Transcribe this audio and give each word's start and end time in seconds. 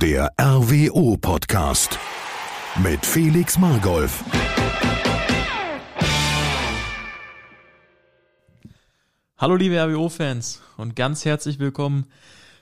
Der 0.00 0.32
RWO-Podcast 0.40 1.98
mit 2.84 3.04
Felix 3.04 3.58
Margolf. 3.58 4.22
Hallo 9.36 9.56
liebe 9.56 9.76
RWO-Fans 9.76 10.62
und 10.76 10.94
ganz 10.94 11.24
herzlich 11.24 11.58
willkommen 11.58 12.06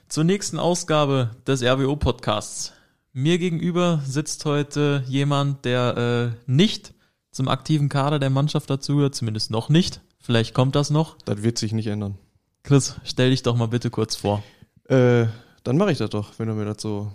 zur 0.09 0.23
nächsten 0.23 0.57
Ausgabe 0.57 1.35
des 1.45 1.61
RWO-Podcasts. 1.61 2.73
Mir 3.13 3.37
gegenüber 3.37 4.01
sitzt 4.03 4.43
heute 4.45 5.03
jemand, 5.07 5.63
der 5.63 6.33
äh, 6.47 6.51
nicht 6.51 6.95
zum 7.29 7.49
aktiven 7.49 7.87
Kader 7.87 8.17
der 8.17 8.31
Mannschaft 8.31 8.67
dazugehört, 8.67 9.13
zumindest 9.13 9.51
noch 9.51 9.69
nicht. 9.69 10.01
Vielleicht 10.19 10.55
kommt 10.55 10.75
das 10.75 10.89
noch. 10.89 11.19
Das 11.25 11.43
wird 11.43 11.59
sich 11.59 11.71
nicht 11.71 11.85
ändern. 11.85 12.17
Chris, 12.63 12.95
stell 13.03 13.29
dich 13.29 13.43
doch 13.43 13.55
mal 13.55 13.67
bitte 13.67 13.91
kurz 13.91 14.15
vor. 14.15 14.41
Äh, 14.85 15.27
dann 15.63 15.77
mache 15.77 15.91
ich 15.91 15.99
das 15.99 16.09
doch, 16.09 16.33
wenn 16.39 16.47
du 16.47 16.55
mir 16.55 16.65
das 16.65 16.81
so 16.81 17.11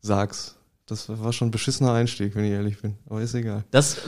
sagst. 0.00 0.56
Das 0.86 1.08
war 1.08 1.32
schon 1.32 1.48
ein 1.48 1.52
beschissener 1.52 1.92
Einstieg, 1.92 2.34
wenn 2.34 2.44
ich 2.44 2.50
ehrlich 2.50 2.80
bin. 2.80 2.96
Aber 3.08 3.20
ist 3.20 3.34
egal. 3.34 3.64
Das, 3.70 3.98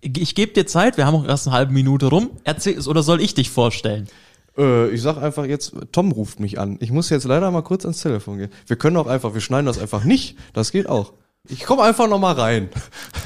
ich 0.00 0.34
gebe 0.34 0.52
dir 0.52 0.66
Zeit, 0.66 0.96
wir 0.96 1.06
haben 1.06 1.16
auch 1.16 1.24
erst 1.24 1.48
eine 1.48 1.56
halbe 1.56 1.72
Minute 1.72 2.06
rum. 2.06 2.30
Erzähl 2.44 2.78
es, 2.78 2.86
oder 2.86 3.02
soll 3.02 3.20
ich 3.20 3.34
dich 3.34 3.50
vorstellen? 3.50 4.08
Äh, 4.56 4.90
ich 4.90 5.02
sag 5.02 5.16
einfach 5.16 5.44
jetzt, 5.44 5.74
Tom 5.90 6.12
ruft 6.12 6.40
mich 6.40 6.58
an. 6.58 6.76
Ich 6.80 6.92
muss 6.92 7.10
jetzt 7.10 7.24
leider 7.24 7.50
mal 7.50 7.62
kurz 7.62 7.84
ans 7.84 8.00
Telefon 8.00 8.38
gehen. 8.38 8.50
Wir 8.66 8.76
können 8.76 8.96
auch 8.96 9.06
einfach, 9.06 9.34
wir 9.34 9.40
schneiden 9.40 9.66
das 9.66 9.78
einfach 9.78 10.04
nicht. 10.04 10.36
Das 10.52 10.70
geht 10.70 10.88
auch. 10.88 11.12
Ich 11.48 11.64
komme 11.64 11.82
einfach 11.82 12.08
noch 12.08 12.20
mal 12.20 12.34
rein. 12.34 12.68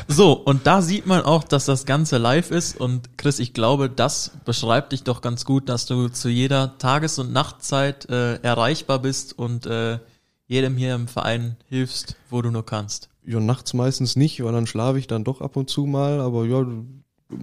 So, 0.09 0.33
und 0.33 0.66
da 0.66 0.83
sieht 0.83 1.05
man 1.05 1.23
auch, 1.23 1.45
dass 1.45 1.66
das 1.66 1.84
Ganze 1.84 2.16
live 2.16 2.50
ist. 2.50 2.80
Und 2.80 3.19
Chris, 3.19 3.41
ich 3.41 3.52
glaube, 3.52 3.91
das 3.91 4.30
beschreibt 4.45 4.92
dich 4.92 5.02
doch 5.02 5.20
ganz 5.20 5.45
gut, 5.45 5.69
dass 5.69 5.84
du 5.84 6.09
zu 6.09 6.28
jeder 6.28 6.78
Tages- 6.78 7.19
und 7.19 7.33
Nachtzeit 7.33 8.09
äh, 8.09 8.36
erreichbar 8.36 9.00
bist 9.00 9.36
und 9.36 9.66
äh, 9.66 9.98
jedem 10.46 10.77
hier 10.77 10.95
im 10.95 11.09
Verein 11.09 11.56
hilfst, 11.68 12.16
wo 12.30 12.42
du 12.42 12.50
nur 12.50 12.64
kannst. 12.64 13.09
Ja, 13.24 13.41
nachts 13.41 13.74
meistens 13.74 14.16
nicht, 14.16 14.42
weil 14.42 14.52
dann 14.52 14.66
schlafe 14.66 14.98
ich 14.98 15.06
dann 15.06 15.24
doch 15.24 15.41
ab 15.41 15.56
und 15.56 15.69
zu 15.69 15.86
mal. 15.86 16.20
Aber 16.20 16.44
ja, 16.44 16.64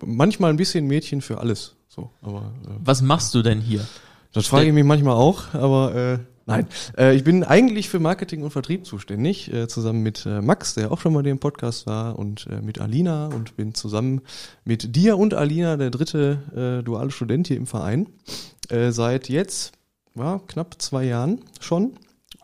manchmal 0.06 0.52
ein 0.52 0.58
bisschen 0.58 0.88
Mädchen 0.88 1.22
für 1.22 1.40
alles. 1.40 1.76
So, 1.90 2.09
aber 2.22 2.54
äh, 2.66 2.72
Was 2.84 3.02
machst 3.02 3.36
du 3.36 3.42
denn 3.42 3.59
hier? 3.59 3.86
das 4.31 4.48
frage 4.48 4.68
ich 4.68 4.74
mich 4.74 4.84
manchmal 4.84 5.16
auch. 5.16 5.54
Aber 5.54 5.94
äh, 5.94 6.20
nein, 6.46 6.68
äh, 6.98 7.16
ich 7.16 7.24
bin 7.24 7.44
eigentlich 7.44 7.90
für 7.90 8.00
Marketing 8.00 8.44
und 8.44 8.52
Vertrieb 8.52 8.86
zuständig, 8.86 9.54
äh, 9.54 9.68
zusammen 9.68 10.02
mit 10.02 10.26
äh, 10.26 10.42
Max, 10.42 10.74
der 10.74 10.92
auch 10.92 11.00
schon 11.00 11.14
mal 11.14 11.20
in 11.20 11.26
dem 11.26 11.40
Podcast 11.40 11.86
war, 11.86 12.18
und 12.18 12.48
äh, 12.48 12.62
mit 12.62 12.80
Alina 12.80 13.28
und 13.28 13.56
bin 13.58 13.76
zusammen 13.76 14.22
mit 14.64 14.96
dir 14.96 15.18
und 15.18 15.34
Alina 15.34 15.78
der 15.78 15.92
dritte 15.92 16.80
äh, 16.80 16.84
duale 16.84 17.12
Student 17.12 17.48
hier 17.48 17.58
im 17.58 17.68
Verein. 17.68 18.08
Äh, 18.70 18.92
seit 18.92 19.30
jetzt 19.30 19.74
ja, 20.16 20.40
knapp 20.48 20.81
zwei 20.81 21.04
Jahren 21.04 21.42
schon. 21.59 21.94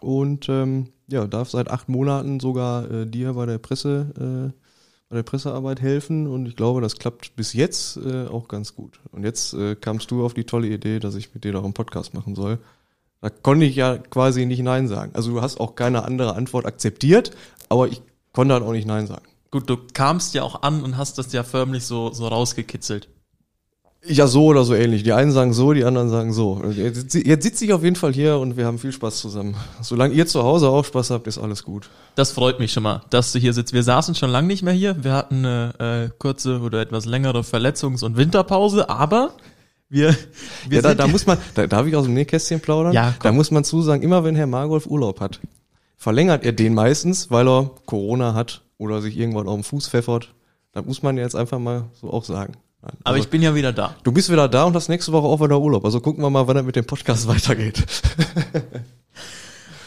Und 0.01 0.49
ähm, 0.49 0.89
ja, 1.07 1.27
darf 1.27 1.49
seit 1.49 1.69
acht 1.69 1.89
Monaten 1.89 2.39
sogar 2.39 2.89
äh, 2.89 3.05
dir 3.05 3.33
bei 3.33 3.45
der 3.45 3.57
Presse, 3.57 4.51
äh, 4.53 4.59
bei 5.09 5.15
der 5.15 5.23
Pressearbeit 5.23 5.81
helfen 5.81 6.27
und 6.27 6.45
ich 6.45 6.55
glaube, 6.55 6.81
das 6.81 6.97
klappt 6.97 7.35
bis 7.35 7.53
jetzt 7.53 7.97
äh, 7.97 8.27
auch 8.27 8.47
ganz 8.47 8.75
gut. 8.75 8.99
Und 9.11 9.23
jetzt 9.23 9.53
äh, 9.53 9.75
kamst 9.75 10.11
du 10.11 10.23
auf 10.23 10.35
die 10.35 10.43
tolle 10.43 10.67
Idee, 10.67 10.99
dass 10.99 11.15
ich 11.15 11.33
mit 11.33 11.43
dir 11.43 11.51
doch 11.51 11.63
einen 11.63 11.73
Podcast 11.73 12.13
machen 12.13 12.35
soll. 12.35 12.59
Da 13.21 13.29
konnte 13.29 13.65
ich 13.65 13.75
ja 13.75 13.97
quasi 13.97 14.45
nicht 14.45 14.61
Nein 14.61 14.87
sagen. 14.87 15.11
Also 15.13 15.31
du 15.31 15.41
hast 15.41 15.59
auch 15.59 15.75
keine 15.75 16.05
andere 16.05 16.35
Antwort 16.35 16.65
akzeptiert, 16.65 17.31
aber 17.67 17.87
ich 17.87 18.01
konnte 18.33 18.53
halt 18.53 18.63
auch 18.63 18.71
nicht 18.71 18.87
Nein 18.87 19.07
sagen. 19.07 19.25
Gut, 19.51 19.67
du 19.67 19.77
kamst 19.93 20.35
ja 20.35 20.43
auch 20.43 20.61
an 20.61 20.83
und 20.83 20.95
hast 20.95 21.17
das 21.17 21.33
ja 21.33 21.43
förmlich 21.43 21.85
so, 21.85 22.13
so 22.13 22.27
rausgekitzelt. 22.27 23.09
Ja, 24.05 24.27
so 24.27 24.45
oder 24.45 24.63
so 24.63 24.73
ähnlich. 24.75 25.03
Die 25.03 25.11
einen 25.11 25.31
sagen 25.31 25.51
so, 25.51 25.73
die 25.73 25.83
anderen 25.83 26.09
sagen 26.09 26.31
so. 26.31 26.63
Jetzt, 26.71 27.13
jetzt 27.15 27.43
sitze 27.43 27.65
ich 27.65 27.73
auf 27.73 27.83
jeden 27.83 27.97
Fall 27.97 28.13
hier 28.13 28.37
und 28.37 28.55
wir 28.55 28.65
haben 28.65 28.79
viel 28.79 28.93
Spaß 28.93 29.19
zusammen. 29.19 29.55
Solange 29.81 30.13
ihr 30.13 30.25
zu 30.25 30.41
Hause 30.41 30.69
auch 30.69 30.85
Spaß 30.85 31.09
habt, 31.11 31.27
ist 31.27 31.37
alles 31.37 31.63
gut. 31.63 31.89
Das 32.15 32.31
freut 32.31 32.59
mich 32.59 32.71
schon 32.71 32.83
mal, 32.83 33.01
dass 33.09 33.33
du 33.33 33.39
hier 33.39 33.51
sitzt. 33.51 33.73
Wir 33.73 33.83
saßen 33.83 34.15
schon 34.15 34.29
lange 34.29 34.47
nicht 34.47 34.63
mehr 34.63 34.73
hier. 34.73 35.03
Wir 35.03 35.11
hatten 35.13 35.45
eine 35.45 35.73
äh, 36.07 36.09
kurze 36.17 36.61
oder 36.61 36.79
etwas 36.79 37.05
längere 37.05 37.41
Verletzungs- 37.41 38.03
und 38.03 38.15
Winterpause, 38.15 38.89
aber 38.89 39.31
wir, 39.89 40.15
wir 40.69 40.77
ja, 40.77 40.81
da, 40.81 40.95
da 40.95 41.07
muss 41.07 41.25
man, 41.25 41.37
da 41.55 41.67
darf 41.67 41.85
ich 41.85 41.95
aus 41.95 42.05
dem 42.05 42.13
Nähkästchen 42.13 42.61
plaudern? 42.61 42.93
Ja, 42.93 43.15
Da 43.21 43.29
komm. 43.29 43.35
muss 43.35 43.51
man 43.51 43.65
zusagen, 43.65 44.01
immer 44.01 44.23
wenn 44.23 44.35
Herr 44.35 44.47
Margolf 44.47 44.85
Urlaub 44.85 45.19
hat, 45.19 45.41
verlängert 45.97 46.45
er 46.45 46.53
den 46.53 46.73
meistens, 46.73 47.31
weil 47.31 47.49
er 47.49 47.71
Corona 47.85 48.33
hat 48.33 48.61
oder 48.77 49.01
sich 49.01 49.17
irgendwann 49.17 49.47
auf 49.49 49.55
den 49.55 49.63
Fuß 49.63 49.89
pfeffert. 49.89 50.33
Da 50.71 50.83
muss 50.83 51.03
man 51.03 51.17
jetzt 51.17 51.35
einfach 51.35 51.59
mal 51.59 51.85
so 51.99 52.09
auch 52.13 52.23
sagen. 52.23 52.53
Nein, 52.81 52.93
aber 53.03 53.15
also, 53.15 53.23
ich 53.23 53.29
bin 53.29 53.41
ja 53.41 53.53
wieder 53.55 53.73
da. 53.73 53.95
du 54.03 54.11
bist 54.11 54.31
wieder 54.31 54.47
da 54.47 54.63
und 54.63 54.75
hast 54.75 54.87
nächste 54.87 55.11
Woche 55.11 55.27
auch 55.27 55.41
wieder 55.41 55.59
Urlaub. 55.59 55.83
Also 55.83 55.99
gucken 55.99 56.23
wir 56.23 56.29
mal, 56.29 56.47
wann 56.47 56.55
er 56.55 56.63
mit 56.63 56.75
dem 56.75 56.85
Podcast 56.85 57.27
weitergeht. 57.27 57.83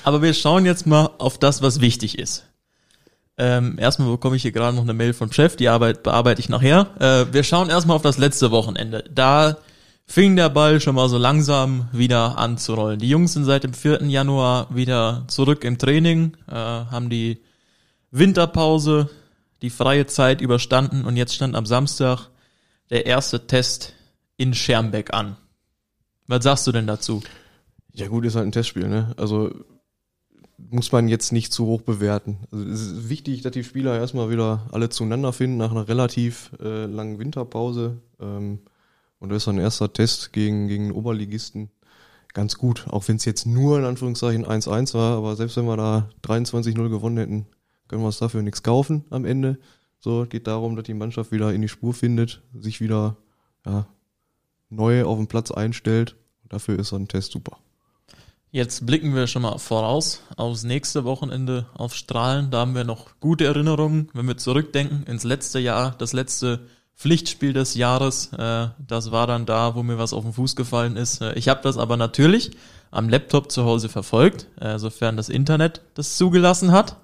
Aber 0.04 0.20
wir 0.20 0.34
schauen 0.34 0.66
jetzt 0.66 0.86
mal 0.86 1.10
auf 1.18 1.38
das, 1.38 1.62
was 1.62 1.80
wichtig 1.80 2.18
ist. 2.18 2.44
Ähm, 3.38 3.78
erstmal 3.78 4.10
bekomme 4.10 4.36
ich 4.36 4.42
hier 4.42 4.52
gerade 4.52 4.76
noch 4.76 4.82
eine 4.82 4.92
Mail 4.92 5.14
vom 5.14 5.32
Chef, 5.32 5.56
die 5.56 5.68
Arbeit 5.68 6.02
bearbeite 6.02 6.40
ich 6.40 6.48
nachher. 6.48 6.88
Äh, 6.98 7.32
wir 7.32 7.44
schauen 7.44 7.70
erstmal 7.70 7.96
auf 7.96 8.02
das 8.02 8.18
letzte 8.18 8.50
Wochenende. 8.50 9.04
Da 9.10 9.56
fing 10.04 10.36
der 10.36 10.50
Ball 10.50 10.80
schon 10.80 10.96
mal 10.96 11.08
so 11.08 11.16
langsam 11.16 11.88
wieder 11.92 12.36
an 12.36 12.58
zu 12.58 12.74
rollen. 12.74 12.98
Die 12.98 13.08
Jungs 13.08 13.32
sind 13.32 13.44
seit 13.44 13.64
dem 13.64 13.72
4. 13.72 14.02
Januar 14.04 14.66
wieder 14.74 15.24
zurück 15.28 15.64
im 15.64 15.78
Training, 15.78 16.36
äh, 16.48 16.54
haben 16.54 17.08
die 17.08 17.40
Winterpause, 18.10 19.08
die 19.62 19.70
freie 19.70 20.06
Zeit 20.06 20.40
überstanden 20.40 21.04
und 21.06 21.16
jetzt 21.16 21.34
stand 21.34 21.56
am 21.56 21.64
Samstag 21.64 22.28
der 22.92 23.06
erste 23.06 23.46
Test 23.46 23.94
in 24.36 24.52
Schermbeck 24.52 25.14
an. 25.14 25.36
Was 26.26 26.44
sagst 26.44 26.66
du 26.66 26.72
denn 26.72 26.86
dazu? 26.86 27.22
Ja 27.94 28.06
gut, 28.08 28.26
ist 28.26 28.36
halt 28.36 28.46
ein 28.46 28.52
Testspiel, 28.52 28.86
ne? 28.86 29.14
Also 29.16 29.50
muss 30.58 30.92
man 30.92 31.08
jetzt 31.08 31.32
nicht 31.32 31.52
zu 31.52 31.66
hoch 31.66 31.80
bewerten. 31.80 32.38
Also 32.52 32.66
es 32.66 32.80
ist 32.82 33.08
wichtig, 33.08 33.40
dass 33.42 33.52
die 33.52 33.64
Spieler 33.64 33.98
erstmal 33.98 34.30
wieder 34.30 34.68
alle 34.72 34.90
zueinander 34.90 35.32
finden 35.32 35.56
nach 35.56 35.70
einer 35.70 35.88
relativ 35.88 36.52
äh, 36.62 36.84
langen 36.84 37.18
Winterpause. 37.18 37.96
Ähm, 38.20 38.60
und 39.18 39.30
da 39.30 39.36
ist 39.36 39.48
ein 39.48 39.58
erster 39.58 39.92
Test 39.92 40.32
gegen, 40.32 40.68
gegen 40.68 40.92
Oberligisten 40.92 41.70
ganz 42.34 42.58
gut. 42.58 42.86
Auch 42.88 43.08
wenn 43.08 43.16
es 43.16 43.24
jetzt 43.24 43.46
nur 43.46 43.78
in 43.78 43.84
Anführungszeichen 43.84 44.44
1-1 44.44 44.94
war, 44.94 45.16
aber 45.16 45.34
selbst 45.36 45.56
wenn 45.56 45.64
wir 45.64 45.76
da 45.78 46.10
23-0 46.24 46.88
gewonnen 46.90 47.16
hätten, 47.16 47.46
können 47.88 48.02
wir 48.02 48.06
uns 48.06 48.18
dafür 48.18 48.42
nichts 48.42 48.62
kaufen 48.62 49.04
am 49.10 49.24
Ende. 49.24 49.58
So, 50.04 50.26
geht 50.28 50.48
darum, 50.48 50.74
dass 50.74 50.84
die 50.84 50.94
Mannschaft 50.94 51.30
wieder 51.30 51.52
in 51.54 51.62
die 51.62 51.68
Spur 51.68 51.94
findet, 51.94 52.42
sich 52.58 52.80
wieder 52.80 53.16
ja, 53.64 53.86
neu 54.68 55.04
auf 55.04 55.16
den 55.16 55.28
Platz 55.28 55.52
einstellt. 55.52 56.16
Dafür 56.48 56.80
ist 56.80 56.88
so 56.88 56.96
ein 56.96 57.06
Test 57.06 57.30
super. 57.30 57.58
Jetzt 58.50 58.84
blicken 58.84 59.14
wir 59.14 59.28
schon 59.28 59.42
mal 59.42 59.58
voraus 59.58 60.20
aufs 60.36 60.64
nächste 60.64 61.04
Wochenende 61.04 61.66
auf 61.74 61.94
Strahlen. 61.94 62.50
Da 62.50 62.58
haben 62.58 62.74
wir 62.74 62.82
noch 62.82 63.20
gute 63.20 63.44
Erinnerungen, 63.44 64.08
wenn 64.12 64.26
wir 64.26 64.36
zurückdenken 64.36 65.04
ins 65.04 65.22
letzte 65.22 65.60
Jahr, 65.60 65.94
das 65.96 66.12
letzte 66.12 66.66
Pflichtspiel 66.96 67.52
des 67.52 67.74
Jahres. 67.74 68.32
Äh, 68.32 68.70
das 68.84 69.12
war 69.12 69.28
dann 69.28 69.46
da, 69.46 69.76
wo 69.76 69.84
mir 69.84 69.98
was 69.98 70.12
auf 70.12 70.24
den 70.24 70.32
Fuß 70.32 70.56
gefallen 70.56 70.96
ist. 70.96 71.20
Äh, 71.20 71.34
ich 71.34 71.48
habe 71.48 71.60
das 71.62 71.78
aber 71.78 71.96
natürlich 71.96 72.50
am 72.90 73.08
Laptop 73.08 73.52
zu 73.52 73.64
Hause 73.64 73.88
verfolgt, 73.88 74.48
äh, 74.60 74.80
sofern 74.80 75.16
das 75.16 75.28
Internet 75.28 75.80
das 75.94 76.16
zugelassen 76.16 76.72
hat. 76.72 76.96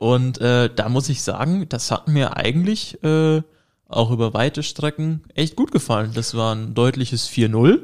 Und 0.00 0.40
äh, 0.40 0.70
da 0.74 0.88
muss 0.88 1.10
ich 1.10 1.22
sagen, 1.22 1.68
das 1.68 1.90
hat 1.90 2.08
mir 2.08 2.38
eigentlich 2.38 3.04
äh, 3.04 3.42
auch 3.86 4.10
über 4.10 4.32
weite 4.32 4.62
Strecken 4.62 5.20
echt 5.34 5.56
gut 5.56 5.72
gefallen. 5.72 6.12
Das 6.14 6.34
war 6.34 6.54
ein 6.54 6.72
deutliches 6.72 7.28
4-0. 7.28 7.80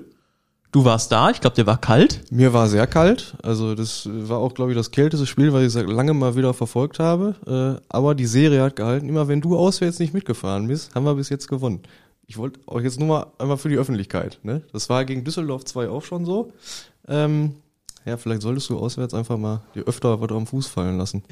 Du 0.73 0.87
warst 0.87 1.13
da, 1.13 1.29
ich 1.29 1.43
glaube, 1.43 1.57
der 1.57 1.67
war 1.67 1.79
kalt. 1.79 2.23
Mir 2.33 2.55
war 2.55 2.69
sehr 2.69 2.87
kalt. 2.87 3.37
Also 3.43 3.75
das 3.75 4.09
war 4.11 4.39
auch, 4.39 4.55
glaube 4.55 4.71
ich, 4.71 4.79
das 4.79 4.93
kälteste 4.93 5.27
Spiel, 5.27 5.53
was 5.53 5.65
ich 5.65 5.73
seit 5.73 5.91
lange 5.91 6.15
mal 6.15 6.37
wieder 6.37 6.55
verfolgt 6.55 7.01
habe. 7.01 7.35
Äh, 7.47 7.85
aber 7.91 8.15
die 8.15 8.25
Serie 8.25 8.63
hat 8.63 8.77
gehalten. 8.77 9.11
Immer 9.11 9.29
wenn 9.29 9.43
du 9.43 9.59
auswärts 9.59 9.99
nicht 9.99 10.15
mitgefahren 10.15 10.69
bist, 10.69 10.95
haben 10.95 11.05
wir 11.05 11.17
bis 11.17 11.29
jetzt 11.29 11.49
gewonnen. 11.49 11.83
Ich 12.27 12.39
wollte 12.39 12.61
auch 12.65 12.81
jetzt 12.81 12.99
nur 12.99 13.09
mal 13.09 13.27
einmal 13.37 13.59
für 13.59 13.69
die 13.69 13.77
Öffentlichkeit. 13.77 14.39
Ne? 14.43 14.63
Das 14.73 14.89
war 14.89 15.05
gegen 15.05 15.23
Düsseldorf 15.23 15.67
2 15.67 15.91
auch 15.91 16.03
schon 16.03 16.25
so. 16.25 16.51
Ähm, 17.09 17.57
ja, 18.07 18.17
vielleicht 18.17 18.43
solltest 18.43 18.71
du 18.71 18.79
auswärts 18.79 19.13
einfach 19.15 19.37
mal 19.37 19.63
dir 19.75 19.85
öfter 19.85 20.21
was 20.21 20.31
am 20.31 20.47
Fuß 20.47 20.69
fallen 20.69 20.97
lassen. 20.97 21.25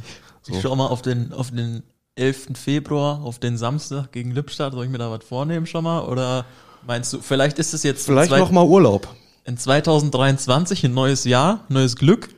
So. 0.42 0.52
Ich 0.52 0.60
schau 0.60 0.74
mal 0.74 0.88
auf 0.88 1.02
den, 1.02 1.32
auf 1.32 1.50
den 1.50 1.84
11. 2.16 2.48
Februar, 2.54 3.22
auf 3.22 3.38
den 3.38 3.56
Samstag 3.56 4.12
gegen 4.12 4.32
Lippstadt. 4.32 4.72
Soll 4.72 4.84
ich 4.84 4.90
mir 4.90 4.98
da 4.98 5.10
was 5.10 5.24
vornehmen 5.24 5.66
schon 5.66 5.84
mal? 5.84 6.00
Oder 6.00 6.44
meinst 6.86 7.12
du, 7.12 7.20
vielleicht 7.20 7.58
ist 7.58 7.74
es 7.74 7.82
jetzt 7.82 8.06
Vielleicht 8.06 8.30
noch 8.30 8.50
mal 8.50 8.64
Urlaub. 8.64 9.08
in 9.44 9.56
2023 9.56 10.84
ein 10.84 10.94
neues 10.94 11.24
Jahr, 11.24 11.60
neues 11.68 11.96
Glück? 11.96 12.28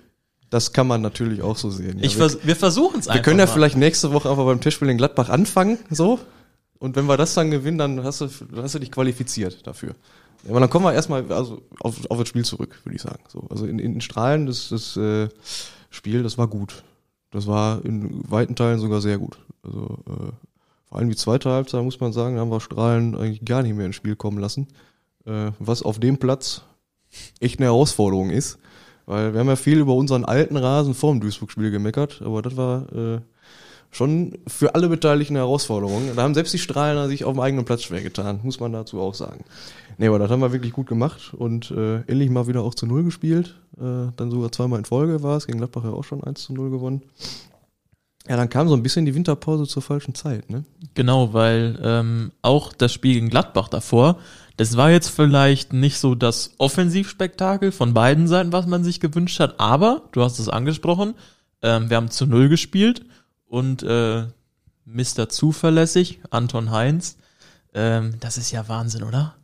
Das 0.50 0.72
kann 0.72 0.86
man 0.86 1.02
natürlich 1.02 1.42
auch 1.42 1.56
so 1.56 1.70
sehen. 1.70 1.98
Ja, 1.98 2.08
vers 2.08 2.38
wir 2.42 2.56
versuchen 2.56 3.00
es 3.00 3.08
einfach. 3.08 3.14
wir 3.16 3.22
können 3.22 3.40
ja 3.40 3.46
mal. 3.46 3.52
vielleicht 3.52 3.76
nächste 3.76 4.12
Woche 4.12 4.30
einfach 4.30 4.44
beim 4.44 4.60
Testspiel 4.60 4.88
in 4.88 4.98
Gladbach 4.98 5.28
anfangen, 5.28 5.78
so. 5.90 6.20
Und 6.78 6.94
wenn 6.94 7.06
wir 7.06 7.16
das 7.16 7.34
dann 7.34 7.50
gewinnen, 7.50 7.78
dann 7.78 8.04
hast 8.04 8.20
du, 8.20 8.28
dann 8.52 8.62
hast 8.62 8.74
du 8.74 8.78
dich 8.78 8.92
qualifiziert 8.92 9.66
dafür. 9.66 9.94
Aber 10.48 10.60
dann 10.60 10.70
kommen 10.70 10.84
wir 10.84 10.94
erstmal 10.94 11.30
also 11.32 11.62
auf, 11.80 12.10
auf 12.10 12.18
das 12.18 12.28
Spiel 12.28 12.44
zurück, 12.44 12.80
würde 12.84 12.96
ich 12.96 13.02
sagen. 13.02 13.22
So, 13.28 13.46
also 13.50 13.66
in, 13.66 13.78
in 13.78 14.00
Strahlen, 14.00 14.46
das, 14.46 14.68
das 14.68 14.96
äh, 14.96 15.28
Spiel, 15.90 16.22
das 16.22 16.38
war 16.38 16.48
gut. 16.48 16.84
Das 17.30 17.46
war 17.46 17.84
in 17.84 18.20
weiten 18.30 18.54
Teilen 18.54 18.78
sogar 18.78 19.00
sehr 19.00 19.18
gut. 19.18 19.38
Also 19.62 19.98
äh, 20.06 20.32
vor 20.88 20.98
allem 20.98 21.10
die 21.10 21.16
zweite 21.16 21.50
Halbzeit, 21.50 21.82
muss 21.82 22.00
man 22.00 22.12
sagen, 22.12 22.36
da 22.36 22.42
haben 22.42 22.50
wir 22.50 22.60
Strahlen 22.60 23.16
eigentlich 23.16 23.44
gar 23.44 23.62
nicht 23.62 23.74
mehr 23.74 23.86
ins 23.86 23.96
Spiel 23.96 24.16
kommen 24.16 24.38
lassen. 24.38 24.68
Äh, 25.24 25.50
was 25.58 25.82
auf 25.82 25.98
dem 25.98 26.18
Platz 26.18 26.62
echt 27.40 27.58
eine 27.58 27.66
Herausforderung 27.66 28.30
ist. 28.30 28.58
Weil 29.06 29.32
wir 29.32 29.40
haben 29.40 29.48
ja 29.48 29.56
viel 29.56 29.78
über 29.78 29.94
unseren 29.94 30.24
alten 30.24 30.56
Rasen 30.56 30.94
vor 30.94 31.12
dem 31.12 31.20
Duisburg-Spiel 31.20 31.70
gemeckert, 31.70 32.22
aber 32.24 32.42
das 32.42 32.56
war 32.56 32.92
äh, 32.92 33.20
schon 33.90 34.38
für 34.46 34.74
alle 34.74 34.88
Beteiligten 34.88 35.34
eine 35.34 35.40
Herausforderung. 35.40 36.14
Da 36.14 36.22
haben 36.22 36.34
selbst 36.34 36.52
die 36.52 36.58
Strahler 36.58 37.08
sich 37.08 37.24
auf 37.24 37.34
dem 37.34 37.40
eigenen 37.40 37.64
Platz 37.64 37.82
schwer 37.82 38.02
getan, 38.02 38.40
muss 38.42 38.60
man 38.60 38.72
dazu 38.72 39.00
auch 39.00 39.14
sagen. 39.14 39.44
Nee, 39.98 40.08
aber 40.08 40.18
das 40.18 40.30
haben 40.30 40.40
wir 40.40 40.52
wirklich 40.52 40.72
gut 40.72 40.86
gemacht 40.86 41.32
und 41.34 41.70
äh, 41.70 41.96
endlich 42.06 42.28
mal 42.28 42.46
wieder 42.46 42.62
auch 42.62 42.74
zu 42.74 42.86
Null 42.86 43.04
gespielt. 43.04 43.54
Äh, 43.78 44.12
dann 44.16 44.30
sogar 44.30 44.52
zweimal 44.52 44.78
in 44.78 44.84
Folge 44.84 45.22
war 45.22 45.36
es, 45.36 45.46
gegen 45.46 45.58
Gladbach 45.58 45.84
ja 45.84 45.90
auch 45.90 46.04
schon 46.04 46.22
1 46.22 46.44
zu 46.44 46.52
0 46.52 46.70
gewonnen. 46.70 47.02
Ja, 48.28 48.36
dann 48.36 48.48
kam 48.48 48.68
so 48.68 48.74
ein 48.74 48.82
bisschen 48.82 49.06
die 49.06 49.14
Winterpause 49.14 49.66
zur 49.66 49.82
falschen 49.82 50.14
Zeit, 50.14 50.50
ne? 50.50 50.64
Genau, 50.94 51.32
weil 51.32 51.78
ähm, 51.82 52.32
auch 52.42 52.72
das 52.72 52.92
Spiel 52.92 53.14
gegen 53.14 53.30
Gladbach 53.30 53.68
davor, 53.68 54.18
das 54.56 54.76
war 54.76 54.90
jetzt 54.90 55.08
vielleicht 55.08 55.72
nicht 55.72 55.98
so 55.98 56.14
das 56.14 56.54
Offensivspektakel 56.58 57.70
von 57.70 57.94
beiden 57.94 58.26
Seiten, 58.26 58.52
was 58.52 58.66
man 58.66 58.82
sich 58.82 59.00
gewünscht 59.00 59.38
hat, 59.38 59.60
aber, 59.60 60.02
du 60.12 60.22
hast 60.22 60.38
es 60.40 60.48
angesprochen, 60.48 61.14
ähm, 61.62 61.88
wir 61.88 61.96
haben 61.96 62.10
zu 62.10 62.26
Null 62.26 62.48
gespielt 62.48 63.04
und 63.48 63.82
äh, 63.82 64.26
Mr. 64.84 65.28
Zuverlässig, 65.28 66.20
Anton 66.30 66.70
Heinz, 66.70 67.16
ähm, 67.74 68.14
das 68.20 68.38
ist 68.38 68.52
ja 68.52 68.68
Wahnsinn, 68.68 69.02
oder? 69.02 69.34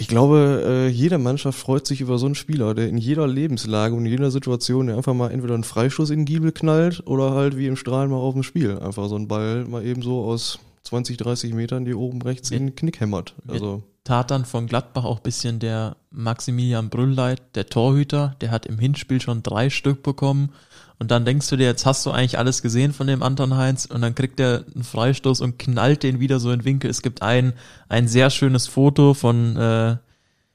Ich 0.00 0.06
glaube, 0.06 0.62
äh, 0.64 0.88
jede 0.88 1.18
Mannschaft 1.18 1.58
freut 1.58 1.84
sich 1.84 2.00
über 2.00 2.18
so 2.18 2.26
einen 2.26 2.36
Spieler, 2.36 2.72
der 2.72 2.88
in 2.88 2.98
jeder 2.98 3.26
Lebenslage 3.26 3.96
und 3.96 4.06
in 4.06 4.12
jeder 4.12 4.30
Situation 4.30 4.88
einfach 4.90 5.12
mal 5.12 5.32
entweder 5.32 5.54
einen 5.54 5.64
Freistoß 5.64 6.10
in 6.10 6.20
den 6.20 6.24
Giebel 6.24 6.52
knallt 6.52 7.04
oder 7.04 7.32
halt 7.32 7.56
wie 7.56 7.66
im 7.66 7.74
Strahlen 7.74 8.10
mal 8.10 8.18
auf 8.18 8.34
dem 8.34 8.44
Spiel 8.44 8.78
einfach 8.78 9.08
so 9.08 9.16
einen 9.16 9.26
Ball 9.26 9.64
mal 9.64 9.84
eben 9.84 10.02
so 10.02 10.22
aus 10.22 10.60
20, 10.84 11.16
30 11.16 11.52
Metern 11.52 11.84
die 11.84 11.94
oben 11.94 12.22
rechts 12.22 12.52
in 12.52 12.66
den 12.66 12.76
Knick 12.76 13.00
hämmert. 13.00 13.34
Also 13.48 13.82
tat 14.04 14.30
dann 14.30 14.44
von 14.44 14.68
Gladbach 14.68 15.04
auch 15.04 15.18
bisschen 15.18 15.58
der 15.58 15.96
Maximilian 16.10 16.90
Brüllleit, 16.90 17.42
der 17.56 17.66
Torhüter, 17.66 18.36
der 18.40 18.52
hat 18.52 18.66
im 18.66 18.78
Hinspiel 18.78 19.20
schon 19.20 19.42
drei 19.42 19.68
Stück 19.68 20.04
bekommen 20.04 20.50
und 20.98 21.10
dann 21.10 21.24
denkst 21.24 21.48
du 21.48 21.56
dir, 21.56 21.66
jetzt 21.66 21.86
hast 21.86 22.04
du 22.06 22.10
eigentlich 22.10 22.38
alles 22.38 22.60
gesehen 22.60 22.92
von 22.92 23.06
dem 23.06 23.22
Anton 23.22 23.56
Heinz 23.56 23.86
und 23.86 24.02
dann 24.02 24.16
kriegt 24.16 24.40
er 24.40 24.64
einen 24.74 24.82
Freistoß 24.82 25.40
und 25.40 25.58
knallt 25.58 26.02
den 26.02 26.18
wieder 26.18 26.40
so 26.40 26.50
in 26.50 26.64
Winkel. 26.64 26.90
Es 26.90 27.02
gibt 27.02 27.22
ein, 27.22 27.52
ein 27.88 28.08
sehr 28.08 28.30
schönes 28.30 28.66
Foto 28.66 29.14
von, 29.14 29.56
äh, 29.56 29.96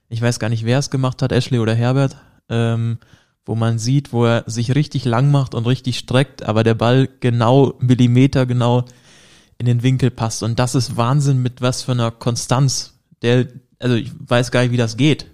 ich 0.10 0.22
weiß 0.22 0.40
gar 0.40 0.50
nicht, 0.50 0.66
wer 0.66 0.80
es 0.80 0.90
gemacht 0.90 1.22
hat, 1.22 1.32
Ashley 1.32 1.60
oder 1.60 1.74
Herbert, 1.74 2.18
ähm, 2.50 2.98
wo 3.46 3.56
man 3.56 3.80
sieht, 3.80 4.12
wo 4.12 4.26
er 4.26 4.44
sich 4.46 4.76
richtig 4.76 5.06
lang 5.06 5.32
macht 5.32 5.56
und 5.56 5.66
richtig 5.66 5.98
streckt, 5.98 6.44
aber 6.44 6.64
der 6.64 6.76
Ball 6.76 7.08
genau, 7.22 7.76
Millimeter 7.80 8.46
genau 8.46 8.84
in 9.58 9.66
den 9.66 9.82
Winkel 9.82 10.12
passt. 10.12 10.44
Und 10.44 10.60
das 10.60 10.76
ist 10.76 10.98
Wahnsinn 10.98 11.42
mit 11.42 11.62
was 11.62 11.84
für 11.84 11.94
einer 11.94 12.12
Konstanz. 12.12 13.00
Der, 13.22 13.48
also 13.80 13.96
ich 13.96 14.12
weiß 14.20 14.52
gar 14.52 14.64
nicht, 14.64 14.72
wie 14.72 14.78
das 14.78 14.98
geht. 14.98 15.28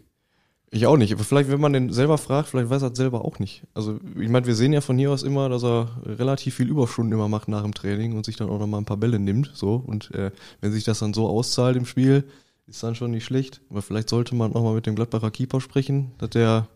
Ich 0.71 0.85
auch 0.85 0.97
nicht. 0.97 1.13
Aber 1.13 1.23
vielleicht, 1.23 1.49
wenn 1.49 1.59
man 1.59 1.73
den 1.73 1.91
selber 1.91 2.17
fragt, 2.17 2.49
vielleicht 2.49 2.69
weiß 2.69 2.83
er 2.83 2.91
es 2.91 2.97
selber 2.97 3.25
auch 3.25 3.39
nicht. 3.39 3.63
Also, 3.73 3.99
ich 4.19 4.29
meine, 4.29 4.45
wir 4.45 4.55
sehen 4.55 4.71
ja 4.71 4.81
von 4.81 4.97
hier 4.97 5.11
aus 5.11 5.23
immer, 5.23 5.49
dass 5.49 5.63
er 5.63 5.89
relativ 6.05 6.55
viel 6.55 6.69
Überstunden 6.69 7.11
immer 7.13 7.27
macht 7.27 7.47
nach 7.47 7.63
dem 7.63 7.73
Training 7.73 8.15
und 8.15 8.25
sich 8.25 8.35
dann 8.35 8.49
auch 8.49 8.59
nochmal 8.59 8.81
ein 8.81 8.85
paar 8.85 8.97
Bälle 8.97 9.19
nimmt. 9.19 9.51
So. 9.55 9.83
Und 9.85 10.13
äh, 10.13 10.31
wenn 10.61 10.71
sich 10.71 10.83
das 10.83 10.99
dann 10.99 11.13
so 11.13 11.27
auszahlt 11.27 11.75
im 11.75 11.85
Spiel, 11.85 12.23
ist 12.67 12.83
dann 12.83 12.93
schon 12.93 13.11
nicht 13.11 13.25
schlecht. 13.25 13.61
Aber 13.71 13.81
vielleicht 13.81 14.09
sollte 14.09 14.35
man 14.35 14.53
auch 14.53 14.63
mal 14.63 14.75
mit 14.75 14.85
dem 14.85 14.95
Gladbacher 14.95 15.31
Keeper 15.31 15.59
sprechen, 15.59 16.11
dass 16.19 16.29
der 16.29 16.67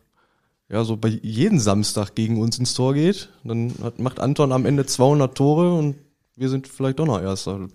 ja 0.69 0.83
so 0.83 0.97
bei 0.97 1.09
jeden 1.09 1.59
Samstag 1.59 2.15
gegen 2.15 2.41
uns 2.41 2.57
ins 2.57 2.73
Tor 2.73 2.95
geht. 2.95 3.29
Dann 3.43 3.73
hat, 3.83 3.99
macht 3.99 4.19
Anton 4.19 4.51
am 4.51 4.65
Ende 4.65 4.87
200 4.87 5.37
Tore 5.37 5.71
und 5.71 5.95
wir 6.35 6.49
sind 6.49 6.67
vielleicht 6.67 6.97
doch 6.97 7.05
noch 7.05 7.21
Erster. 7.21 7.67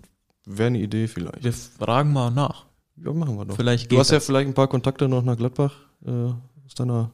Wäre 0.45 0.67
eine 0.67 0.79
Idee 0.79 1.07
vielleicht. 1.07 1.43
Wir 1.43 1.53
fragen 1.53 2.11
mal 2.11 2.29
nach. 2.29 2.65
Ja, 2.97 3.13
machen 3.13 3.37
wir 3.37 3.45
doch. 3.45 3.55
Vielleicht 3.55 3.89
du 3.89 3.99
hast 3.99 4.11
ja 4.11 4.17
das. 4.17 4.25
vielleicht 4.25 4.49
ein 4.49 4.53
paar 4.53 4.67
Kontakte 4.67 5.07
noch 5.07 5.23
nach 5.23 5.37
Gladbach 5.37 5.88
äh, 6.05 6.31
aus 6.65 6.75
deiner 6.75 7.11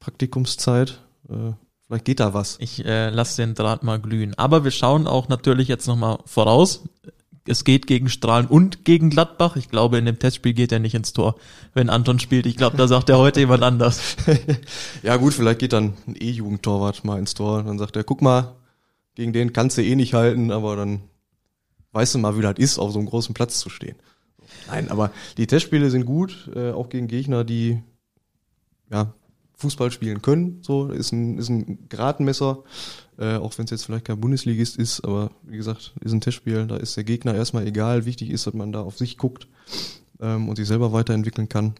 Praktikumszeit. 0.00 1.00
Äh, 1.28 1.52
vielleicht 1.86 2.04
geht 2.04 2.20
da 2.20 2.34
was. 2.34 2.56
Ich 2.60 2.84
äh, 2.84 3.10
lasse 3.10 3.42
den 3.42 3.54
Draht 3.54 3.82
mal 3.82 4.00
glühen. 4.00 4.34
Aber 4.34 4.64
wir 4.64 4.70
schauen 4.70 5.06
auch 5.06 5.28
natürlich 5.28 5.68
jetzt 5.68 5.86
nochmal 5.86 6.18
voraus. 6.24 6.84
Es 7.46 7.64
geht 7.64 7.86
gegen 7.86 8.10
Strahlen 8.10 8.46
und 8.46 8.84
gegen 8.84 9.08
Gladbach. 9.08 9.56
Ich 9.56 9.70
glaube, 9.70 9.96
in 9.96 10.04
dem 10.04 10.18
Testspiel 10.18 10.52
geht 10.52 10.70
er 10.70 10.80
nicht 10.80 10.94
ins 10.94 11.14
Tor, 11.14 11.36
wenn 11.72 11.88
Anton 11.88 12.18
spielt. 12.18 12.44
Ich 12.44 12.58
glaube, 12.58 12.76
da 12.76 12.86
sagt 12.86 13.08
er 13.08 13.18
heute 13.18 13.40
jemand 13.40 13.62
anders. 13.62 14.16
Ja 15.02 15.16
gut, 15.16 15.32
vielleicht 15.32 15.60
geht 15.60 15.72
dann 15.72 15.94
ein 16.06 16.14
E-Jugendtorwart 16.18 17.04
mal 17.04 17.18
ins 17.18 17.34
Tor. 17.34 17.62
Dann 17.62 17.78
sagt 17.78 17.96
er, 17.96 18.04
guck 18.04 18.20
mal, 18.20 18.54
gegen 19.14 19.32
den 19.32 19.52
kannst 19.52 19.78
du 19.78 19.82
eh 19.82 19.96
nicht 19.96 20.12
halten, 20.12 20.50
aber 20.50 20.76
dann 20.76 21.00
weißt 21.92 22.14
du 22.14 22.18
mal, 22.18 22.36
wie 22.36 22.42
das 22.42 22.58
ist, 22.58 22.78
auf 22.78 22.92
so 22.92 22.98
einem 22.98 23.08
großen 23.08 23.34
Platz 23.34 23.58
zu 23.58 23.70
stehen. 23.70 23.96
Nein, 24.68 24.90
aber 24.90 25.10
die 25.36 25.46
Testspiele 25.46 25.90
sind 25.90 26.04
gut, 26.04 26.50
äh, 26.54 26.70
auch 26.72 26.88
gegen 26.88 27.08
Gegner, 27.08 27.44
die 27.44 27.82
ja, 28.90 29.12
Fußball 29.58 29.90
spielen 29.90 30.22
können. 30.22 30.60
So 30.62 30.90
ist 30.90 31.12
ein, 31.12 31.38
ist 31.38 31.48
ein 31.48 31.88
Gradmesser, 31.88 32.62
äh, 33.18 33.36
auch 33.36 33.56
wenn 33.58 33.64
es 33.64 33.72
jetzt 33.72 33.84
vielleicht 33.84 34.04
kein 34.04 34.20
Bundesligist 34.20 34.76
ist, 34.76 35.04
aber 35.04 35.30
wie 35.42 35.56
gesagt, 35.56 35.94
ist 36.00 36.12
ein 36.12 36.20
Testspiel, 36.20 36.66
da 36.66 36.76
ist 36.76 36.96
der 36.96 37.04
Gegner 37.04 37.34
erstmal 37.34 37.66
egal. 37.66 38.04
Wichtig 38.04 38.30
ist, 38.30 38.46
dass 38.46 38.54
man 38.54 38.72
da 38.72 38.80
auf 38.80 38.96
sich 38.96 39.18
guckt 39.18 39.48
ähm, 40.20 40.48
und 40.48 40.56
sich 40.56 40.68
selber 40.68 40.92
weiterentwickeln 40.92 41.48
kann. 41.48 41.74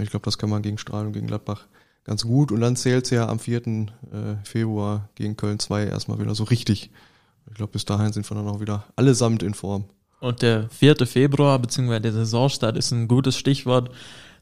Ich 0.00 0.10
glaube, 0.10 0.24
das 0.24 0.38
kann 0.38 0.50
man 0.50 0.62
gegen 0.62 0.78
Strahlen 0.78 1.08
und 1.08 1.12
gegen 1.12 1.26
Gladbach 1.26 1.66
ganz 2.04 2.22
gut. 2.22 2.52
Und 2.52 2.60
dann 2.60 2.76
zählt's 2.76 3.10
ja 3.10 3.28
am 3.28 3.38
4. 3.38 3.66
Äh, 3.66 3.86
Februar 4.44 5.10
gegen 5.14 5.36
Köln 5.36 5.58
2 5.58 5.86
erstmal 5.86 6.18
wieder 6.20 6.34
so 6.34 6.44
richtig. 6.44 6.90
Ich 7.48 7.54
glaube, 7.54 7.72
bis 7.72 7.84
dahin 7.84 8.12
sind 8.12 8.28
wir 8.30 8.34
dann 8.34 8.48
auch 8.48 8.60
wieder 8.60 8.84
allesamt 8.96 9.42
in 9.42 9.54
Form. 9.54 9.84
Und 10.20 10.42
der 10.42 10.68
4. 10.70 11.06
Februar, 11.06 11.58
beziehungsweise 11.58 12.02
der 12.02 12.12
Saisonstart, 12.12 12.76
ist 12.76 12.92
ein 12.92 13.08
gutes 13.08 13.36
Stichwort, 13.36 13.90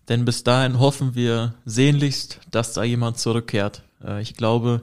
denn 0.09 0.25
bis 0.25 0.45
dahin 0.45 0.79
hoffen 0.79 1.15
wir 1.15 1.55
sehnlichst, 1.65 2.41
dass 2.51 2.73
da 2.73 2.83
jemand 2.83 3.19
zurückkehrt. 3.19 3.83
Äh, 4.05 4.23
ich 4.23 4.35
glaube, 4.35 4.83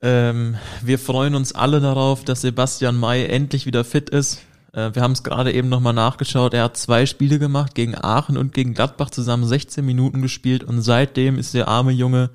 ähm, 0.00 0.56
wir 0.82 0.98
freuen 0.98 1.34
uns 1.34 1.52
alle 1.52 1.80
darauf, 1.80 2.24
dass 2.24 2.42
Sebastian 2.42 2.96
May 2.96 3.26
endlich 3.26 3.66
wieder 3.66 3.84
fit 3.84 4.10
ist. 4.10 4.40
Äh, 4.72 4.94
wir 4.94 5.02
haben 5.02 5.12
es 5.12 5.24
gerade 5.24 5.52
eben 5.52 5.68
nochmal 5.68 5.94
nachgeschaut. 5.94 6.54
Er 6.54 6.64
hat 6.64 6.76
zwei 6.76 7.06
Spiele 7.06 7.38
gemacht, 7.38 7.74
gegen 7.74 7.96
Aachen 7.96 8.36
und 8.36 8.54
gegen 8.54 8.74
Gladbach 8.74 9.10
zusammen 9.10 9.46
16 9.46 9.84
Minuten 9.84 10.22
gespielt 10.22 10.62
und 10.62 10.82
seitdem 10.82 11.38
ist 11.38 11.54
der 11.54 11.68
arme 11.68 11.92
Junge 11.92 12.30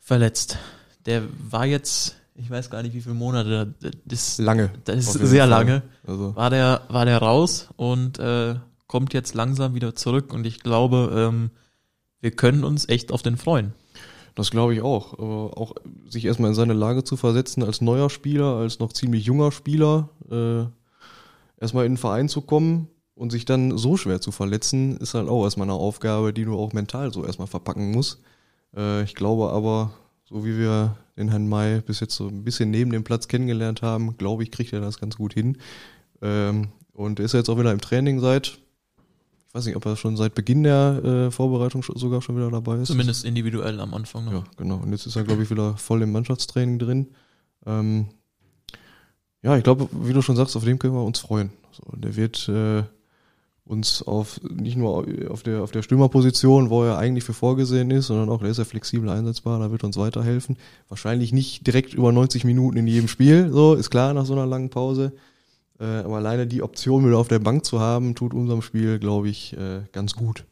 verletzt. 0.00 0.58
Der 1.06 1.22
war 1.48 1.66
jetzt, 1.66 2.16
ich 2.34 2.50
weiß 2.50 2.68
gar 2.68 2.82
nicht 2.82 2.94
wie 2.94 3.00
viele 3.00 3.14
Monate, 3.14 3.74
das, 4.04 4.38
Lange. 4.38 4.70
das 4.84 4.96
ist 4.96 5.12
sehr 5.12 5.42
Fall. 5.42 5.48
lange 5.48 5.82
Also, 6.04 6.34
war 6.34 6.50
der, 6.50 6.82
war 6.88 7.04
der 7.04 7.18
raus 7.18 7.68
und 7.76 8.18
äh, 8.18 8.56
kommt 8.90 9.14
jetzt 9.14 9.34
langsam 9.34 9.76
wieder 9.76 9.94
zurück 9.94 10.34
und 10.34 10.44
ich 10.44 10.64
glaube, 10.64 11.12
ähm, 11.14 11.50
wir 12.20 12.32
können 12.32 12.64
uns 12.64 12.88
echt 12.88 13.12
auf 13.12 13.22
den 13.22 13.36
freuen. 13.36 13.72
Das 14.34 14.50
glaube 14.50 14.74
ich 14.74 14.82
auch. 14.82 15.12
Aber 15.12 15.56
auch 15.56 15.76
sich 16.08 16.24
erstmal 16.24 16.50
in 16.50 16.56
seine 16.56 16.72
Lage 16.72 17.04
zu 17.04 17.16
versetzen 17.16 17.62
als 17.62 17.80
neuer 17.80 18.10
Spieler, 18.10 18.56
als 18.56 18.80
noch 18.80 18.92
ziemlich 18.92 19.24
junger 19.24 19.52
Spieler, 19.52 20.08
äh, 20.28 20.64
erstmal 21.62 21.86
in 21.86 21.92
den 21.92 21.98
Verein 21.98 22.28
zu 22.28 22.40
kommen 22.40 22.88
und 23.14 23.30
sich 23.30 23.44
dann 23.44 23.78
so 23.78 23.96
schwer 23.96 24.20
zu 24.20 24.32
verletzen, 24.32 24.96
ist 24.96 25.14
halt 25.14 25.28
auch 25.28 25.44
erstmal 25.44 25.68
eine 25.68 25.78
Aufgabe, 25.78 26.32
die 26.32 26.44
du 26.44 26.58
auch 26.58 26.72
mental 26.72 27.12
so 27.12 27.24
erstmal 27.24 27.46
verpacken 27.46 27.92
musst. 27.92 28.20
Äh, 28.76 29.04
ich 29.04 29.14
glaube 29.14 29.50
aber, 29.50 29.92
so 30.24 30.44
wie 30.44 30.58
wir 30.58 30.96
den 31.16 31.28
Herrn 31.28 31.48
May 31.48 31.80
bis 31.80 32.00
jetzt 32.00 32.16
so 32.16 32.26
ein 32.26 32.42
bisschen 32.42 32.72
neben 32.72 32.90
dem 32.90 33.04
Platz 33.04 33.28
kennengelernt 33.28 33.82
haben, 33.82 34.16
glaube 34.16 34.42
ich, 34.42 34.50
kriegt 34.50 34.72
er 34.72 34.80
das 34.80 34.98
ganz 34.98 35.16
gut 35.16 35.32
hin. 35.32 35.58
Ähm, 36.22 36.72
und 36.92 37.20
ist 37.20 37.34
jetzt 37.34 37.48
auch 37.48 37.58
wieder 37.58 37.70
im 37.70 37.80
Training 37.80 38.18
seit, 38.18 38.58
ich 39.50 39.54
weiß 39.54 39.66
nicht, 39.66 39.74
ob 39.74 39.84
er 39.84 39.96
schon 39.96 40.16
seit 40.16 40.36
Beginn 40.36 40.62
der 40.62 41.02
äh, 41.04 41.30
Vorbereitung 41.32 41.82
sogar 41.82 42.22
schon 42.22 42.36
wieder 42.36 42.52
dabei 42.52 42.76
ist. 42.76 42.86
Zumindest 42.86 43.24
individuell 43.24 43.80
am 43.80 43.94
Anfang 43.94 44.26
noch. 44.26 44.32
Ja, 44.32 44.44
genau. 44.56 44.76
Und 44.76 44.92
jetzt 44.92 45.06
ist 45.06 45.16
er, 45.16 45.24
glaube 45.24 45.42
ich, 45.42 45.50
wieder 45.50 45.76
voll 45.76 46.02
im 46.02 46.12
Mannschaftstraining 46.12 46.78
drin. 46.78 47.08
Ähm, 47.66 48.06
ja, 49.42 49.56
ich 49.56 49.64
glaube, 49.64 49.88
wie 49.90 50.12
du 50.12 50.22
schon 50.22 50.36
sagst, 50.36 50.54
auf 50.54 50.62
dem 50.62 50.78
können 50.78 50.94
wir 50.94 51.02
uns 51.02 51.18
freuen. 51.18 51.50
So, 51.72 51.82
der 51.96 52.14
wird 52.14 52.48
äh, 52.48 52.84
uns 53.64 54.04
auf 54.04 54.40
nicht 54.42 54.76
nur 54.76 55.04
auf 55.28 55.42
der 55.42 55.64
auf 55.64 55.72
der 55.72 55.82
Stürmerposition, 55.82 56.70
wo 56.70 56.84
er 56.84 56.98
eigentlich 56.98 57.24
für 57.24 57.32
vorgesehen 57.32 57.90
ist, 57.90 58.06
sondern 58.06 58.28
auch, 58.28 58.38
der 58.42 58.50
ist 58.50 58.58
ja 58.58 58.64
flexibel 58.64 59.08
einsetzbar, 59.08 59.58
da 59.58 59.72
wird 59.72 59.82
uns 59.82 59.96
weiterhelfen. 59.96 60.58
Wahrscheinlich 60.88 61.32
nicht 61.32 61.66
direkt 61.66 61.92
über 61.92 62.12
90 62.12 62.44
Minuten 62.44 62.76
in 62.76 62.86
jedem 62.86 63.08
Spiel, 63.08 63.50
so 63.50 63.74
ist 63.74 63.90
klar 63.90 64.14
nach 64.14 64.26
so 64.26 64.34
einer 64.34 64.46
langen 64.46 64.70
Pause. 64.70 65.12
Äh, 65.80 65.84
aber 65.84 66.16
alleine 66.16 66.46
die 66.46 66.62
Option 66.62 67.06
wieder 67.06 67.18
auf 67.18 67.28
der 67.28 67.38
Bank 67.38 67.64
zu 67.64 67.80
haben, 67.80 68.14
tut 68.14 68.34
unserem 68.34 68.62
Spiel, 68.62 68.98
glaube 68.98 69.28
ich, 69.28 69.56
äh, 69.56 69.82
ganz 69.92 70.14
gut. 70.14 70.44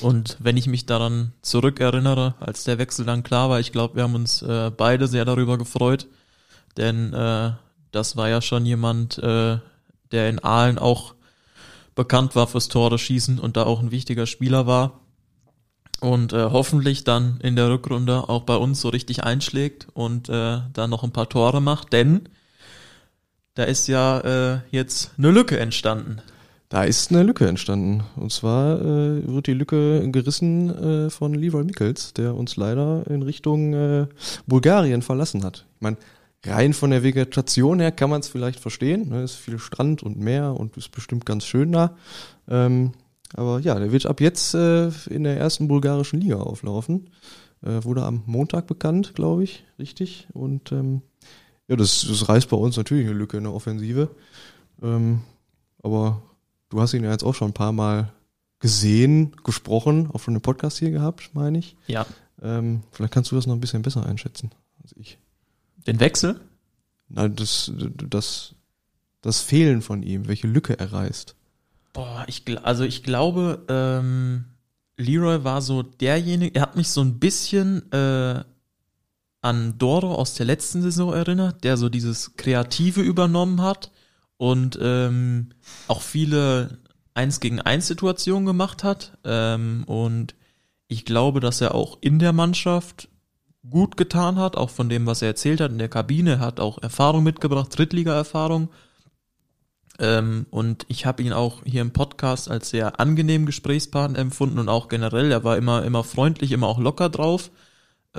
Und 0.00 0.36
wenn 0.40 0.56
ich 0.56 0.66
mich 0.66 0.86
daran 0.86 1.32
zurückerinnere, 1.42 2.34
als 2.40 2.64
der 2.64 2.78
Wechsel 2.78 3.04
dann 3.04 3.22
klar 3.22 3.50
war, 3.50 3.60
ich 3.60 3.72
glaube, 3.72 3.96
wir 3.96 4.02
haben 4.02 4.14
uns 4.14 4.42
äh, 4.42 4.70
beide 4.76 5.06
sehr 5.06 5.24
darüber 5.24 5.58
gefreut, 5.58 6.06
denn 6.76 7.12
äh, 7.12 7.52
das 7.90 8.16
war 8.16 8.28
ja 8.28 8.40
schon 8.40 8.66
jemand, 8.66 9.18
äh, 9.18 9.58
der 10.10 10.28
in 10.28 10.38
Aalen 10.38 10.78
auch 10.78 11.14
bekannt 11.94 12.34
war 12.34 12.46
fürs 12.46 12.68
Tore 12.68 12.98
schießen 12.98 13.38
und 13.38 13.56
da 13.56 13.64
auch 13.64 13.80
ein 13.80 13.90
wichtiger 13.90 14.26
Spieler 14.26 14.66
war. 14.66 15.00
Und 16.00 16.32
äh, 16.32 16.50
hoffentlich 16.50 17.04
dann 17.04 17.38
in 17.42 17.54
der 17.54 17.70
Rückrunde 17.70 18.28
auch 18.28 18.42
bei 18.42 18.56
uns 18.56 18.80
so 18.80 18.88
richtig 18.88 19.22
einschlägt 19.22 19.86
und 19.94 20.28
äh, 20.28 20.60
da 20.72 20.86
noch 20.88 21.04
ein 21.04 21.12
paar 21.12 21.28
Tore 21.28 21.60
macht, 21.60 21.92
denn 21.92 22.28
da 23.54 23.64
ist 23.64 23.86
ja 23.88 24.20
äh, 24.54 24.60
jetzt 24.70 25.12
eine 25.18 25.30
Lücke 25.30 25.58
entstanden. 25.58 26.20
Da 26.68 26.84
ist 26.84 27.10
eine 27.10 27.22
Lücke 27.22 27.46
entstanden. 27.46 28.02
Und 28.16 28.32
zwar 28.32 28.80
äh, 28.80 29.26
wird 29.26 29.46
die 29.46 29.52
Lücke 29.52 30.10
gerissen 30.10 30.70
äh, 31.06 31.10
von 31.10 31.34
Leroy 31.34 31.64
Mickels, 31.64 32.14
der 32.14 32.34
uns 32.34 32.56
leider 32.56 33.04
in 33.10 33.22
Richtung 33.22 33.74
äh, 33.74 34.06
Bulgarien 34.46 35.02
verlassen 35.02 35.44
hat. 35.44 35.66
Ich 35.74 35.82
meine, 35.82 35.98
rein 36.46 36.72
von 36.72 36.90
der 36.90 37.02
Vegetation 37.02 37.78
her 37.78 37.92
kann 37.92 38.08
man 38.08 38.20
es 38.20 38.28
vielleicht 38.28 38.58
verstehen. 38.58 39.10
Ne? 39.10 39.22
Ist 39.22 39.34
viel 39.34 39.58
Strand 39.58 40.02
und 40.02 40.18
Meer 40.18 40.58
und 40.58 40.78
ist 40.78 40.92
bestimmt 40.92 41.26
ganz 41.26 41.44
schön 41.44 41.72
da. 41.72 41.94
Ähm, 42.48 42.92
aber 43.34 43.58
ja, 43.60 43.78
der 43.78 43.92
wird 43.92 44.06
ab 44.06 44.22
jetzt 44.22 44.54
äh, 44.54 44.88
in 45.10 45.24
der 45.24 45.36
ersten 45.36 45.68
bulgarischen 45.68 46.20
Liga 46.20 46.36
auflaufen. 46.36 47.10
Äh, 47.62 47.84
wurde 47.84 48.02
am 48.02 48.22
Montag 48.24 48.66
bekannt, 48.66 49.14
glaube 49.14 49.44
ich, 49.44 49.64
richtig. 49.78 50.26
Und 50.32 50.72
ähm, 50.72 51.02
ja, 51.72 51.76
das, 51.76 52.06
das 52.06 52.28
reißt 52.28 52.50
bei 52.50 52.56
uns 52.56 52.76
natürlich 52.76 53.06
eine 53.06 53.16
Lücke 53.16 53.38
in 53.38 53.44
der 53.44 53.54
Offensive. 53.54 54.10
Ähm, 54.82 55.22
aber 55.82 56.20
du 56.68 56.82
hast 56.82 56.92
ihn 56.92 57.02
ja 57.02 57.10
jetzt 57.10 57.24
auch 57.24 57.34
schon 57.34 57.48
ein 57.48 57.54
paar 57.54 57.72
Mal 57.72 58.12
gesehen, 58.60 59.34
gesprochen, 59.42 60.10
auch 60.12 60.20
schon 60.20 60.34
einen 60.34 60.42
Podcast 60.42 60.78
hier 60.78 60.90
gehabt, 60.90 61.30
meine 61.32 61.58
ich. 61.58 61.74
Ja. 61.86 62.04
Ähm, 62.42 62.82
vielleicht 62.90 63.14
kannst 63.14 63.30
du 63.30 63.36
das 63.36 63.46
noch 63.46 63.54
ein 63.54 63.60
bisschen 63.60 63.80
besser 63.80 64.04
einschätzen 64.04 64.50
als 64.82 64.94
ich. 64.98 65.16
Den 65.86 65.98
Wechsel? 65.98 66.40
Nein, 67.08 67.36
das, 67.36 67.72
das, 67.74 68.54
das 69.22 69.40
Fehlen 69.40 69.80
von 69.80 70.02
ihm, 70.02 70.28
welche 70.28 70.48
Lücke 70.48 70.78
er 70.78 70.92
reißt. 70.92 71.34
Boah, 71.94 72.26
ich, 72.26 72.44
also 72.62 72.84
ich 72.84 73.02
glaube, 73.02 73.64
ähm, 73.68 74.44
Leroy 74.98 75.42
war 75.42 75.62
so 75.62 75.82
derjenige, 75.82 76.54
er 76.54 76.62
hat 76.62 76.76
mich 76.76 76.88
so 76.88 77.00
ein 77.00 77.18
bisschen 77.18 77.90
äh, 77.92 78.44
an 79.42 79.76
Doro 79.76 80.14
aus 80.14 80.34
der 80.34 80.46
letzten 80.46 80.82
Saison 80.82 81.12
erinnert, 81.12 81.64
der 81.64 81.76
so 81.76 81.88
dieses 81.88 82.36
Kreative 82.36 83.00
übernommen 83.02 83.60
hat 83.60 83.90
und 84.38 84.78
ähm, 84.80 85.50
auch 85.88 86.00
viele 86.00 86.78
Eins 87.14 87.40
gegen 87.40 87.60
eins 87.60 87.88
Situationen 87.88 88.46
gemacht 88.46 88.84
hat. 88.84 89.18
Ähm, 89.24 89.84
und 89.84 90.34
ich 90.88 91.04
glaube, 91.04 91.40
dass 91.40 91.60
er 91.60 91.74
auch 91.74 91.98
in 92.00 92.18
der 92.18 92.32
Mannschaft 92.32 93.08
gut 93.68 93.96
getan 93.96 94.38
hat, 94.38 94.56
auch 94.56 94.70
von 94.70 94.88
dem, 94.88 95.06
was 95.06 95.22
er 95.22 95.28
erzählt 95.28 95.60
hat 95.60 95.72
in 95.72 95.78
der 95.78 95.88
Kabine, 95.88 96.40
hat 96.40 96.58
auch 96.58 96.82
Erfahrung 96.82 97.22
mitgebracht, 97.22 97.76
Drittliga-Erfahrung. 97.76 98.70
Ähm, 99.98 100.46
und 100.50 100.86
ich 100.88 101.04
habe 101.04 101.22
ihn 101.22 101.32
auch 101.32 101.62
hier 101.64 101.82
im 101.82 101.92
Podcast 101.92 102.50
als 102.50 102.70
sehr 102.70 102.98
angenehmen 102.98 103.46
Gesprächspartner 103.46 104.18
empfunden 104.18 104.58
und 104.58 104.68
auch 104.68 104.88
generell, 104.88 105.30
er 105.30 105.44
war 105.44 105.58
immer, 105.58 105.84
immer 105.84 106.04
freundlich, 106.04 106.52
immer 106.52 106.66
auch 106.66 106.78
locker 106.78 107.10
drauf. 107.10 107.50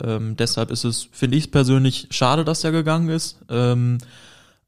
Ähm, 0.02 0.36
deshalb 0.38 0.72
ist 0.72 0.84
es, 0.84 1.08
finde 1.12 1.38
ich 1.38 1.52
persönlich, 1.52 2.08
schade, 2.12 2.44
dass 2.44 2.64
er 2.64 2.72
gegangen 2.72 3.10
ist. 3.10 3.38
Ähm, 3.50 4.00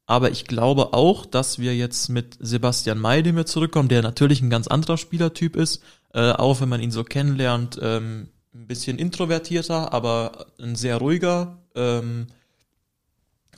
aber 0.06 0.30
ich 0.30 0.44
glaube 0.44 0.92
auch, 0.92 1.26
dass 1.26 1.58
wir 1.58 1.74
jetzt 1.74 2.08
mit 2.08 2.36
Sebastian 2.38 2.98
May, 2.98 3.22
den 3.22 3.36
wir 3.36 3.46
zurückkommen, 3.46 3.88
der 3.88 4.02
natürlich 4.02 4.40
ein 4.40 4.50
ganz 4.50 4.68
anderer 4.68 4.96
Spielertyp 4.96 5.56
ist, 5.56 5.82
äh, 6.14 6.30
auch 6.30 6.60
wenn 6.60 6.68
man 6.68 6.80
ihn 6.80 6.92
so 6.92 7.02
kennenlernt, 7.02 7.78
ähm, 7.82 8.28
ein 8.54 8.66
bisschen 8.68 8.98
introvertierter, 8.98 9.92
aber 9.92 10.46
ein 10.60 10.76
sehr 10.76 10.98
ruhiger, 10.98 11.58
ähm, 11.74 12.28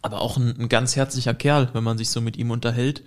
aber 0.01 0.23
auch 0.23 0.39
ein, 0.39 0.59
ein 0.59 0.69
ganz 0.69 0.97
herzlicher 0.97 1.35
Kerl, 1.35 1.69
wenn 1.75 1.85
man 1.85 1.99
sich 1.99 2.09
so 2.09 2.21
mit 2.21 2.37
ihm 2.37 2.51
unterhält. 2.51 3.05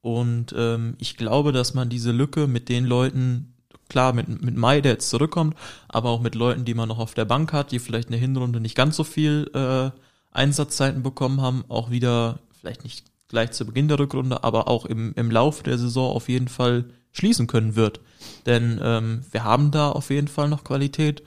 Und 0.00 0.54
ähm, 0.56 0.94
ich 0.98 1.16
glaube, 1.16 1.52
dass 1.52 1.74
man 1.74 1.88
diese 1.88 2.12
Lücke 2.12 2.46
mit 2.46 2.68
den 2.68 2.84
Leuten, 2.84 3.53
klar, 3.88 4.12
mit, 4.12 4.42
mit 4.42 4.56
Mai, 4.56 4.80
der 4.80 4.92
jetzt 4.92 5.10
zurückkommt, 5.10 5.56
aber 5.88 6.10
auch 6.10 6.20
mit 6.20 6.34
Leuten, 6.34 6.64
die 6.64 6.74
man 6.74 6.88
noch 6.88 6.98
auf 6.98 7.14
der 7.14 7.24
Bank 7.24 7.52
hat, 7.52 7.72
die 7.72 7.78
vielleicht 7.78 8.08
in 8.08 8.12
der 8.12 8.20
Hinrunde 8.20 8.60
nicht 8.60 8.76
ganz 8.76 8.96
so 8.96 9.04
viel 9.04 9.50
äh, 9.54 9.90
Einsatzzeiten 10.32 11.02
bekommen 11.02 11.40
haben, 11.40 11.64
auch 11.68 11.90
wieder, 11.90 12.38
vielleicht 12.60 12.84
nicht 12.84 13.04
gleich 13.28 13.52
zu 13.52 13.64
Beginn 13.66 13.88
der 13.88 13.98
Rückrunde, 13.98 14.44
aber 14.44 14.68
auch 14.68 14.84
im, 14.84 15.12
im 15.16 15.30
Laufe 15.30 15.62
der 15.62 15.78
Saison 15.78 16.14
auf 16.14 16.28
jeden 16.28 16.48
Fall 16.48 16.84
schließen 17.12 17.46
können 17.46 17.76
wird. 17.76 18.00
Denn 18.46 18.80
ähm, 18.82 19.24
wir 19.30 19.44
haben 19.44 19.70
da 19.70 19.90
auf 19.90 20.10
jeden 20.10 20.28
Fall 20.28 20.48
noch 20.48 20.64
Qualität 20.64 21.22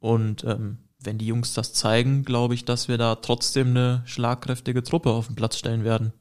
und 0.00 0.44
ähm, 0.44 0.78
wenn 1.00 1.18
die 1.18 1.26
Jungs 1.26 1.54
das 1.54 1.72
zeigen, 1.72 2.24
glaube 2.24 2.54
ich, 2.54 2.64
dass 2.64 2.88
wir 2.88 2.98
da 2.98 3.16
trotzdem 3.16 3.68
eine 3.68 4.02
schlagkräftige 4.06 4.82
Truppe 4.82 5.10
auf 5.10 5.26
den 5.26 5.36
Platz 5.36 5.56
stellen 5.56 5.84
werden. 5.84 6.12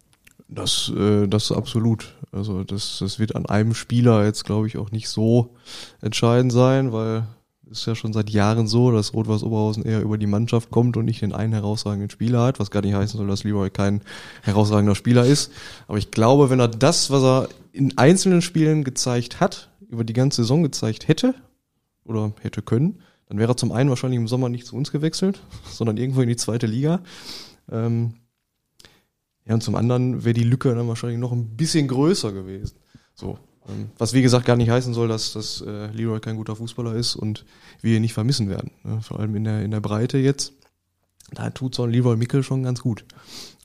Das, 0.55 0.91
äh, 0.95 1.27
das 1.27 1.51
absolut. 1.51 2.15
Also 2.31 2.63
das, 2.63 2.97
das 2.99 3.19
wird 3.19 3.35
an 3.35 3.45
einem 3.45 3.73
Spieler 3.73 4.25
jetzt, 4.25 4.45
glaube 4.45 4.67
ich, 4.67 4.77
auch 4.77 4.91
nicht 4.91 5.09
so 5.09 5.55
entscheidend 6.01 6.51
sein, 6.51 6.93
weil 6.93 7.27
es 7.69 7.79
ist 7.79 7.85
ja 7.87 7.95
schon 7.95 8.13
seit 8.13 8.29
Jahren 8.29 8.67
so, 8.67 8.91
dass 8.91 9.13
Rot-Weiß 9.13 9.43
Oberhausen 9.43 9.83
eher 9.83 10.01
über 10.01 10.17
die 10.17 10.27
Mannschaft 10.27 10.71
kommt 10.71 10.97
und 10.97 11.05
nicht 11.05 11.21
den 11.21 11.33
einen 11.33 11.53
herausragenden 11.53 12.09
Spieler 12.09 12.43
hat, 12.43 12.59
was 12.59 12.71
gar 12.71 12.81
nicht 12.81 12.93
heißen 12.93 13.17
soll, 13.17 13.27
dass 13.27 13.43
Leroy 13.43 13.69
kein 13.69 14.01
herausragender 14.43 14.95
Spieler 14.95 15.25
ist. 15.25 15.51
Aber 15.87 15.97
ich 15.97 16.11
glaube, 16.11 16.49
wenn 16.49 16.59
er 16.59 16.67
das, 16.67 17.11
was 17.11 17.23
er 17.23 17.49
in 17.73 17.97
einzelnen 17.97 18.41
Spielen 18.41 18.83
gezeigt 18.83 19.39
hat, 19.39 19.69
über 19.89 20.03
die 20.03 20.13
ganze 20.13 20.43
Saison 20.43 20.63
gezeigt 20.63 21.07
hätte 21.07 21.35
oder 22.05 22.33
hätte 22.41 22.61
können, 22.61 22.99
dann 23.27 23.39
wäre 23.39 23.51
er 23.51 23.57
zum 23.57 23.71
einen 23.71 23.89
wahrscheinlich 23.89 24.19
im 24.19 24.27
Sommer 24.27 24.49
nicht 24.49 24.67
zu 24.67 24.75
uns 24.75 24.91
gewechselt, 24.91 25.41
sondern 25.69 25.97
irgendwo 25.97 26.21
in 26.21 26.29
die 26.29 26.37
zweite 26.37 26.67
Liga. 26.67 27.01
Ähm, 27.69 28.13
ja, 29.47 29.53
und 29.53 29.61
zum 29.61 29.75
anderen 29.75 30.23
wäre 30.23 30.33
die 30.33 30.43
Lücke 30.43 30.73
dann 30.73 30.87
wahrscheinlich 30.87 31.19
noch 31.19 31.31
ein 31.31 31.55
bisschen 31.55 31.87
größer 31.87 32.31
gewesen. 32.31 32.77
So. 33.13 33.37
Ähm, 33.67 33.89
was 33.97 34.13
wie 34.13 34.21
gesagt 34.21 34.45
gar 34.45 34.55
nicht 34.55 34.69
heißen 34.69 34.93
soll, 34.93 35.07
dass, 35.07 35.33
dass 35.33 35.61
äh, 35.61 35.87
Leroy 35.87 36.19
kein 36.19 36.35
guter 36.35 36.55
Fußballer 36.55 36.95
ist 36.95 37.15
und 37.15 37.45
wir 37.81 37.95
ihn 37.95 38.01
nicht 38.01 38.13
vermissen 38.13 38.49
werden. 38.49 38.71
Ne? 38.83 39.01
Vor 39.01 39.19
allem 39.19 39.35
in 39.35 39.43
der, 39.43 39.63
in 39.63 39.71
der 39.71 39.81
Breite 39.81 40.17
jetzt. 40.17 40.53
Da 41.31 41.49
tut 41.49 41.73
so 41.73 41.83
ein 41.83 41.91
Leroy 41.91 42.15
Mickel 42.15 42.43
schon 42.43 42.63
ganz 42.63 42.81
gut. 42.81 43.05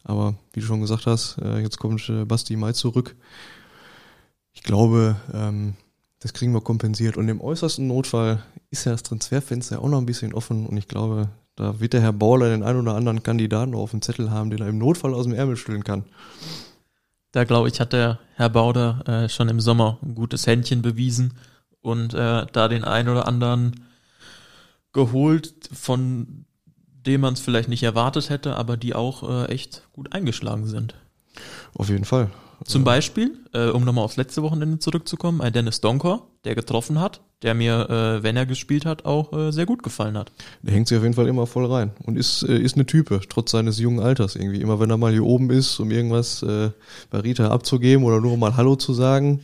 Aber 0.05 0.35
wie 0.53 0.61
du 0.61 0.67
schon 0.67 0.81
gesagt 0.81 1.07
hast, 1.07 1.39
äh, 1.39 1.61
jetzt 1.61 1.79
kommt 1.79 2.09
äh, 2.09 2.25
Basti 2.25 2.57
Mai 2.57 2.73
zurück. 2.73 3.17
Ich 4.53 4.63
glaube, 4.63 5.17
ähm, 5.33 5.75
das 6.21 6.33
kriegen 6.33 6.53
wir 6.53 6.61
kompensiert. 6.61 7.17
Und 7.17 7.29
im 7.29 7.41
äußersten 7.41 7.87
Notfall 7.87 8.43
ist 8.71 8.85
ja 8.85 8.93
das 8.93 9.03
Transferfenster 9.03 9.81
auch 9.81 9.89
noch 9.89 9.99
ein 9.99 10.07
bisschen 10.07 10.33
offen. 10.33 10.67
Und 10.67 10.77
ich 10.77 10.89
glaube, 10.89 11.31
da 11.61 11.79
wird 11.79 11.93
der 11.93 12.01
Herr 12.01 12.15
Bauler 12.15 12.49
den 12.49 12.63
einen 12.63 12.81
oder 12.81 12.95
anderen 12.95 13.23
Kandidaten 13.23 13.75
auf 13.75 13.91
dem 13.91 14.01
Zettel 14.01 14.31
haben, 14.31 14.49
den 14.49 14.63
er 14.63 14.69
im 14.69 14.79
Notfall 14.79 15.13
aus 15.13 15.25
dem 15.25 15.35
Ärmel 15.35 15.59
stellen 15.59 15.85
kann. 15.85 16.05
Da 17.33 17.45
glaube 17.45 17.69
ich, 17.69 17.79
hat 17.81 17.93
der 17.93 18.19
Herr 18.35 18.49
Bauder 18.49 19.03
äh, 19.07 19.29
schon 19.29 19.51
im 19.51 19.61
Sommer 19.61 19.99
ein 20.03 20.15
gutes 20.15 20.47
Händchen 20.47 20.81
bewiesen 20.81 21.35
und 21.83 22.15
äh, 22.15 22.47
da 22.51 22.69
den 22.69 22.83
einen 22.83 23.11
oder 23.11 23.29
anderen 23.29 23.85
geholt, 24.95 25.53
von 25.71 26.47
dem 27.07 27.21
man 27.21 27.35
es 27.35 27.41
vielleicht 27.41 27.69
nicht 27.69 27.83
erwartet 27.83 28.31
hätte, 28.31 28.57
aber 28.57 28.79
die 28.79 28.95
auch 28.95 29.29
äh, 29.29 29.53
echt 29.53 29.87
gut 29.93 30.15
eingeschlagen 30.15 30.67
sind. 30.67 30.95
Auf 31.75 31.91
jeden 31.91 32.07
Fall. 32.07 32.31
Zum 32.65 32.85
Beispiel, 32.85 33.39
äh, 33.53 33.69
um 33.69 33.85
nochmal 33.85 34.05
aufs 34.05 34.17
letzte 34.17 34.43
Wochenende 34.43 34.79
zurückzukommen, 34.79 35.41
ein 35.41 35.53
Dennis 35.53 35.81
Donker, 35.81 36.23
der 36.45 36.55
getroffen 36.55 37.01
hat, 37.01 37.21
der 37.43 37.55
mir, 37.55 37.89
äh, 37.89 38.23
wenn 38.23 38.37
er 38.37 38.45
gespielt 38.45 38.85
hat, 38.85 39.05
auch 39.07 39.33
äh, 39.33 39.51
sehr 39.51 39.67
gut 39.67 39.83
gefallen 39.83 40.19
hat. 40.19 40.31
Der 40.63 40.75
hängt 40.75 40.89
sich 40.89 40.99
auf 40.99 41.03
jeden 41.03 41.15
Fall 41.15 41.29
immer 41.29 41.47
voll 41.47 41.67
rein 41.67 41.93
und 42.05 42.17
ist, 42.17 42.43
äh, 42.43 42.59
ist 42.59 42.75
eine 42.75 42.87
Type, 42.87 43.21
trotz 43.29 43.53
seines 43.53 43.79
jungen 43.79 44.01
Alters 44.01 44.37
irgendwie. 44.37 44.61
Immer 44.61 44.79
wenn 44.79 44.91
er 44.91 44.99
mal 44.99 45.13
hier 45.13 45.25
oben 45.25 45.51
ist, 45.51 45.81
um 45.81 45.91
irgendwas 45.91 46.43
äh, 46.43 46.71
bei 47.11 47.21
Rita 47.21 47.49
abzugeben 47.49 48.05
oder 48.05 48.21
nur 48.21 48.37
mal 48.37 48.57
Hallo 48.57 48.77
zu 48.77 48.93
sagen. 48.93 49.41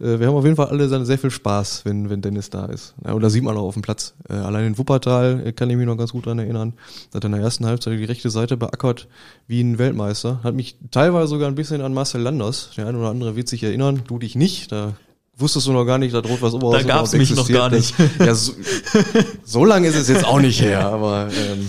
Äh, 0.00 0.20
wir 0.20 0.26
haben 0.26 0.34
auf 0.34 0.44
jeden 0.44 0.56
Fall 0.56 0.66
alle 0.66 1.04
sehr 1.04 1.18
viel 1.18 1.30
Spaß, 1.30 1.84
wenn, 1.84 2.10
wenn 2.10 2.20
Dennis 2.20 2.50
da 2.50 2.66
ist. 2.66 2.94
Ja, 3.04 3.12
und 3.12 3.22
da 3.22 3.30
sieht 3.30 3.42
man 3.42 3.56
auch 3.56 3.64
auf 3.64 3.74
dem 3.74 3.82
Platz. 3.82 4.14
Äh, 4.28 4.34
allein 4.34 4.66
in 4.66 4.78
Wuppertal 4.78 5.42
äh, 5.46 5.52
kann 5.52 5.70
ich 5.70 5.76
mich 5.76 5.86
noch 5.86 5.96
ganz 5.96 6.12
gut 6.12 6.26
dran 6.26 6.38
erinnern. 6.38 6.74
Hat 7.14 7.24
in 7.24 7.32
der 7.32 7.40
ersten 7.40 7.66
Halbzeit 7.66 7.98
die 7.98 8.04
rechte 8.04 8.30
Seite 8.30 8.56
beackert 8.56 9.08
wie 9.46 9.60
ein 9.60 9.78
Weltmeister. 9.78 10.40
Hat 10.42 10.54
mich 10.54 10.76
teilweise 10.90 11.28
sogar 11.28 11.48
ein 11.48 11.54
bisschen 11.54 11.80
an 11.80 11.94
Marcel 11.94 12.20
Landers. 12.20 12.70
Der 12.76 12.86
eine 12.86 12.98
oder 12.98 13.10
andere 13.10 13.36
wird 13.36 13.48
sich 13.48 13.62
erinnern, 13.62 14.02
du 14.06 14.18
dich 14.18 14.34
nicht. 14.34 14.72
Da 14.72 14.94
wusstest 15.36 15.66
du 15.66 15.72
noch 15.72 15.84
gar 15.84 15.98
nicht, 15.98 16.14
da 16.14 16.20
droht 16.20 16.42
was 16.42 16.54
Oberhausen 16.54 16.86
Da 16.86 16.94
gab's 16.94 17.14
überhaupt 17.14 17.30
mich 17.30 17.36
noch 17.36 17.48
gar 17.48 17.70
nicht. 17.70 17.94
Ja, 18.18 18.34
so, 18.34 18.52
so 19.44 19.64
lange 19.64 19.88
ist 19.88 19.96
es 19.96 20.08
jetzt 20.08 20.24
auch 20.24 20.40
nicht 20.40 20.60
her, 20.60 20.86
aber 20.86 21.28
ähm, 21.28 21.68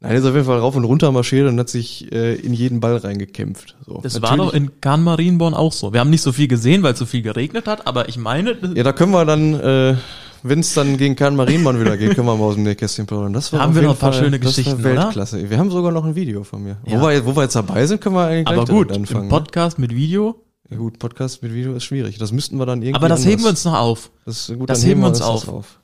nein, 0.00 0.12
er 0.12 0.18
ist 0.18 0.24
auf 0.24 0.34
jeden 0.34 0.46
Fall 0.46 0.58
rauf 0.58 0.76
und 0.76 0.84
runter 0.84 1.10
marschiert 1.12 1.48
und 1.48 1.58
hat 1.58 1.68
sich 1.68 2.10
äh, 2.12 2.34
in 2.36 2.52
jeden 2.52 2.80
Ball 2.80 2.96
reingekämpft. 2.96 3.76
So, 3.86 4.00
Das 4.02 4.20
war 4.22 4.36
doch 4.36 4.52
in 4.54 4.80
Kahn 4.80 5.02
Marienborn 5.02 5.54
auch 5.54 5.72
so. 5.72 5.92
Wir 5.92 6.00
haben 6.00 6.10
nicht 6.10 6.22
so 6.22 6.32
viel 6.32 6.48
gesehen, 6.48 6.82
weil 6.82 6.92
es 6.92 6.98
so 6.98 7.06
viel 7.06 7.22
geregnet 7.22 7.66
hat, 7.66 7.86
aber 7.86 8.08
ich 8.08 8.16
meine, 8.18 8.56
Ja, 8.74 8.82
da 8.84 8.92
können 8.92 9.12
wir 9.12 9.24
dann, 9.24 9.54
äh, 9.54 9.96
wenn 10.44 10.60
es 10.60 10.72
dann 10.74 10.96
gegen 10.98 11.16
Kahn 11.16 11.34
Marienmann 11.34 11.80
wieder 11.80 11.96
geht, 11.96 12.14
können 12.14 12.28
wir 12.28 12.36
mal 12.36 12.44
aus 12.44 12.54
dem 12.54 12.62
Nähkästchen 12.62 13.06
plaudern. 13.06 13.32
Das 13.32 13.52
war 13.52 13.60
Haben 13.60 13.70
auf 13.70 13.74
wir 13.76 13.82
noch 13.82 13.90
ein 13.94 13.96
paar 13.98 14.12
Fall- 14.12 14.22
schöne 14.24 14.38
Geschichten, 14.38 14.74
oder? 14.74 14.84
Weltklasse. 14.84 15.50
Wir 15.50 15.58
haben 15.58 15.70
sogar 15.70 15.90
noch 15.90 16.04
ein 16.04 16.14
Video 16.14 16.44
von 16.44 16.62
mir. 16.62 16.76
Ja. 16.86 17.00
Wo, 17.00 17.08
wir, 17.08 17.26
wo 17.26 17.34
wir 17.36 17.42
jetzt 17.42 17.56
dabei 17.56 17.84
sind, 17.86 18.00
können 18.00 18.14
wir 18.14 18.26
eigentlich 18.26 18.46
gleich 18.46 18.58
aber 18.58 18.72
gut, 18.72 18.90
damit 18.90 19.08
anfangen. 19.08 19.24
im 19.24 19.28
Podcast 19.30 19.78
mit 19.80 19.92
Video. 19.94 20.36
ne? 20.68 20.76
ja, 20.76 20.76
gut, 20.76 20.98
Podcast 21.00 21.42
mit 21.42 21.52
Video 21.54 21.74
ist 21.74 21.82
schwierig. 21.84 22.18
Das 22.18 22.30
müssten 22.30 22.56
wir 22.58 22.66
dann 22.66 22.82
irgendwie 22.82 22.94
Aber 22.94 23.08
das 23.08 23.20
anders. 23.22 23.32
heben 23.32 23.42
wir 23.42 23.50
uns 23.50 23.64
noch 23.64 23.76
auf. 23.78 24.10
Das, 24.26 24.52
gut, 24.56 24.70
das 24.70 24.84
heben 24.86 25.00
wir 25.00 25.08
uns 25.08 25.18
das 25.18 25.26
auf. 25.48 25.80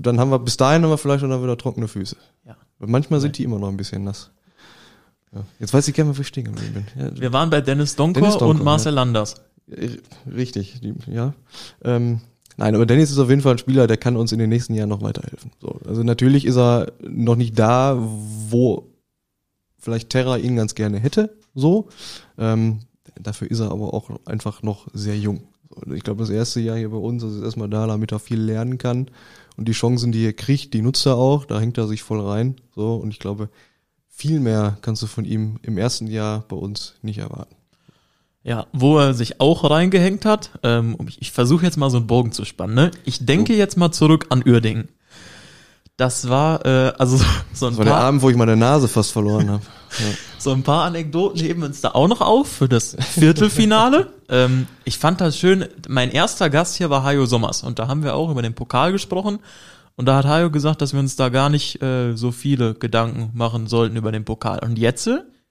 Dann 0.00 0.18
haben 0.18 0.30
wir, 0.30 0.38
bis 0.38 0.56
dahin 0.56 0.82
haben 0.82 0.90
wir 0.90 0.98
vielleicht 0.98 1.22
dann 1.22 1.42
wieder 1.42 1.56
trockene 1.56 1.88
Füße. 1.88 2.16
Ja. 2.46 2.56
Weil 2.78 2.88
manchmal 2.88 3.20
sind 3.20 3.38
die 3.38 3.44
immer 3.44 3.58
noch 3.58 3.68
ein 3.68 3.76
bisschen 3.76 4.04
nass. 4.04 4.30
Ja. 5.32 5.44
Jetzt 5.58 5.74
weiß 5.74 5.86
ich 5.88 5.94
gerne, 5.94 6.16
wo 6.16 6.20
ich 6.20 6.26
stehen 6.28 6.44
geblieben 6.44 6.86
bin. 6.96 7.04
Ja, 7.04 7.20
Wir 7.20 7.32
waren 7.32 7.50
bei 7.50 7.60
Dennis 7.60 7.94
Donker, 7.96 8.20
Dennis 8.20 8.38
Donker, 8.38 8.46
und 8.46 8.64
Marcel 8.64 8.94
Landers. 8.94 9.34
R- 9.68 9.90
Richtig, 10.32 10.80
die, 10.80 10.94
ja. 11.10 11.34
Ähm, 11.82 12.20
nein, 12.56 12.74
aber 12.74 12.86
Dennis 12.86 13.10
ist 13.10 13.18
auf 13.18 13.28
jeden 13.28 13.42
Fall 13.42 13.52
ein 13.52 13.58
Spieler, 13.58 13.86
der 13.86 13.96
kann 13.96 14.16
uns 14.16 14.32
in 14.32 14.38
den 14.38 14.48
nächsten 14.48 14.74
Jahren 14.74 14.88
noch 14.88 15.02
weiterhelfen. 15.02 15.50
So, 15.60 15.80
also 15.86 16.02
natürlich 16.02 16.44
ist 16.44 16.56
er 16.56 16.92
noch 17.00 17.36
nicht 17.36 17.58
da, 17.58 17.96
wo 17.98 18.88
vielleicht 19.78 20.10
Terra 20.10 20.36
ihn 20.36 20.56
ganz 20.56 20.74
gerne 20.74 20.98
hätte, 20.98 21.36
so. 21.54 21.88
Ähm, 22.38 22.80
dafür 23.20 23.50
ist 23.50 23.60
er 23.60 23.70
aber 23.70 23.94
auch 23.94 24.10
einfach 24.24 24.62
noch 24.62 24.88
sehr 24.92 25.16
jung. 25.18 25.48
Und 25.68 25.92
ich 25.92 26.02
glaube, 26.02 26.20
das 26.20 26.30
erste 26.30 26.60
Jahr 26.60 26.76
hier 26.76 26.90
bei 26.90 26.96
uns 26.96 27.22
ist 27.22 27.42
erstmal 27.42 27.68
da, 27.68 27.86
damit 27.86 28.12
er 28.12 28.18
viel 28.18 28.40
lernen 28.40 28.78
kann. 28.78 29.10
Und 29.56 29.68
die 29.68 29.72
Chancen, 29.72 30.12
die 30.12 30.24
er 30.26 30.32
kriegt, 30.32 30.74
die 30.74 30.82
nutzt 30.82 31.06
er 31.06 31.16
auch. 31.16 31.44
Da 31.44 31.58
hängt 31.60 31.78
er 31.78 31.86
sich 31.86 32.02
voll 32.02 32.20
rein. 32.20 32.56
So, 32.74 32.94
und 32.96 33.10
ich 33.10 33.18
glaube, 33.18 33.48
viel 34.08 34.40
mehr 34.40 34.78
kannst 34.82 35.02
du 35.02 35.06
von 35.06 35.24
ihm 35.24 35.58
im 35.62 35.78
ersten 35.78 36.06
Jahr 36.06 36.44
bei 36.48 36.56
uns 36.56 36.94
nicht 37.02 37.18
erwarten. 37.18 37.54
Ja, 38.44 38.66
wo 38.72 38.98
er 38.98 39.12
sich 39.12 39.40
auch 39.40 39.68
reingehängt 39.68 40.24
hat, 40.24 40.50
ähm, 40.62 40.96
ich, 41.08 41.20
ich 41.20 41.32
versuche 41.32 41.64
jetzt 41.64 41.76
mal 41.76 41.90
so 41.90 41.96
einen 41.96 42.06
Bogen 42.06 42.30
zu 42.32 42.44
spannen. 42.44 42.76
Ne? 42.76 42.90
Ich 43.04 43.26
denke 43.26 43.54
So. 43.54 43.58
jetzt 43.58 43.76
mal 43.76 43.90
zurück 43.90 44.26
an 44.28 44.44
Uerdingen. 44.46 44.88
Das 45.96 46.28
war 46.28 46.64
äh, 46.66 46.92
also 46.98 47.16
so 47.52 47.66
ein, 47.66 47.72
Das 47.72 47.78
war 47.78 47.84
der 47.84 47.92
paar, 47.92 48.04
Abend, 48.04 48.22
wo 48.22 48.30
ich 48.30 48.36
meine 48.36 48.56
Nase 48.56 48.88
fast 48.88 49.12
verloren 49.12 49.50
habe. 49.50 49.62
Ja. 49.98 50.04
so 50.36 50.50
ein 50.50 50.64
paar 50.64 50.84
Anekdoten 50.84 51.40
heben 51.40 51.62
uns 51.62 51.80
da 51.80 51.92
auch 51.92 52.08
noch 52.08 52.20
auf 52.20 52.48
für 52.48 52.68
das 52.68 52.96
Viertelfinale. 53.12 54.10
ähm, 54.28 54.66
ich 54.84 54.98
fand 54.98 55.20
das 55.20 55.38
schön. 55.38 55.64
Mein 55.88 56.10
erster 56.10 56.50
Gast 56.50 56.74
hier 56.76 56.90
war 56.90 57.04
Hajo 57.04 57.24
Sommers 57.24 57.62
und 57.62 57.78
da 57.78 57.86
haben 57.86 58.02
wir 58.02 58.14
auch 58.14 58.28
über 58.28 58.42
den 58.42 58.52
Pokal 58.52 58.90
gesprochen. 58.90 59.38
Und 59.94 60.06
da 60.06 60.16
hat 60.16 60.26
Hajo 60.26 60.50
gesagt, 60.50 60.82
dass 60.82 60.92
wir 60.92 61.00
uns 61.00 61.14
da 61.16 61.30
gar 61.30 61.48
nicht 61.48 61.80
äh, 61.82 62.14
so 62.14 62.32
viele 62.32 62.74
Gedanken 62.74 63.30
machen 63.32 63.68
sollten 63.68 63.96
über 63.96 64.12
den 64.12 64.24
Pokal. 64.24 64.58
Und 64.58 64.76
jetzt 64.76 65.08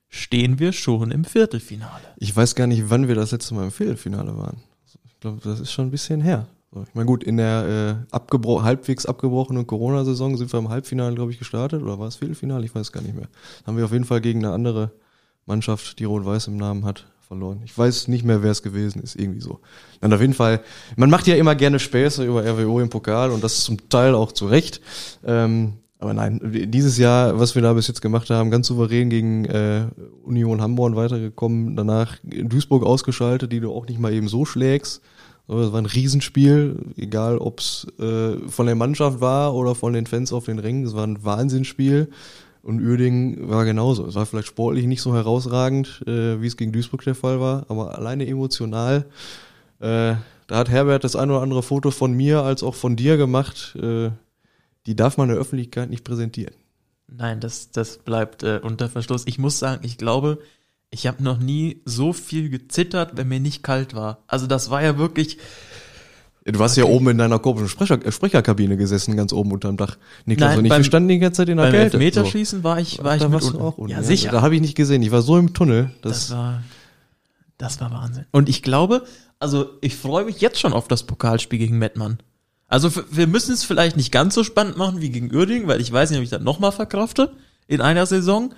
stehen 0.10 0.60
wir 0.60 0.74
schon 0.74 1.12
im 1.12 1.24
Viertelfinale. 1.24 2.04
Ich 2.18 2.36
weiß 2.36 2.54
gar 2.56 2.68
nicht, 2.68 2.90
wann 2.90 3.08
wir 3.08 3.16
das 3.16 3.32
letzte 3.32 3.56
Mal 3.56 3.64
im 3.64 3.72
Viertelfinale 3.72 4.38
waren. 4.38 4.58
Ich 5.06 5.20
glaube, 5.22 5.40
das 5.44 5.62
ist 5.62 5.72
schon 5.72 5.88
ein 5.88 5.92
bisschen 5.92 6.22
her. 6.22 6.46
Ich 6.84 6.96
meine, 6.96 7.06
gut, 7.06 7.24
in 7.24 7.38
der 7.38 8.06
äh, 8.12 8.14
abgebro 8.14 8.64
halbwegs 8.64 9.06
abgebrochenen 9.06 9.66
Corona-Saison 9.68 10.38
sind 10.38 10.52
wir 10.52 10.60
im 10.60 10.70
Halbfinale, 10.70 11.16
glaube 11.16 11.32
ich, 11.32 11.40
gestartet. 11.40 11.82
Oder 11.82 12.00
war 12.00 12.08
es 12.08 12.18
Viertelfinale? 12.18 12.66
Ich 12.66 12.76
weiß 12.76 12.92
gar 12.92 13.02
nicht 13.02 13.16
mehr. 13.16 13.28
Haben 13.66 13.78
wir 13.78 13.86
auf 13.86 13.92
jeden 13.92 14.06
Fall 14.06 14.22
gegen 14.22 14.44
eine 14.44 14.54
andere 14.54 14.92
Mannschaft, 15.46 16.00
die 16.00 16.06
Rot-Weiß 16.06 16.48
im 16.48 16.58
Namen 16.58 16.86
hat, 16.86 17.06
verloren. 17.28 17.62
Ich 17.64 17.78
weiß 17.78 18.08
nicht 18.08 18.24
mehr, 18.24 18.44
wer 18.44 18.52
es 18.52 18.64
gewesen 18.64 19.02
ist. 19.02 19.16
Irgendwie 19.16 19.42
so. 19.42 19.60
Dann 20.02 20.14
auf 20.14 20.22
jeden 20.22 20.34
Fall, 20.34 20.62
man 20.96 21.10
macht 21.10 21.28
ja 21.28 21.36
immer 21.36 21.56
gerne 21.56 21.80
Späße 21.80 22.26
über 22.26 22.46
RWO 22.46 22.80
im 22.80 22.90
Pokal 22.90 23.32
und 23.32 23.44
das 23.44 23.64
zum 23.64 23.90
Teil 23.90 24.14
auch 24.16 24.32
zu 24.32 24.48
Recht. 24.48 24.82
Ähm, 25.24 25.74
aber 26.00 26.14
nein, 26.14 26.40
dieses 26.44 26.98
Jahr, 26.98 27.40
was 27.40 27.56
wir 27.56 27.62
da 27.62 27.74
bis 27.74 27.88
jetzt 27.88 28.02
gemacht 28.02 28.30
haben, 28.30 28.52
ganz 28.52 28.68
souverän 28.68 29.10
gegen 29.10 29.46
äh, 29.46 29.88
Union 30.24 30.62
Hamburg 30.62 30.96
weitergekommen, 30.96 31.76
danach 31.76 32.18
Duisburg 32.24 32.84
ausgeschaltet, 32.84 33.52
die 33.52 33.60
du 33.60 33.74
auch 33.74 33.88
nicht 33.88 34.00
mal 34.00 34.14
eben 34.14 34.28
so 34.28 34.46
schlägst. 34.46 35.02
Das 35.48 35.72
war 35.72 35.80
ein 35.80 35.86
Riesenspiel, 35.86 36.94
egal 36.98 37.38
ob's 37.38 37.86
äh, 38.00 38.38
von 38.48 38.66
der 38.66 38.76
Mannschaft 38.76 39.22
war 39.22 39.54
oder 39.54 39.76
von 39.76 39.94
den 39.94 40.08
Fans 40.08 40.34
auf 40.34 40.46
den 40.46 40.60
Rängen. 40.60 40.84
Das 40.84 40.96
war 40.96 41.06
ein 41.06 41.24
Wahnsinnsspiel. 41.24 42.10
Und 42.64 42.82
Uerdingen 42.82 43.48
war 43.48 43.64
genauso. 43.64 44.08
Es 44.08 44.16
war 44.16 44.26
vielleicht 44.26 44.48
sportlich 44.48 44.88
nicht 44.88 45.04
so 45.04 45.14
herausragend, 45.14 46.02
äh, 46.08 46.42
wie 46.42 46.48
es 46.48 46.58
gegen 46.58 46.72
Duisburg 46.72 47.04
der 47.04 47.14
Fall 47.14 47.40
war, 47.40 47.68
aber 47.70 47.96
alleine 47.96 48.26
emotional. 48.26 49.06
Äh, 49.80 50.16
da 50.48 50.58
hat 50.58 50.70
Herbert 50.70 51.04
das 51.04 51.16
ein 51.16 51.30
oder 51.30 51.42
andere 51.42 51.62
Foto 51.62 51.92
von 51.92 52.14
mir 52.14 52.42
als 52.42 52.64
auch 52.64 52.74
von 52.74 52.96
dir 52.96 53.18
gemacht. 53.18 53.76
Äh, 53.76 54.10
die 54.88 54.96
darf 54.96 55.18
man 55.18 55.30
der 55.30 55.38
Öffentlichkeit 55.38 55.92
nicht 55.92 56.04
präsentieren. 56.04 56.56
Nein, 57.08 57.40
das, 57.40 57.70
das 57.70 58.00
bleibt 58.00 58.42
äh, 58.42 58.60
unter 58.64 58.90
Verschluss. 58.90 59.24
Ich 59.28 59.38
muss 59.38 59.60
sagen, 59.60 59.86
ich 59.86 60.00
glaube, 60.00 60.40
ich 60.92 61.08
habe 61.08 61.24
noch 61.24 61.38
nie 61.40 61.82
so 61.86 62.14
viel 62.14 62.50
gezittert, 62.50 63.18
wenn 63.18 63.28
mir 63.28 63.40
nicht 63.40 63.64
kalt 63.64 63.94
war. 63.96 64.20
Also 64.28 64.48
das 64.48 64.70
war 64.70 64.82
ja 64.82 64.98
wirklich, 64.98 65.38
Du 66.48 66.60
hast 66.60 66.76
ja 66.78 66.86
oben 66.86 67.10
in 67.10 67.18
deiner 67.18 67.40
komischen 67.40 67.68
Sprecher 67.70 68.06
äh, 68.06 68.12
Sprecherkabine 68.12 68.78
gesessen, 68.78 69.18
ganz 69.18 69.34
oben 69.34 69.52
unterm 69.52 69.78
Dach. 69.78 69.98
Niklas 70.26 70.50
Nein, 70.52 70.60
und 70.60 70.66
ich, 70.66 70.70
beim- 70.70 70.80
wir 70.82 70.84
standen 70.86 71.10
die 71.10 71.18
ganze 71.18 71.38
Zeit 71.38 71.50
in 71.50 71.58
der 71.58 71.64
beim 71.64 71.72
Kälte. 71.74 71.98
Elfmeterschießen 71.98 72.64
war 72.64 72.80
ich, 72.80 73.04
war 73.04 73.16
ich 73.16 73.22
da 73.24 73.32
warst 73.32 73.50
du 73.52 73.60
auch 73.60 73.80
unten. 73.80 73.92
Ja, 73.92 74.04
sicher. 74.04 74.30
Da 74.30 74.44
habe 74.44 74.54
ich 74.54 74.62
nicht 74.62 74.76
gesehen. 74.76 75.02
Ich 75.02 75.10
war 75.12 75.24
so 75.24 75.38
im 75.40 75.56
Tunnel. 75.56 75.90
das 76.04 76.28
Das, 76.28 76.32
war, 76.38 76.62
das 77.58 77.82
war 77.82 77.92
Wahnsinn. 77.92 78.26
Und 78.32 78.48
ich 78.48 78.62
glaube, 78.62 79.06
also 79.40 79.70
ich 79.82 79.96
freue 79.96 80.26
mich 80.26 80.40
jetzt 80.40 80.60
schon 80.60 80.74
auf 80.74 80.88
das 80.88 81.02
Pokalspiel 81.04 81.58
gegen 81.58 81.80
Mettmann. 81.80 82.20
Also 82.68 82.92
wir 83.10 83.26
müssen 83.26 83.54
es 83.54 83.64
vielleicht 83.64 83.98
nicht 83.98 84.12
ganz 84.12 84.36
so 84.36 84.44
spannend 84.44 84.78
machen 84.78 85.02
wie 85.02 85.10
gegen 85.10 85.34
Uerdingen, 85.36 85.68
weil 85.68 85.82
ich 85.82 85.92
weiß 85.92 86.12
nicht, 86.12 86.20
ob 86.20 86.24
ich 86.24 86.30
das 86.30 86.42
nochmal 86.44 86.72
verkrafte 86.72 87.34
in 87.68 87.82
einer 87.82 88.06
Saison. 88.06 88.54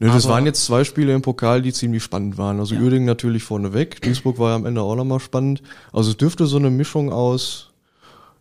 Nö, 0.00 0.08
das 0.08 0.26
waren 0.28 0.46
jetzt 0.46 0.64
zwei 0.64 0.82
Spiele 0.84 1.14
im 1.14 1.20
Pokal, 1.20 1.60
die 1.60 1.74
ziemlich 1.74 2.02
spannend 2.02 2.38
waren. 2.38 2.58
Also 2.58 2.74
Ja. 2.74 2.80
Uerdingen 2.80 3.04
natürlich 3.04 3.44
vorneweg. 3.44 4.00
Duisburg 4.00 4.38
war 4.38 4.50
ja 4.50 4.56
am 4.56 4.64
Ende 4.64 4.80
auch 4.80 4.96
nochmal 4.96 5.20
spannend. 5.20 5.62
Also 5.92 6.10
es 6.10 6.16
dürfte 6.16 6.46
so 6.46 6.56
eine 6.56 6.70
Mischung 6.70 7.12
aus 7.12 7.70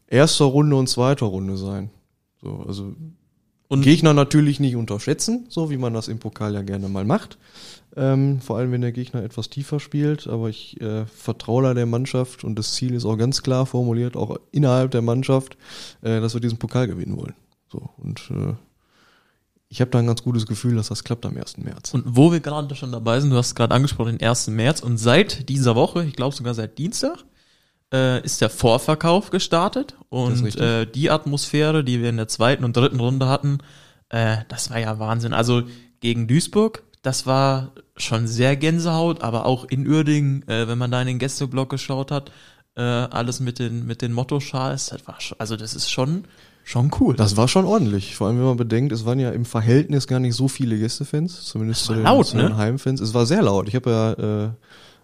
erster 0.07 0.45
Runde 0.45 0.77
und 0.77 0.87
zweiter 0.87 1.25
Runde 1.25 1.57
sein. 1.57 1.89
So, 2.41 2.63
also 2.65 2.93
Und 3.67 3.81
Gegner 3.81 4.13
natürlich 4.13 4.61
nicht 4.61 4.77
unterschätzen, 4.77 5.47
so 5.49 5.69
wie 5.69 5.77
man 5.77 5.93
das 5.93 6.07
im 6.07 6.19
Pokal 6.19 6.53
ja 6.53 6.61
gerne 6.61 6.87
mal 6.87 7.03
macht. 7.03 7.37
Ähm, 7.97 8.39
vor 8.39 8.57
allem, 8.57 8.71
wenn 8.71 8.81
der 8.81 8.93
Gegner 8.93 9.21
etwas 9.23 9.49
tiefer 9.49 9.81
spielt. 9.81 10.27
Aber 10.27 10.47
ich 10.47 10.79
äh, 10.79 11.05
vertraue 11.07 11.63
da 11.63 11.73
der 11.73 11.85
Mannschaft 11.85 12.45
und 12.45 12.57
das 12.57 12.71
Ziel 12.71 12.93
ist 12.93 13.03
auch 13.03 13.17
ganz 13.17 13.43
klar 13.43 13.65
formuliert, 13.65 14.15
auch 14.15 14.37
innerhalb 14.51 14.91
der 14.91 15.01
Mannschaft, 15.01 15.57
äh, 16.03 16.21
dass 16.21 16.33
wir 16.33 16.41
diesen 16.41 16.57
Pokal 16.57 16.87
gewinnen 16.87 17.17
wollen. 17.17 17.35
So 17.69 17.89
und 17.97 18.31
äh, 18.31 18.53
ich 19.69 19.81
habe 19.81 19.91
da 19.91 19.99
ein 19.99 20.07
ganz 20.07 20.23
gutes 20.23 20.47
Gefühl, 20.47 20.75
dass 20.75 20.87
das 20.87 21.03
klappt 21.03 21.25
am 21.25 21.37
1. 21.37 21.57
März. 21.57 21.93
Und 21.93 22.03
wo 22.05 22.31
wir 22.31 22.39
gerade 22.39 22.73
schon 22.75 22.91
dabei 22.91 23.19
sind, 23.19 23.29
du 23.29 23.37
hast 23.37 23.53
gerade 23.53 23.73
angesprochen, 23.73 24.17
den 24.17 24.27
1. 24.27 24.47
März 24.47 24.81
und 24.81 24.97
seit 24.97 25.47
dieser 25.47 25.75
Woche, 25.75 26.03
ich 26.03 26.15
glaube 26.15 26.35
sogar 26.35 26.55
seit 26.55 26.79
Dienstag, 26.79 27.23
äh, 27.93 28.23
ist 28.23 28.41
der 28.41 28.49
Vorverkauf 28.49 29.29
gestartet 29.29 29.95
und 30.09 30.55
äh, 30.55 30.87
die 30.87 31.11
Atmosphäre, 31.11 31.83
die 31.83 32.01
wir 32.01 32.09
in 32.09 32.17
der 32.17 32.27
zweiten 32.27 32.63
und 32.63 32.75
dritten 32.75 32.99
Runde 32.99 33.27
hatten, 33.27 33.59
äh, 34.09 34.37
das 34.49 34.71
war 34.71 34.79
ja 34.79 34.97
Wahnsinn. 34.97 35.33
Also 35.33 35.63
gegen 35.99 36.27
Duisburg, 36.27 36.83
das 37.03 37.27
war 37.27 37.71
schon 37.95 38.27
sehr 38.27 38.55
Gänsehaut, 38.55 39.21
aber 39.21 39.45
auch 39.45 39.65
in 39.65 39.87
Uerdingen, 39.87 40.47
äh, 40.47 40.67
wenn 40.67 40.79
man 40.79 40.89
da 40.89 40.99
in 41.01 41.07
den 41.07 41.19
Gästeblock 41.19 41.69
geschaut 41.69 42.09
hat, 42.09 42.31
äh, 42.75 42.81
alles 42.81 43.39
mit 43.39 43.59
den 43.59 43.85
mit 43.85 44.01
den 44.01 44.13
Mottoschals, 44.13 44.87
das 44.87 45.07
war 45.07 45.21
schon, 45.21 45.39
also 45.39 45.55
das 45.55 45.75
ist 45.75 45.91
schon 45.91 46.25
schon 46.69 46.91
cool. 46.99 47.15
Das 47.15 47.35
war 47.35 47.47
schon 47.47 47.65
ordentlich. 47.65 48.15
Vor 48.15 48.27
allem, 48.27 48.37
wenn 48.37 48.45
man 48.45 48.57
bedenkt, 48.57 48.91
es 48.91 49.03
waren 49.05 49.19
ja 49.19 49.31
im 49.31 49.45
Verhältnis 49.45 50.05
gar 50.05 50.19
nicht 50.19 50.35
so 50.35 50.47
viele 50.47 50.77
Gästefans, 50.77 51.45
zumindest 51.45 51.85
zu 51.85 51.93
den, 51.95 52.03
laut, 52.03 52.27
zu 52.27 52.37
den 52.37 52.49
ne? 52.49 52.57
Heimfans. 52.57 53.01
Es 53.01 53.15
war 53.15 53.25
sehr 53.25 53.41
laut. 53.41 53.67
Ich 53.67 53.75
habe 53.75 53.89
ja 53.89 54.13
äh, 54.13 54.49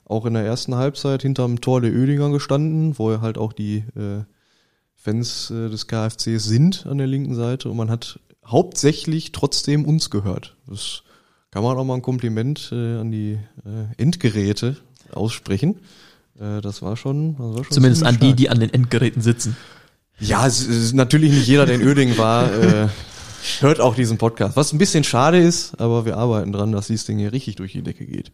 auch 0.05 0.25
in 0.25 0.35
der 0.35 0.45
ersten 0.45 0.75
Halbzeit 0.75 1.23
hinterm 1.23 1.61
Tor 1.61 1.81
der 1.81 1.91
Ödinger 1.91 2.29
gestanden, 2.29 2.99
wo 2.99 3.11
ja 3.11 3.21
halt 3.21 3.39
auch 3.39 3.51
die 3.51 3.77
äh, 3.95 4.23
Fans 4.93 5.49
äh, 5.49 5.69
des 5.69 5.87
KFCs 5.87 6.43
sind 6.43 6.85
an 6.85 6.99
der 6.99 7.07
linken 7.07 7.33
Seite 7.33 7.69
und 7.69 7.77
man 7.77 7.89
hat 7.89 8.19
hauptsächlich 8.45 9.31
trotzdem 9.31 9.85
uns 9.85 10.11
gehört. 10.11 10.55
Das 10.67 11.01
kann 11.49 11.63
man 11.63 11.75
auch 11.77 11.83
mal 11.83 11.95
ein 11.95 12.03
Kompliment 12.03 12.69
äh, 12.71 12.97
an 12.97 13.11
die 13.11 13.39
äh, 13.65 14.01
Endgeräte 14.01 14.77
aussprechen. 15.11 15.79
Äh, 16.39 16.61
das 16.61 16.83
war 16.83 16.95
schon, 16.95 17.37
das 17.37 17.55
war 17.55 17.63
schon 17.63 17.73
Zumindest 17.73 18.03
an 18.03 18.19
die, 18.19 18.35
die 18.35 18.49
an 18.49 18.59
den 18.59 18.71
Endgeräten 18.71 19.23
sitzen. 19.23 19.57
Ja, 20.19 20.47
es 20.47 20.65
ist 20.65 20.93
natürlich 20.93 21.31
nicht 21.31 21.47
jeder, 21.47 21.65
der 21.65 21.75
in 21.75 21.81
Öding 21.81 22.17
war, 22.17 22.51
äh, 22.63 22.87
hört 23.59 23.79
auch 23.79 23.95
diesen 23.95 24.17
Podcast. 24.17 24.55
Was 24.55 24.73
ein 24.73 24.77
bisschen 24.77 25.03
schade 25.03 25.39
ist, 25.39 25.79
aber 25.79 26.05
wir 26.05 26.17
arbeiten 26.17 26.51
dran, 26.51 26.71
dass 26.71 26.87
dieses 26.87 27.05
Ding 27.05 27.17
hier 27.17 27.33
richtig 27.33 27.55
durch 27.55 27.73
die 27.73 27.81
Decke 27.81 28.05
geht. 28.05 28.31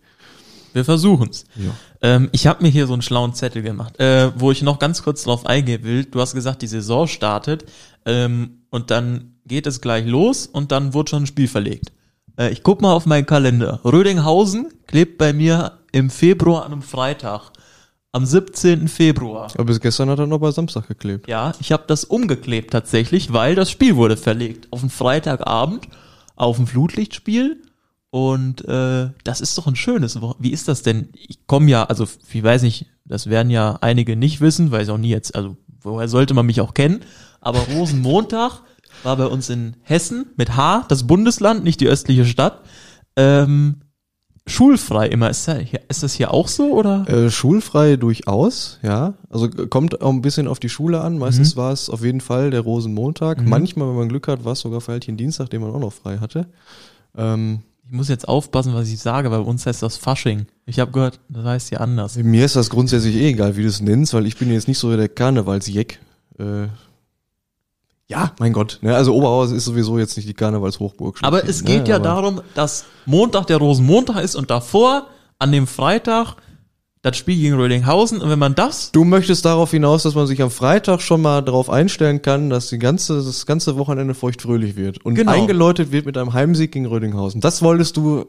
Wir 0.73 0.85
versuchen's. 0.85 1.45
Ja. 1.55 1.71
Ähm, 2.01 2.29
ich 2.31 2.47
habe 2.47 2.63
mir 2.63 2.69
hier 2.69 2.87
so 2.87 2.93
einen 2.93 3.01
schlauen 3.01 3.33
Zettel 3.33 3.61
gemacht, 3.61 3.99
äh, 3.99 4.31
wo 4.39 4.51
ich 4.51 4.61
noch 4.61 4.79
ganz 4.79 5.03
kurz 5.03 5.23
drauf 5.23 5.45
eingehen 5.45 5.83
will. 5.83 6.05
Du 6.05 6.21
hast 6.21 6.33
gesagt, 6.33 6.61
die 6.61 6.67
Saison 6.67 7.07
startet 7.07 7.65
ähm, 8.05 8.61
und 8.69 8.89
dann 8.89 9.35
geht 9.45 9.67
es 9.67 9.81
gleich 9.81 10.05
los 10.05 10.47
und 10.47 10.71
dann 10.71 10.93
wird 10.93 11.09
schon 11.09 11.23
ein 11.23 11.27
Spiel 11.27 11.47
verlegt. 11.47 11.91
Äh, 12.37 12.51
ich 12.51 12.63
guck 12.63 12.81
mal 12.81 12.93
auf 12.93 13.05
meinen 13.05 13.25
Kalender. 13.25 13.81
Rödinghausen 13.83 14.71
klebt 14.87 15.17
bei 15.17 15.33
mir 15.33 15.79
im 15.91 16.09
Februar 16.09 16.65
an 16.65 16.71
einem 16.71 16.81
Freitag. 16.81 17.51
Am 18.13 18.25
17. 18.25 18.89
Februar. 18.89 19.49
Aber 19.53 19.65
bis 19.65 19.79
gestern 19.79 20.09
hat 20.09 20.19
er 20.19 20.27
noch 20.27 20.39
bei 20.39 20.51
Samstag 20.51 20.87
geklebt. 20.87 21.29
Ja, 21.29 21.53
ich 21.61 21.71
habe 21.71 21.83
das 21.87 22.03
umgeklebt 22.03 22.71
tatsächlich, 22.71 23.31
weil 23.31 23.55
das 23.55 23.71
Spiel 23.71 23.95
wurde 23.95 24.17
verlegt. 24.17 24.67
Auf 24.71 24.81
einen 24.81 24.89
Freitagabend, 24.89 25.87
auf 26.35 26.59
ein 26.59 26.67
Flutlichtspiel. 26.67 27.61
Und 28.09 28.67
äh, 28.67 29.11
das 29.23 29.39
ist 29.39 29.57
doch 29.57 29.67
ein 29.67 29.77
schönes 29.77 30.21
Wo 30.21 30.35
Wie 30.39 30.51
ist 30.51 30.67
das 30.67 30.81
denn? 30.81 31.09
Ich 31.13 31.47
komme 31.47 31.69
ja, 31.69 31.85
also 31.85 32.05
ich 32.33 32.43
weiß 32.43 32.63
nicht, 32.63 32.87
das 33.05 33.27
werden 33.27 33.49
ja 33.49 33.77
einige 33.79 34.17
nicht 34.17 34.41
wissen, 34.41 34.71
weil 34.71 34.83
ich 34.83 34.89
auch 34.89 34.97
nie 34.97 35.09
jetzt, 35.09 35.33
also 35.33 35.55
woher 35.79 36.09
sollte 36.09 36.33
man 36.33 36.45
mich 36.45 36.59
auch 36.59 36.73
kennen. 36.73 37.01
Aber 37.39 37.59
Rosenmontag 37.59 38.61
war 39.03 39.15
bei 39.15 39.27
uns 39.27 39.49
in 39.49 39.77
Hessen 39.83 40.25
mit 40.35 40.57
H, 40.57 40.85
das 40.89 41.07
Bundesland, 41.07 41.63
nicht 41.63 41.79
die 41.79 41.87
östliche 41.87 42.25
Stadt. 42.25 42.61
Ähm, 43.15 43.80
schulfrei 44.47 45.07
immer. 45.07 45.29
Ist, 45.29 45.47
da, 45.47 45.55
ist 45.87 46.03
das 46.03 46.13
hier 46.13 46.33
auch 46.33 46.47
so 46.47 46.71
oder? 46.73 47.07
Äh, 47.07 47.29
schulfrei 47.29 47.95
durchaus, 47.95 48.79
ja. 48.81 49.13
Also 49.29 49.49
kommt 49.49 50.01
auch 50.01 50.09
ein 50.09 50.21
bisschen 50.21 50.47
auf 50.47 50.59
die 50.59 50.69
Schule 50.69 51.01
an. 51.01 51.17
Meistens 51.17 51.55
war 51.55 51.71
es 51.71 51.89
auf 51.89 52.03
jeden 52.03 52.21
Fall 52.21 52.51
der 52.51 52.61
Rosenmontag. 52.61 53.41
Manchmal, 53.45 53.87
wenn 53.89 53.95
man 53.95 54.09
Glück 54.09 54.27
hat, 54.27 54.43
war 54.43 54.53
es 54.53 54.59
sogar 54.59 54.81
Feiertchen 54.81 55.17
Dienstag, 55.17 55.49
den 55.49 55.61
man 55.61 55.71
auch 55.71 55.79
noch 55.79 55.93
frei 55.93 56.17
hatte. 56.17 56.47
Ähm, 57.17 57.59
Ich 57.85 57.91
muss 57.91 58.09
jetzt 58.09 58.27
aufpassen, 58.27 58.73
was 58.73 58.89
ich 58.89 58.99
sage, 58.99 59.31
weil 59.31 59.39
bei 59.41 59.49
uns 59.49 59.65
heißt 59.65 59.83
das 59.83 59.97
Fasching. 59.97 60.45
Ich 60.65 60.79
habe 60.79 60.91
gehört, 60.91 61.19
das 61.29 61.45
heißt 61.45 61.69
hier 61.69 61.81
anders. 61.81 62.15
mir 62.17 62.45
ist 62.45 62.55
das 62.55 62.69
grundsätzlich 62.69 63.15
eh 63.15 63.29
egal, 63.29 63.57
wie 63.57 63.63
du 63.63 63.67
es 63.67 63.81
nennst, 63.81 64.13
weil 64.13 64.25
ich 64.25 64.37
bin 64.37 64.51
jetzt 64.51 64.67
nicht 64.67 64.79
so 64.79 64.95
der 64.95 65.09
Karnevalsjeck. 65.09 65.99
Äh, 66.39 66.67
ja, 68.11 68.31
mein 68.39 68.53
Gott. 68.53 68.77
Ne? 68.81 68.95
Also 68.95 69.13
Oberhausen 69.15 69.57
ist 69.57 69.65
sowieso 69.65 69.97
jetzt 69.97 70.15
nicht 70.17 70.29
die 70.29 70.33
Karnevalshochburg. 70.33 71.17
Aber 71.21 71.47
es 71.47 71.63
geht 71.63 71.83
ne? 71.83 71.89
ja 71.89 71.95
Aber- 71.95 72.03
darum, 72.05 72.41
dass 72.53 72.85
Montag 73.05 73.47
der 73.47 73.57
Rosenmontag 73.57 74.23
ist 74.23 74.35
und 74.35 74.51
davor, 74.51 75.07
an 75.39 75.51
dem 75.51 75.65
Freitag, 75.65 76.35
das 77.03 77.17
Spiel 77.17 77.35
gegen 77.35 77.55
Rödinghausen 77.55 78.21
und 78.21 78.29
wenn 78.29 78.37
man 78.37 78.53
das, 78.53 78.91
Du 78.91 79.03
möchtest 79.03 79.43
darauf 79.45 79.71
hinaus, 79.71 80.03
dass 80.03 80.13
man 80.13 80.27
sich 80.27 80.39
am 80.43 80.51
Freitag 80.51 81.01
schon 81.01 81.19
mal 81.23 81.41
darauf 81.41 81.67
einstellen 81.69 82.21
kann, 82.21 82.51
dass 82.51 82.67
die 82.69 82.77
ganze, 82.77 83.23
das 83.23 83.47
ganze 83.47 83.75
Wochenende 83.77 84.13
feuchtfröhlich 84.13 84.75
wird 84.75 85.03
und 85.03 85.15
Genau. 85.15 85.31
eingeläutet 85.31 85.91
wird 85.91 86.05
mit 86.05 86.15
einem 86.15 86.33
Heimsieg 86.33 86.71
gegen 86.71 86.85
Rödinghausen. 86.85 87.41
Das 87.41 87.63
wolltest 87.63 87.97
du, 87.97 88.27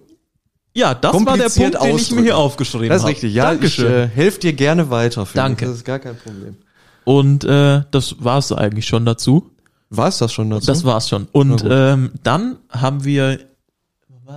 ja, 0.75 0.95
das 0.95 1.13
war 1.13 1.37
der 1.37 1.51
Punkt, 1.51 1.83
den 1.85 1.97
ich 1.99 2.11
mir 2.13 2.23
hier 2.23 2.39
aufgeschrieben 2.39 2.89
das 2.89 2.99
ist 2.99 3.03
habe. 3.03 3.13
richtig, 3.13 3.35
ja, 3.35 3.51
Dankeschön. 3.51 3.87
ich 3.87 3.93
äh, 3.93 4.09
helfe 4.09 4.41
dir 4.41 4.53
gerne 4.55 4.89
weiter. 4.89 5.29
Danke. 5.35 5.67
Das 5.67 5.75
ist 5.75 5.85
gar 5.85 5.99
kein 5.99 6.17
Problem. 6.17 6.57
und 7.05 7.45
äh, 7.45 7.83
das 7.91 8.17
war's 8.21 8.53
eigentlich 8.53 8.87
schon 8.87 9.05
dazu. 9.05 9.51
War 9.95 10.09
es 10.09 10.19
das 10.19 10.33
schon 10.33 10.49
dazu? 10.49 10.67
Das 10.67 10.85
war's 10.85 11.09
schon. 11.09 11.29
Und 11.33 11.65
ähm, 11.69 12.13
dann 12.23 12.59
haben 12.71 13.05
wir 13.05 13.39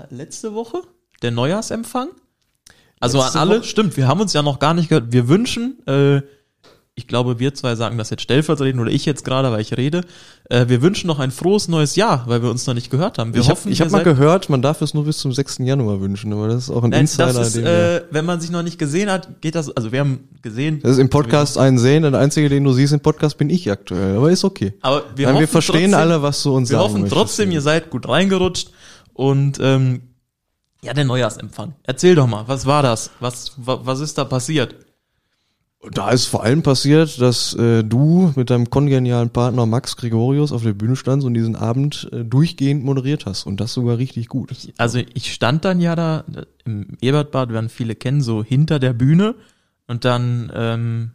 letzte 0.10 0.54
Woche 0.54 0.82
der 1.22 1.32
Neujahrsempfang. 1.32 2.10
Also 3.00 3.20
Letzte 3.20 3.40
an 3.40 3.48
alle, 3.50 3.60
Woche? 3.60 3.68
stimmt, 3.68 3.96
wir 3.98 4.08
haben 4.08 4.20
uns 4.20 4.34
ja 4.34 4.42
noch 4.42 4.60
gar 4.60 4.74
nicht 4.74 4.90
gehört. 4.90 5.14
Wir 5.14 5.30
wünschen, 5.30 5.86
äh, 5.88 6.22
ich 6.98 7.08
glaube, 7.08 7.40
wir 7.40 7.54
zwei 7.54 7.76
sagen 7.76 7.98
das 7.98 8.10
jetzt 8.10 8.22
stellvertretend 8.24 8.82
oder 8.82 8.90
ich 8.90 9.06
jetzt 9.06 9.26
gerade, 9.26 9.52
weil 9.52 9.60
ich 9.60 9.76
rede. 9.76 10.02
Äh, 10.50 10.70
wir 10.70 10.82
wünschen 10.82 11.08
noch 11.08 11.20
ein 11.20 11.30
frohes 11.30 11.68
neues 11.68 11.98
Jahr, 11.98 12.24
weil 12.28 12.42
wir 12.42 12.50
uns 12.50 12.66
noch 12.68 12.74
nicht 12.74 12.90
gehört 12.90 13.18
haben. 13.18 13.34
Wir 13.34 13.42
ich 13.42 13.48
habe 13.50 13.58
hoffen, 13.60 13.72
ich 13.72 13.82
hab 13.82 13.92
mal 13.92 14.04
gehört, 14.04 14.50
man 14.50 14.62
darf 14.62 14.82
es 14.82 14.94
nur 14.94 15.04
bis 15.04 15.18
zum 15.18 15.34
6. 15.34 15.58
Januar 15.60 16.00
wünschen, 16.00 16.32
aber 16.32 16.48
das 16.48 16.64
ist 16.64 16.70
auch 16.70 16.84
ein 16.84 16.92
Nein, 16.92 17.02
Insider. 17.02 17.34
das 17.34 17.50
ist, 17.50 17.56
wir- 17.58 17.66
äh, 17.98 18.02
wenn 18.12 18.24
man 18.24 18.40
sich 18.40 18.50
noch 18.50 18.64
nicht 18.64 18.80
gesehen 18.80 19.12
hat, 19.12 19.42
geht 19.42 19.56
das, 19.56 19.70
also 19.76 19.92
wir 19.92 20.00
haben 20.00 20.30
gesehen. 20.42 20.80
das 20.82 20.94
ist 20.94 20.98
im 21.00 21.10
Podcast 21.10 21.58
einen 21.58 21.78
sehen, 21.80 22.04
der 22.04 22.14
einzige, 22.14 22.48
den 22.48 22.64
du 22.64 22.72
siehst 22.72 22.94
im 22.94 23.02
Podcast, 23.02 23.38
bin 23.38 23.50
ich 23.50 23.70
aktuell, 23.70 24.16
aber 24.16 24.32
ist 24.32 24.46
okay. 24.46 24.74
Aber 24.82 25.04
wir, 25.18 25.28
Nein, 25.28 25.42
wir 25.42 25.48
verstehen 25.50 25.92
trotzdem, 25.92 26.00
alle, 26.00 26.22
was 26.22 26.42
du 26.44 26.56
uns 26.56 26.70
Wir 26.70 26.78
sagen 26.78 26.94
hoffen 26.94 27.10
trotzdem, 27.10 27.52
ihr 27.52 27.62
seid 27.62 27.90
gut 27.90 28.08
reingerutscht 28.08 28.72
und 29.14 29.60
ähm, 29.62 30.02
ja, 30.82 30.94
der 30.94 31.04
Neujahrsempfang. 31.04 31.74
Erzähl 31.84 32.16
doch 32.16 32.28
mal, 32.28 32.44
was 32.48 32.66
war 32.66 32.84
das? 32.84 33.10
Was, 33.20 33.52
wa, 33.58 33.82
was 33.84 34.00
ist 34.00 34.18
da 34.18 34.24
passiert? 34.24 34.76
Da 35.92 36.10
ist 36.10 36.26
vor 36.26 36.44
allem 36.44 36.64
passiert, 36.64 37.20
dass 37.22 37.54
äh, 37.54 37.84
du 37.84 38.34
mit 38.36 38.50
deinem 38.50 38.70
kongenialen 38.70 39.30
Partner 39.30 39.66
Max 39.66 39.98
Gregorius 39.98 40.52
auf 40.52 40.64
der 40.64 40.74
Bühne 40.74 40.96
standst 40.96 41.26
und 41.26 41.34
diesen 41.34 41.56
Abend 41.56 42.10
äh, 42.12 42.24
durchgehend 42.24 42.84
moderiert 42.84 43.26
hast 43.26 43.46
und 43.46 43.60
das 43.60 43.74
sogar 43.74 43.98
richtig 43.98 44.28
gut. 44.28 44.52
Also 44.78 45.00
ich 45.14 45.34
stand 45.34 45.66
dann 45.66 45.80
ja 45.80 45.96
da 45.96 46.24
äh, 46.34 46.46
im 46.66 46.98
Ebertbad, 47.02 47.52
werden 47.52 47.70
viele 47.70 47.96
kennen, 47.96 48.22
so 48.22 48.44
hinter 48.44 48.80
der 48.80 48.94
Bühne 48.94 49.36
und 49.88 50.06
dann 50.06 50.52
ähm, 50.54 51.12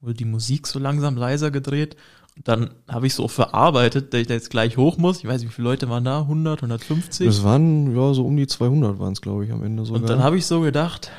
wurde 0.00 0.14
die 0.14 0.24
Musik 0.24 0.66
so 0.66 0.78
langsam 0.78 1.16
leiser 1.16 1.50
gedreht 1.50 1.96
und 2.36 2.46
dann 2.46 2.70
habe 2.86 3.08
ich 3.08 3.14
so 3.14 3.26
verarbeitet, 3.26 4.12
dass 4.12 4.20
ich 4.20 4.26
da 4.28 4.34
jetzt 4.34 4.50
gleich 4.50 4.76
hoch 4.76 4.96
muss. 4.96 5.18
Ich 5.18 5.26
weiß 5.26 5.40
nicht, 5.40 5.50
wie 5.50 5.54
viele 5.54 5.68
Leute 5.68 5.88
waren 5.88 6.04
da? 6.04 6.20
100, 6.20 6.62
150? 6.62 7.26
Das 7.26 7.42
waren 7.42 7.96
ja 7.96 8.14
so 8.14 8.24
um 8.24 8.36
die 8.36 8.46
200 8.46 9.00
waren 9.00 9.12
es, 9.12 9.20
glaube 9.20 9.44
ich, 9.44 9.50
am 9.50 9.64
Ende 9.64 9.84
sogar. 9.84 10.02
und 10.02 10.08
dann 10.08 10.22
habe 10.22 10.38
ich 10.38 10.46
so 10.46 10.60
gedacht, 10.60 11.10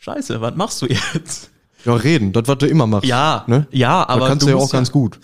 Scheiße, 0.00 0.40
was 0.40 0.54
machst 0.56 0.80
du 0.80 0.86
jetzt? 0.86 1.50
ja, 1.84 1.94
reden, 1.94 2.32
das 2.32 2.48
was 2.48 2.56
du 2.58 2.66
immer 2.66 2.86
machst. 2.86 3.06
Ja, 3.06 3.44
ne? 3.46 3.66
ja, 3.70 4.02
aber 4.02 4.12
aber 4.12 4.28
kannst 4.28 4.46
du 4.46 4.50
ja 4.50 4.56
auch 4.56 4.70
ganz 4.70 4.90
gut. 4.90 5.20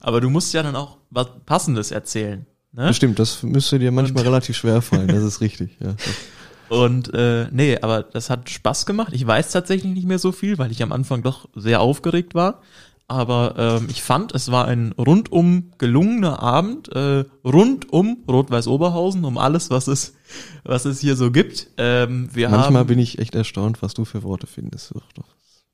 Aber 0.00 0.20
du 0.22 0.30
musst 0.30 0.52
ja 0.54 0.62
dann 0.62 0.76
auch 0.76 0.96
was 1.10 1.28
Passendes 1.44 1.90
erzählen. 1.90 2.46
Ne? 2.72 2.86
Das 2.86 2.96
stimmt, 2.96 3.18
das 3.18 3.42
müsste 3.42 3.78
dir 3.78 3.92
manchmal 3.92 4.24
relativ 4.24 4.56
schwer 4.56 4.80
fallen, 4.80 5.08
das 5.08 5.22
ist 5.22 5.40
richtig. 5.42 5.76
Ja. 5.78 5.94
Und 6.70 7.12
äh, 7.12 7.48
nee, 7.52 7.78
aber 7.78 8.02
das 8.02 8.30
hat 8.30 8.48
Spaß 8.48 8.86
gemacht. 8.86 9.12
Ich 9.12 9.26
weiß 9.26 9.52
tatsächlich 9.52 9.92
nicht 9.92 10.08
mehr 10.08 10.18
so 10.18 10.32
viel, 10.32 10.56
weil 10.56 10.72
ich 10.72 10.82
am 10.82 10.92
Anfang 10.92 11.22
doch 11.22 11.46
sehr 11.54 11.82
aufgeregt 11.82 12.34
war. 12.34 12.62
Aber 13.06 13.54
ähm, 13.58 13.88
ich 13.90 14.02
fand, 14.02 14.34
es 14.34 14.50
war 14.50 14.66
ein 14.66 14.92
rundum 14.92 15.72
gelungener 15.76 16.42
Abend, 16.42 16.88
äh, 16.94 17.24
rund 17.44 17.92
um 17.92 18.24
Rot-Weiß 18.28 18.66
Oberhausen, 18.66 19.24
um 19.26 19.36
alles, 19.36 19.68
was 19.70 19.88
es, 19.88 20.14
was 20.64 20.86
es 20.86 21.00
hier 21.00 21.14
so 21.14 21.30
gibt. 21.30 21.68
Ähm, 21.76 22.30
wir 22.32 22.48
Manchmal 22.48 22.80
haben, 22.80 22.86
bin 22.86 22.98
ich 22.98 23.18
echt 23.18 23.34
erstaunt, 23.34 23.82
was 23.82 23.92
du 23.92 24.06
für 24.06 24.22
Worte 24.22 24.46
findest. 24.46 24.94
Doch, 24.94 25.12
doch. 25.12 25.26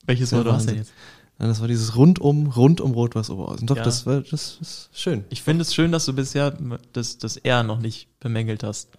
welches 0.07 0.33
Wort 0.33 0.47
hast 0.51 0.71
du 0.71 0.75
jetzt? 0.75 0.93
Nein, 1.39 1.49
das 1.49 1.61
war 1.61 1.69
dieses 1.69 1.97
rundum, 1.97 2.49
rund 2.49 2.81
um 2.81 2.93
Rot-Weiß 2.93 3.31
Oberhausen. 3.31 3.67
Doch, 3.67 3.77
Ja. 3.77 3.85
das 3.85 4.05
war, 4.07 4.21
das 4.23 4.59
ist 4.61 4.91
schön. 4.93 5.25
Ich 5.31 5.43
finde 5.43 5.63
es 5.63 5.73
schön, 5.75 5.93
dass 5.93 6.05
du 6.07 6.13
bisher 6.13 6.55
das, 6.93 7.17
das 7.19 7.37
R 7.39 7.63
noch 7.63 7.79
nicht 7.79 8.09
bemängelt 8.19 8.63
hast. 8.65 8.91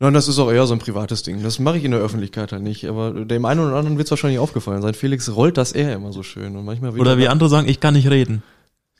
Nein, 0.00 0.12
das 0.12 0.26
ist 0.26 0.38
auch 0.38 0.50
eher 0.50 0.66
so 0.66 0.74
ein 0.74 0.80
privates 0.80 1.22
Ding. 1.22 1.42
Das 1.42 1.58
mache 1.58 1.78
ich 1.78 1.84
in 1.84 1.92
der 1.92 2.00
Öffentlichkeit 2.00 2.52
halt 2.52 2.62
nicht. 2.62 2.86
Aber 2.86 3.12
dem 3.12 3.44
einen 3.44 3.60
oder 3.60 3.76
anderen 3.76 3.96
wird 3.96 4.06
es 4.06 4.10
wahrscheinlich 4.10 4.40
aufgefallen 4.40 4.82
sein. 4.82 4.94
Felix 4.94 5.34
rollt 5.34 5.56
das 5.56 5.72
R 5.72 5.94
immer 5.94 6.12
so 6.12 6.22
schön. 6.22 6.56
Und 6.56 6.64
manchmal 6.64 6.98
Oder 6.98 7.12
er- 7.12 7.18
wie 7.18 7.28
andere 7.28 7.48
sagen, 7.48 7.68
ich 7.68 7.80
kann 7.80 7.94
nicht 7.94 8.10
reden. 8.10 8.42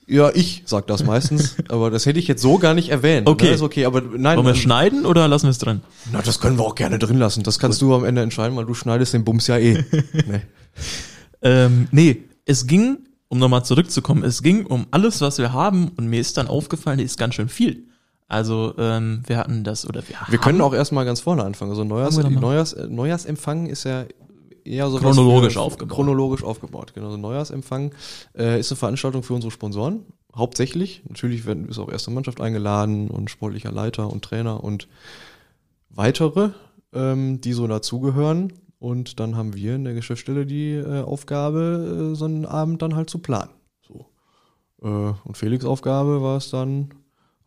Ja, 0.07 0.29
ich 0.33 0.63
sag 0.65 0.87
das 0.87 1.03
meistens. 1.03 1.55
aber 1.69 1.89
das 1.89 2.05
hätte 2.05 2.19
ich 2.19 2.27
jetzt 2.27 2.41
so 2.41 2.59
gar 2.59 2.73
nicht 2.73 2.89
erwähnt. 2.89 3.27
Okay. 3.27 3.47
Ne? 3.47 3.51
Ist 3.51 3.61
okay, 3.61 3.85
aber 3.85 4.01
nein. 4.01 4.37
Wollen 4.37 4.45
wir 4.45 4.53
ähm, 4.53 4.59
schneiden 4.59 5.05
oder 5.05 5.27
lassen 5.27 5.47
wir 5.47 5.51
es 5.51 5.57
drin? 5.57 5.81
na, 6.11 6.21
das 6.21 6.39
können 6.39 6.57
wir 6.57 6.63
auch 6.63 6.75
gerne 6.75 6.99
drin 6.99 7.17
lassen. 7.17 7.43
Das 7.43 7.59
kannst 7.59 7.81
du 7.81 7.93
am 7.93 8.05
Ende 8.05 8.21
entscheiden, 8.21 8.55
weil 8.55 8.65
du 8.65 8.73
schneidest 8.73 9.13
den 9.13 9.25
Bums 9.25 9.47
ja 9.47 9.57
eh. 9.57 9.83
nee. 10.13 10.41
Ähm, 11.41 11.87
nee, 11.91 12.23
es 12.45 12.67
ging, 12.67 12.99
um 13.27 13.39
nochmal 13.39 13.65
zurückzukommen, 13.65 14.23
es 14.23 14.43
ging 14.43 14.65
um 14.65 14.87
alles, 14.91 15.21
was 15.21 15.39
wir 15.39 15.53
haben 15.53 15.89
und 15.97 16.07
mir 16.07 16.21
ist 16.21 16.37
dann 16.37 16.47
aufgefallen, 16.47 16.99
ist 16.99 17.17
ganz 17.17 17.35
schön 17.35 17.49
viel. 17.49 17.87
Also 18.27 18.73
ähm, 18.77 19.21
wir 19.27 19.37
hatten 19.37 19.63
das 19.63 19.87
oder 19.87 20.01
wir, 20.07 20.15
Wir 20.27 20.39
können 20.39 20.61
auch 20.61 20.73
erstmal 20.73 21.05
ganz 21.05 21.19
vorne 21.19 21.43
anfangen. 21.43 21.71
Also 21.71 21.83
Neujahrs. 21.83 22.17
Neujahrs, 22.17 22.75
Neujahrsempfang 22.89 23.67
ist 23.67 23.83
ja 23.83 24.05
eher 24.63 24.89
so 24.89 24.97
Chronologisch 24.97 25.57
aufgebaut. 25.57 25.95
Chronologisch 25.95 26.43
aufgebaut, 26.43 26.93
genau. 26.93 27.07
Also 27.07 27.17
Neujahrsempfang 27.17 27.93
äh, 28.35 28.59
ist 28.59 28.71
eine 28.71 28.77
Veranstaltung 28.77 29.23
für 29.23 29.33
unsere 29.33 29.51
Sponsoren, 29.51 30.05
hauptsächlich. 30.35 31.03
Natürlich 31.07 31.45
werden 31.45 31.69
ist 31.69 31.77
auch 31.77 31.89
erste 31.89 32.11
Mannschaft 32.11 32.41
eingeladen 32.41 33.09
und 33.09 33.29
sportlicher 33.29 33.71
Leiter 33.71 34.09
und 34.11 34.23
Trainer 34.23 34.63
und 34.63 34.87
weitere, 35.89 36.49
ähm, 36.93 37.41
die 37.41 37.53
so 37.53 37.67
dazugehören. 37.67 38.53
Und 38.79 39.19
dann 39.19 39.37
haben 39.37 39.55
wir 39.55 39.75
in 39.75 39.83
der 39.83 39.93
Geschäftsstelle 39.93 40.45
die 40.45 40.73
äh, 40.73 41.01
Aufgabe, 41.01 42.11
äh, 42.11 42.15
so 42.15 42.25
einen 42.25 42.45
Abend 42.45 42.81
dann 42.81 42.95
halt 42.95 43.09
zu 43.09 43.19
planen. 43.19 43.51
So. 43.87 44.07
Äh, 44.81 45.13
und 45.23 45.37
Felix 45.37 45.63
Aufgabe 45.63 46.21
war 46.21 46.37
es 46.37 46.49
dann 46.49 46.89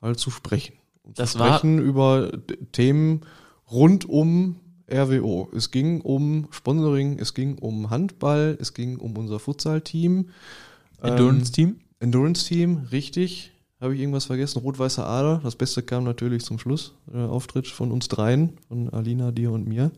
halt 0.03 0.19
zu 0.19 0.31
sprechen. 0.31 0.75
Und 1.03 1.19
Das 1.19 1.33
zu 1.33 1.39
war- 1.39 1.59
sprechen 1.59 1.79
über 1.79 2.33
D- 2.37 2.57
Themen 2.73 3.23
rund 3.71 4.09
um 4.09 4.57
RWO. 4.91 5.49
Es 5.55 5.71
ging 5.71 6.01
um 6.01 6.49
Sponsoring, 6.51 7.19
es 7.19 7.35
ging 7.35 7.59
um 7.59 7.91
Handball, 7.91 8.57
es 8.61 8.73
ging 8.75 8.97
um 8.99 9.17
unser 9.17 9.39
Futsal-Team. 9.39 10.31
Endurance-Team. 11.03 11.69
Ähm, 11.69 11.81
Endurance-Team, 12.01 12.89
richtig. 12.91 13.53
Habe 13.81 13.95
ich 13.95 14.01
irgendwas 14.01 14.25
vergessen? 14.25 14.61
Rot-Weiße 14.61 15.05
Ader. 15.05 15.41
Das 15.45 15.55
Beste 15.57 15.83
kam 15.83 16.05
natürlich 16.05 16.45
zum 16.45 16.59
Schluss. 16.59 16.95
Äh, 17.13 17.19
Auftritt 17.19 17.69
von 17.69 17.93
uns 17.93 18.09
dreien, 18.09 18.55
von 18.67 18.89
Alina, 18.91 19.31
dir 19.31 19.53
und 19.53 19.69
mir. 19.69 19.93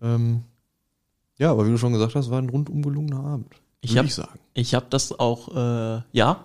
Ähm, 0.00 0.42
ja, 1.36 1.50
aber 1.50 1.66
wie 1.66 1.70
du 1.70 1.78
schon 1.78 1.92
gesagt 1.92 2.14
hast, 2.14 2.30
war 2.30 2.40
ein 2.40 2.48
rundum 2.48 2.80
gelungener 2.82 3.20
Abend. 3.24 3.54
Ich 3.82 3.90
Würde 3.90 3.98
hab- 3.98 4.06
ich 4.06 4.14
sagen. 4.14 4.38
Ich 4.54 4.74
habe 4.74 4.86
das 4.88 5.18
auch, 5.18 5.54
äh, 5.54 6.02
ja, 6.12 6.44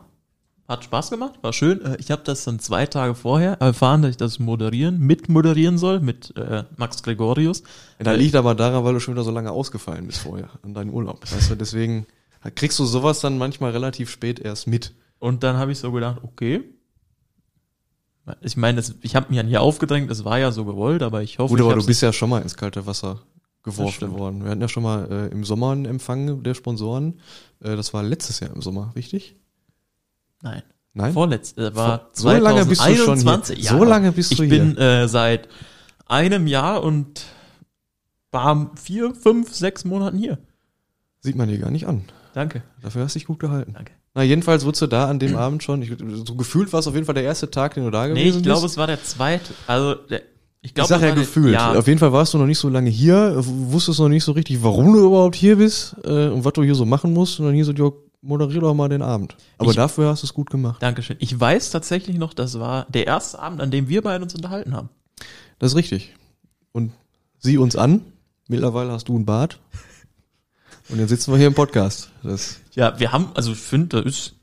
hat 0.69 0.83
Spaß 0.85 1.09
gemacht, 1.09 1.39
war 1.41 1.51
schön. 1.51 1.83
Äh, 1.83 1.97
ich 1.99 2.11
habe 2.11 2.21
das 2.23 2.43
dann 2.45 2.59
zwei 2.59 2.85
Tage 2.85 3.15
vorher 3.15 3.53
erfahren, 3.59 4.01
dass 4.03 4.11
ich 4.11 4.17
das 4.17 4.39
moderieren, 4.39 4.99
mitmoderieren 4.99 5.77
soll 5.77 5.99
mit 5.99 6.35
äh, 6.37 6.63
Max 6.77 7.03
Gregorius. 7.03 7.63
Da 7.97 8.11
liegt 8.13 8.35
aber 8.35 8.55
daran, 8.55 8.83
weil 8.85 8.93
du 8.93 8.99
schon 8.99 9.15
wieder 9.15 9.23
so 9.23 9.31
lange 9.31 9.51
ausgefallen 9.51 10.05
bist 10.07 10.19
vorher 10.19 10.49
an 10.61 10.73
deinem 10.73 10.91
Urlaub. 10.93 11.23
Weißt 11.31 11.49
du, 11.51 11.55
deswegen 11.55 12.05
kriegst 12.55 12.79
du 12.79 12.85
sowas 12.85 13.19
dann 13.19 13.37
manchmal 13.37 13.71
relativ 13.71 14.09
spät 14.09 14.39
erst 14.39 14.67
mit. 14.67 14.93
Und 15.17 15.43
dann 15.43 15.57
habe 15.57 15.71
ich 15.73 15.79
so 15.79 15.91
gedacht, 15.91 16.19
okay. 16.23 16.63
Ich 18.41 18.55
meine, 18.55 18.75
das- 18.77 18.93
ich 19.01 19.15
habe 19.15 19.25
mich 19.29 19.37
ja 19.37 19.43
nicht 19.43 19.57
aufgedrängt, 19.57 20.11
es 20.11 20.23
war 20.23 20.37
ja 20.37 20.51
so 20.51 20.63
gewollt, 20.65 21.01
aber 21.01 21.23
ich 21.23 21.39
hoffe, 21.39 21.49
Gut, 21.49 21.59
ich 21.59 21.65
aber 21.65 21.75
du 21.75 21.85
bist 21.85 22.01
ja 22.01 22.13
schon 22.13 22.29
mal 22.29 22.41
ins 22.41 22.55
kalte 22.55 22.85
Wasser 22.85 23.21
geworfen 23.63 24.11
worden. 24.19 24.43
Wir 24.43 24.51
hatten 24.51 24.61
ja 24.61 24.67
schon 24.69 24.83
mal 24.83 25.11
äh, 25.11 25.27
im 25.31 25.43
Sommer 25.43 25.71
einen 25.71 25.85
Empfang 25.85 26.43
der 26.43 26.53
Sponsoren. 26.53 27.19
Äh, 27.59 27.75
das 27.75 27.93
war 27.93 28.03
letztes 28.03 28.39
Jahr 28.39 28.53
im 28.53 28.61
Sommer, 28.61 28.93
richtig? 28.95 29.35
Nein. 30.41 30.63
Nein? 30.93 31.13
Vorletzt, 31.13 31.57
äh, 31.57 31.75
war 31.75 32.09
So 32.13 32.29
lange 32.31 32.65
bist 32.65 32.81
du 32.81 32.95
schon 32.95 33.15
hier. 33.15 33.23
2021. 33.23 33.67
So 33.67 33.83
lange 33.83 34.11
bist 34.11 34.31
ich 34.31 34.37
du 34.37 34.43
Ich 34.43 34.49
bin 34.49 34.77
äh, 34.77 35.07
seit 35.07 35.47
einem 36.07 36.47
Jahr 36.47 36.83
und 36.83 37.23
war 38.31 38.71
vier, 38.75 39.13
fünf, 39.13 39.53
sechs 39.53 39.85
Monaten 39.85 40.17
hier. 40.17 40.39
Sieht 41.21 41.35
man 41.35 41.49
dir 41.49 41.57
gar 41.57 41.71
nicht 41.71 41.87
an. 41.87 42.03
Danke. 42.33 42.63
Dafür 42.81 43.03
hast 43.03 43.15
du 43.15 43.19
dich 43.19 43.27
gut 43.27 43.39
gehalten. 43.39 43.73
Danke. 43.73 43.93
Na, 44.15 44.23
jedenfalls 44.23 44.65
wurdest 44.65 44.81
du 44.81 44.87
da 44.87 45.07
an 45.07 45.19
dem 45.19 45.35
Abend 45.35 45.61
schon, 45.63 45.81
ich, 45.81 45.91
so 46.25 46.35
gefühlt 46.35 46.73
war 46.73 46.79
es 46.79 46.87
auf 46.87 46.93
jeden 46.95 47.05
Fall 47.05 47.15
der 47.15 47.23
erste 47.23 47.51
Tag, 47.51 47.75
den 47.75 47.83
du 47.85 47.91
da 47.91 48.07
gewesen 48.07 48.23
Nee, 48.31 48.37
ich 48.37 48.43
glaube, 48.43 48.61
bist. 48.61 48.73
es 48.73 48.77
war 48.77 48.87
der 48.87 49.03
zweite. 49.03 49.53
Also, 49.67 49.95
der, 49.95 50.21
ich 50.61 50.69
Ich 50.69 50.73
glaube, 50.73 50.89
sag 50.89 50.97
es 50.97 51.03
ja 51.03 51.13
gefühlt. 51.13 51.53
Ja, 51.53 51.73
Auf 51.73 51.87
jeden 51.87 51.99
Fall 51.99 52.11
warst 52.11 52.33
du 52.33 52.37
noch 52.37 52.47
nicht 52.47 52.57
so 52.57 52.69
lange 52.69 52.89
hier, 52.89 53.35
wusstest 53.37 53.99
noch 53.99 54.09
nicht 54.09 54.23
so 54.23 54.31
richtig, 54.31 54.63
warum 54.63 54.93
du 54.93 55.05
überhaupt 55.05 55.35
hier 55.35 55.57
bist 55.57 55.95
äh, 56.03 56.27
und 56.27 56.43
was 56.43 56.53
du 56.53 56.63
hier 56.63 56.75
so 56.75 56.85
machen 56.85 57.13
musst. 57.13 57.39
Und 57.39 57.45
dann 57.45 57.55
hier 57.55 57.65
so, 57.65 57.71
ja, 57.71 57.91
moderier 58.21 58.61
doch 58.61 58.73
mal 58.73 58.89
den 58.89 59.01
Abend. 59.01 59.35
Aber 59.57 59.69
Ich- 59.71 59.75
dafür 59.75 60.09
hast 60.09 60.23
du 60.23 60.27
es 60.27 60.33
gut 60.33 60.49
gemacht. 60.49 60.81
Dankeschön. 60.81 61.17
Ich 61.19 61.37
weiß 61.39 61.69
tatsächlich 61.71 62.17
noch, 62.17 62.33
das 62.33 62.59
war 62.59 62.85
der 62.89 63.07
erste 63.07 63.39
Abend, 63.39 63.61
an 63.61 63.71
dem 63.71 63.87
wir 63.87 64.01
beide 64.01 64.23
uns 64.23 64.35
unterhalten 64.35 64.73
haben. 64.75 64.89
Das 65.59 65.71
ist 65.71 65.75
richtig. 65.77 66.13
Und 66.71 66.91
sieh 67.39 67.57
uns 67.57 67.75
an. 67.75 68.01
Mittlerweile 68.47 68.91
hast 68.91 69.07
du 69.09 69.15
einen 69.15 69.25
Bart. 69.25 69.59
Und 70.89 70.99
jetzt 70.99 71.09
sitzen 71.09 71.31
wir 71.31 71.37
hier 71.37 71.47
im 71.47 71.53
Podcast. 71.53 72.09
Das, 72.23 72.59
Ja, 72.73 72.99
wir 72.99 73.11
haben, 73.11 73.29
also 73.35 73.51
ich 73.51 73.59
finde, 73.59 74.01
das 74.01 74.05
ist 74.15 74.35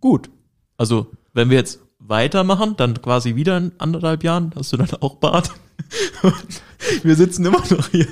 gut. 0.00 0.30
Also, 0.76 1.08
wenn 1.32 1.50
wir 1.50 1.56
jetzt 1.56 1.80
weitermachen, 1.98 2.76
dann 2.76 3.00
quasi 3.02 3.34
wieder 3.34 3.56
in 3.56 3.72
anderthalb 3.78 4.22
Jahren, 4.22 4.52
hast 4.54 4.72
du 4.72 4.76
dann 4.76 4.88
auch 5.00 5.16
Bart. 5.16 5.50
Und 6.22 6.62
wir 7.02 7.16
sitzen 7.16 7.44
immer 7.44 7.62
noch 7.70 7.88
hier. 7.88 8.06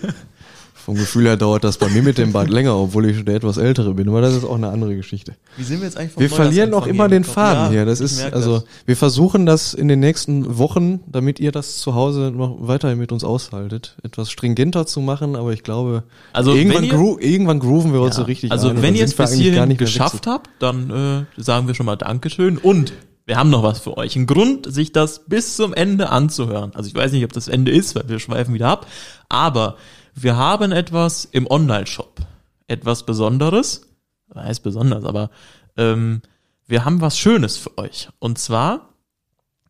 Vom 0.85 0.97
Gefühl 0.97 1.27
her 1.27 1.37
dauert 1.37 1.62
das 1.64 1.79
bei 1.79 1.88
mir 1.88 2.03
mit 2.03 2.18
dem 2.18 2.33
Bart 2.33 2.51
länger, 2.51 2.77
obwohl 2.77 3.09
ich 3.09 3.16
schon 3.16 3.25
der 3.27 3.37
etwas 3.37 3.57
ältere 3.57 3.95
bin. 3.95 4.09
Aber 4.09 4.21
das 4.21 4.35
ist 4.35 4.45
auch 4.45 4.57
eine 4.57 4.68
andere 4.71 4.97
Geschichte. 4.97 5.35
Wie 5.57 5.62
sind 5.62 5.79
wir 5.81 5.87
jetzt 5.87 5.97
eigentlich 5.97 6.12
vom 6.12 6.21
Wir 6.23 6.29
verlieren 6.31 6.75
auch 6.75 6.87
immer 6.87 7.09
den? 7.09 7.23
Faden 7.25 7.64
Ja, 7.66 7.71
hier. 7.71 7.85
Das 7.85 8.01
ist, 8.01 8.21
also, 8.33 8.59
das. 8.61 8.64
wir 8.87 8.97
versuchen 8.97 9.47
das 9.47 9.75
in 9.75 9.87
den 9.88 10.01
nächsten 10.01 10.59
Wochen, 10.59 11.01
damit 11.07 11.38
ihr 11.38 11.53
das 11.53 11.77
zu 11.79 11.95
Hause 11.95 12.33
noch 12.35 12.57
weiterhin 12.61 12.99
mit 12.99 13.12
uns 13.12 13.23
aushaltet, 13.23 13.97
etwas 14.03 14.31
stringenter 14.31 14.85
zu 14.87 15.01
machen, 15.01 15.37
aber 15.37 15.53
ich 15.53 15.62
glaube, 15.62 16.03
Also, 16.33 16.55
irgendwann, 16.55 16.85
ihr- 16.85 16.90
gro 16.92 17.16
irgendwann 17.21 17.61
grooven 17.61 17.92
wir 17.92 18.01
uns 18.01 18.16
so 18.16 18.23
Ja, 18.23 18.27
richtig 18.27 18.51
Also 18.51 18.68
ein 18.71 18.83
wenn 18.83 18.95
ihr 18.97 19.05
es 19.05 19.14
bis 19.14 19.31
eigentlich 19.33 19.53
hierhin 19.53 19.77
geschafft 19.77 20.27
habt, 20.27 20.51
dann 20.59 21.27
äh, 21.38 21.40
sagen 21.40 21.66
wir 21.68 21.75
schon 21.75 21.87
mal 21.87 21.97
Dankeschön. 21.97 22.59
Und 22.59 22.92
wir 23.25 23.37
haben 23.37 23.51
noch 23.51 23.62
was 23.62 23.79
für 23.79 23.97
euch. 23.97 24.16
Ein 24.16 24.27
Grund, 24.27 24.66
sich 24.73 24.90
das 24.90 25.25
bis 25.27 25.55
zum 25.55 25.73
Ende 25.75 26.11
anzuhören. 26.11 26.73
Also 26.75 26.88
ich 26.88 26.95
weiß 26.97 27.12
nicht, 27.12 27.25
ob 27.25 27.33
das 27.33 27.47
Ende 27.47 27.71
ist, 27.71 27.95
weil 27.95 28.09
wir 28.09 28.18
schweifen 28.18 28.53
wieder 28.53 28.66
ab. 28.68 28.87
Aber 29.29 29.77
wir 30.14 30.37
haben 30.37 30.72
etwas 30.72 31.25
im 31.25 31.51
Online-Shop. 31.51 32.20
Etwas 32.66 33.05
Besonderes. 33.05 33.88
Was 34.29 34.44
heißt 34.44 34.62
besonders, 34.62 35.05
aber 35.05 35.31
ähm, 35.77 36.22
wir 36.66 36.85
haben 36.85 37.01
was 37.01 37.18
Schönes 37.18 37.59
für 37.59 37.77
euch. 37.77 38.09
Und 38.18 38.38
zwar 38.38 38.94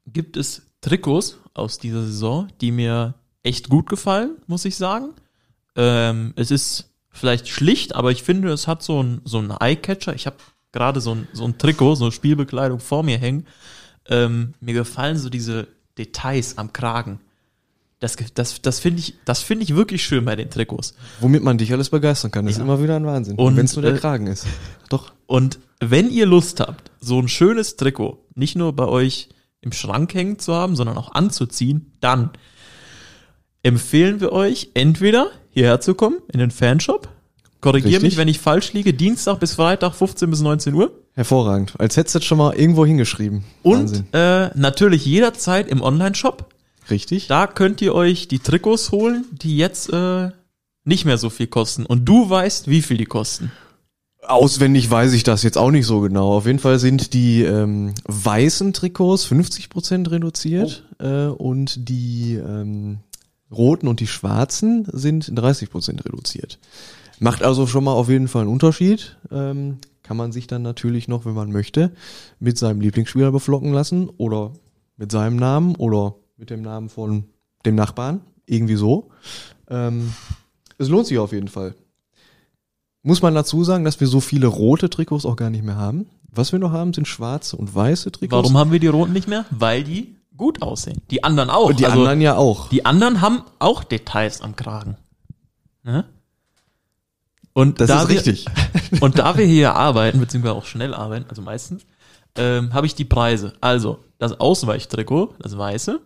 gibt 0.06 0.36
es 0.36 0.62
Trikots 0.80 1.38
aus 1.54 1.78
dieser 1.78 2.02
Saison, 2.02 2.48
die 2.60 2.70
mir 2.70 3.14
echt 3.42 3.68
gut 3.68 3.88
gefallen, 3.88 4.36
muss 4.46 4.64
ich 4.64 4.76
sagen. 4.76 5.14
Ähm, 5.74 6.32
es 6.36 6.50
ist 6.50 6.90
vielleicht 7.10 7.48
schlicht, 7.48 7.94
aber 7.94 8.10
ich 8.10 8.22
finde, 8.22 8.50
es 8.52 8.68
hat 8.68 8.82
so 8.82 9.02
ein 9.02 9.20
so 9.24 9.38
ein 9.38 9.50
Eyecatcher. 9.50 10.14
Ich 10.14 10.26
habe 10.26 10.36
gerade 10.70 11.00
so 11.00 11.14
ein 11.14 11.28
so 11.32 11.44
ein 11.44 11.58
Trikot, 11.58 11.96
so 11.96 12.04
eine 12.04 12.12
Spielbekleidung 12.12 12.80
vor 12.80 13.02
mir 13.02 13.18
hängen. 13.18 13.46
Ähm, 14.08 14.54
mir 14.60 14.74
gefallen 14.74 15.16
so 15.16 15.28
diese 15.28 15.68
Details 15.98 16.58
am 16.58 16.72
Kragen. 16.72 17.20
Das, 18.02 18.16
das, 18.34 18.60
das 18.60 18.80
finde 18.80 18.98
ich, 18.98 19.14
das 19.24 19.42
finde 19.42 19.62
ich 19.62 19.76
wirklich 19.76 20.02
schön 20.02 20.24
bei 20.24 20.34
den 20.34 20.50
Trikots. 20.50 20.94
Womit 21.20 21.44
man 21.44 21.56
dich 21.56 21.72
alles 21.72 21.88
begeistern 21.90 22.32
kann. 22.32 22.46
Das 22.46 22.56
Ja. 22.56 22.62
ist 22.62 22.64
immer 22.66 22.82
wieder 22.82 22.96
ein 22.96 23.06
Wahnsinn. 23.06 23.36
Und, 23.36 23.56
wenn 23.56 23.66
es 23.66 23.76
nur 23.76 23.82
der 23.82 23.94
äh, 23.94 23.98
Kragen 23.98 24.26
ist. 24.26 24.44
Doch. 24.88 25.12
Und 25.26 25.60
wenn 25.78 26.10
ihr 26.10 26.26
Lust 26.26 26.58
habt, 26.58 26.90
so 27.00 27.20
ein 27.20 27.28
schönes 27.28 27.76
Trikot 27.76 28.18
nicht 28.34 28.56
nur 28.56 28.72
bei 28.74 28.86
euch 28.86 29.28
im 29.60 29.70
Schrank 29.70 30.12
hängen 30.14 30.40
zu 30.40 30.52
haben, 30.52 30.74
sondern 30.74 30.96
auch 30.98 31.12
anzuziehen, 31.12 31.92
dann 32.00 32.30
empfehlen 33.62 34.20
wir 34.20 34.32
euch 34.32 34.70
entweder 34.74 35.28
hierher 35.50 35.80
zu 35.80 35.94
kommen 35.94 36.18
in 36.32 36.40
den 36.40 36.50
Fanshop. 36.50 37.08
Korrigier 37.60 37.90
Richtig. 37.92 38.02
mich, 38.02 38.16
wenn 38.16 38.26
ich 38.26 38.40
falsch 38.40 38.72
liege. 38.72 38.92
Dienstag 38.92 39.38
bis 39.38 39.54
Freitag 39.54 39.94
15 39.94 40.28
bis 40.28 40.40
19 40.40 40.74
Uhr. 40.74 40.90
Hervorragend. 41.14 41.74
Als 41.78 41.96
hättest 41.96 42.16
du 42.16 42.20
schon 42.22 42.38
mal 42.38 42.54
irgendwo 42.56 42.84
hingeschrieben. 42.84 43.44
Und 43.62 44.02
äh, 44.12 44.50
natürlich 44.56 45.06
jederzeit 45.06 45.68
im 45.68 45.80
Online-Shop. 45.82 46.48
Richtig. 46.90 47.28
Da 47.28 47.46
könnt 47.46 47.80
ihr 47.80 47.94
euch 47.94 48.28
die 48.28 48.38
Trikots 48.38 48.92
holen, 48.92 49.24
die 49.30 49.56
jetzt 49.56 49.92
äh, 49.92 50.30
nicht 50.84 51.04
mehr 51.04 51.18
so 51.18 51.30
viel 51.30 51.46
kosten. 51.46 51.86
Und 51.86 52.04
du 52.04 52.28
weißt, 52.28 52.68
wie 52.68 52.82
viel 52.82 52.96
die 52.96 53.06
kosten. 53.06 53.52
Auswendig 54.24 54.88
weiß 54.88 55.12
ich 55.14 55.24
das 55.24 55.42
jetzt 55.42 55.58
auch 55.58 55.70
nicht 55.70 55.86
so 55.86 56.00
genau. 56.00 56.32
Auf 56.32 56.46
jeden 56.46 56.60
Fall 56.60 56.78
sind 56.78 57.12
die 57.12 57.42
ähm, 57.42 57.92
weißen 58.04 58.72
Trikots 58.72 59.26
50% 59.26 60.10
reduziert 60.10 60.84
äh, 61.00 61.26
und 61.26 61.88
die 61.88 62.34
ähm, 62.34 62.98
roten 63.50 63.88
und 63.88 63.98
die 63.98 64.06
schwarzen 64.06 64.86
sind 64.92 65.26
30% 65.26 66.04
reduziert. 66.04 66.60
Macht 67.18 67.42
also 67.42 67.66
schon 67.66 67.84
mal 67.84 67.92
auf 67.92 68.08
jeden 68.08 68.28
Fall 68.28 68.42
einen 68.42 68.52
Unterschied. 68.52 69.16
Ähm, 69.30 69.78
kann 70.02 70.16
man 70.16 70.32
sich 70.32 70.46
dann 70.46 70.62
natürlich 70.62 71.08
noch, 71.08 71.24
wenn 71.24 71.34
man 71.34 71.50
möchte, 71.52 71.92
mit 72.38 72.58
seinem 72.58 72.80
Lieblingsspieler 72.80 73.32
beflocken 73.32 73.72
lassen 73.72 74.08
oder 74.08 74.52
mit 74.96 75.12
seinem 75.12 75.36
Namen 75.36 75.74
oder 75.76 76.14
mit 76.42 76.50
dem 76.50 76.62
Namen 76.62 76.88
von 76.88 77.26
dem 77.64 77.76
Nachbarn. 77.76 78.20
Irgendwie 78.46 78.74
so. 78.74 79.10
Ähm, 79.70 80.12
es 80.76 80.88
lohnt 80.88 81.06
sich 81.06 81.16
auf 81.20 81.30
jeden 81.30 81.46
Fall. 81.46 81.76
Muss 83.04 83.22
man 83.22 83.32
dazu 83.32 83.62
sagen, 83.62 83.84
dass 83.84 84.00
wir 84.00 84.08
so 84.08 84.18
viele 84.18 84.48
rote 84.48 84.90
Trikots 84.90 85.24
auch 85.24 85.36
gar 85.36 85.50
nicht 85.50 85.62
mehr 85.62 85.76
haben. 85.76 86.06
Was 86.32 86.50
wir 86.50 86.58
noch 86.58 86.72
haben, 86.72 86.92
sind 86.94 87.06
schwarze 87.06 87.56
und 87.56 87.72
weiße 87.72 88.10
Trikots. 88.10 88.42
Warum 88.42 88.58
haben 88.58 88.72
wir 88.72 88.80
die 88.80 88.88
roten 88.88 89.12
nicht 89.12 89.28
mehr? 89.28 89.44
Weil 89.50 89.84
die 89.84 90.16
gut 90.36 90.62
aussehen. 90.62 91.00
Die 91.12 91.22
anderen 91.22 91.48
auch. 91.48 91.68
Und 91.68 91.78
die 91.78 91.86
Also, 91.86 92.00
anderen 92.00 92.20
ja 92.20 92.34
auch. 92.34 92.68
Die 92.70 92.84
anderen 92.84 93.20
haben 93.20 93.42
auch 93.60 93.84
Details 93.84 94.40
am 94.40 94.56
Kragen. 94.56 94.96
Ne? 95.84 96.06
Und 97.52 97.80
Das 97.80 97.86
da 97.86 98.02
ist 98.02 98.08
wir, 98.08 98.16
richtig. 98.16 98.46
Und 99.00 99.20
da 99.20 99.38
wir 99.38 99.46
hier 99.46 99.76
arbeiten, 99.76 100.18
beziehungsweise 100.18 100.54
auch 100.56 100.66
schnell 100.66 100.92
arbeiten, 100.92 101.26
also 101.28 101.40
meistens, 101.40 101.82
ähm, 102.34 102.74
habe 102.74 102.86
ich 102.86 102.96
die 102.96 103.04
Preise. 103.04 103.52
Also, 103.60 104.00
das 104.18 104.40
Ausweichtrikot, 104.40 105.34
das 105.38 105.56
weiße, 105.56 106.00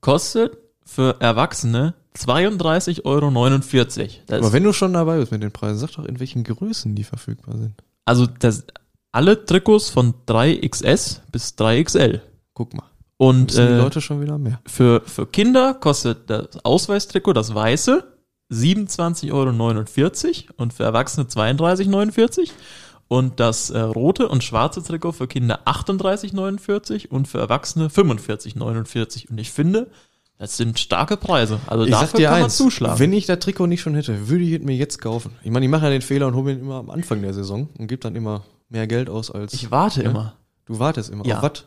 kostet 0.00 0.56
für 0.84 1.16
Erwachsene 1.20 1.94
32,49 2.16 3.04
Euro. 3.04 3.30
Das 4.26 4.38
Aber 4.40 4.52
wenn 4.52 4.64
du 4.64 4.72
schon 4.72 4.92
dabei 4.92 5.18
bist 5.18 5.32
mit 5.32 5.42
den 5.42 5.52
Preisen, 5.52 5.78
sag 5.78 5.92
doch, 5.92 6.04
in 6.04 6.18
welchen 6.20 6.44
Größen 6.44 6.94
die 6.94 7.04
verfügbar 7.04 7.56
sind. 7.56 7.74
also 8.04 8.26
das, 8.26 8.64
alle 9.12 9.44
Trikots 9.44 9.90
von 9.90 10.14
3XS 10.26 11.20
bis 11.30 11.54
3XL. 11.58 12.20
Guck 12.54 12.74
mal. 12.74 12.86
Und 13.18 13.54
die 13.54 13.60
äh, 13.60 13.78
Leute 13.78 14.00
schon 14.00 14.20
wieder 14.20 14.38
mehr. 14.38 14.60
Für, 14.66 15.02
für 15.06 15.26
Kinder 15.26 15.74
kostet 15.74 16.28
das 16.28 16.64
Ausweistrikot, 16.64 17.32
das 17.32 17.54
weiße, 17.54 18.04
27,49 18.50 19.32
Euro 19.32 19.50
und 20.56 20.72
für 20.72 20.84
Erwachsene 20.84 21.26
32,49 21.26 22.38
Euro. 22.38 22.50
Und 23.08 23.38
das 23.38 23.70
äh, 23.70 23.78
rote 23.78 24.28
und 24.28 24.42
schwarze 24.42 24.82
Trikot 24.82 25.12
für 25.12 25.28
Kinder 25.28 25.60
38,49 25.66 27.08
und 27.08 27.28
für 27.28 27.38
Erwachsene 27.38 27.88
45,49. 27.88 29.28
Und 29.30 29.38
ich 29.38 29.52
finde, 29.52 29.90
das 30.38 30.56
sind 30.56 30.78
starke 30.78 31.16
Preise. 31.16 31.60
Also 31.68 31.84
Ich 31.84 31.92
sag 31.92 32.00
dafür 32.00 32.18
dir 32.18 32.24
kann 32.26 32.34
man 32.34 32.42
eins, 32.44 32.56
zuschlagen. 32.56 32.98
wenn 32.98 33.12
ich 33.12 33.26
das 33.26 33.38
Trikot 33.38 33.68
nicht 33.68 33.80
schon 33.80 33.94
hätte, 33.94 34.28
würde 34.28 34.44
ich 34.44 34.52
es 34.54 34.62
mir 34.62 34.74
jetzt 34.74 35.00
kaufen. 35.00 35.32
Ich 35.44 35.50
meine, 35.52 35.64
ich 35.64 35.70
mache 35.70 35.84
ja 35.84 35.90
den 35.90 36.02
Fehler 36.02 36.26
und 36.26 36.34
hole 36.34 36.44
mir 36.44 36.52
ihn 36.54 36.60
immer 36.60 36.76
am 36.76 36.90
Anfang 36.90 37.22
der 37.22 37.32
Saison 37.32 37.68
und 37.78 37.86
gebe 37.86 38.00
dann 38.02 38.16
immer 38.16 38.42
mehr 38.68 38.86
Geld 38.88 39.08
aus 39.08 39.30
als 39.30 39.52
ich 39.54 39.70
warte 39.70 40.02
Ja? 40.02 40.10
immer. 40.10 40.36
du 40.64 40.78
wartest 40.80 41.08
immer. 41.10 41.24
Ja. 41.24 41.36
Auf 41.36 41.42
was? 41.44 41.64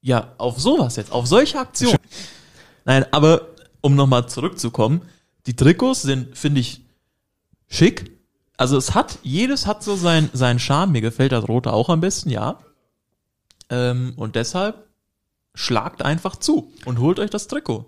Ja, 0.00 0.32
auf 0.38 0.58
sowas 0.58 0.96
jetzt, 0.96 1.12
auf 1.12 1.26
solche 1.26 1.58
Aktionen. 1.58 1.98
Nein, 2.86 3.04
aber 3.12 3.48
um 3.82 3.94
nochmal 3.94 4.26
zurückzukommen, 4.28 5.02
die 5.46 5.54
Trikots 5.54 6.02
sind, 6.02 6.36
finde 6.36 6.60
ich, 6.60 6.80
schick. 7.68 8.10
Also 8.56 8.76
es 8.76 8.94
hat, 8.94 9.18
jedes 9.22 9.66
hat 9.66 9.82
so 9.82 9.96
sein, 9.96 10.30
seinen 10.32 10.58
Charme. 10.58 10.92
Mir 10.92 11.00
gefällt 11.00 11.32
das 11.32 11.48
rote 11.48 11.72
auch 11.72 11.88
am 11.88 12.00
besten, 12.00 12.30
ja. 12.30 12.58
Ähm, 13.70 14.12
und 14.16 14.36
deshalb 14.36 14.86
schlagt 15.54 16.02
einfach 16.02 16.36
zu 16.36 16.72
und 16.84 16.98
holt 16.98 17.18
euch 17.18 17.30
das 17.30 17.48
Trikot. 17.48 17.86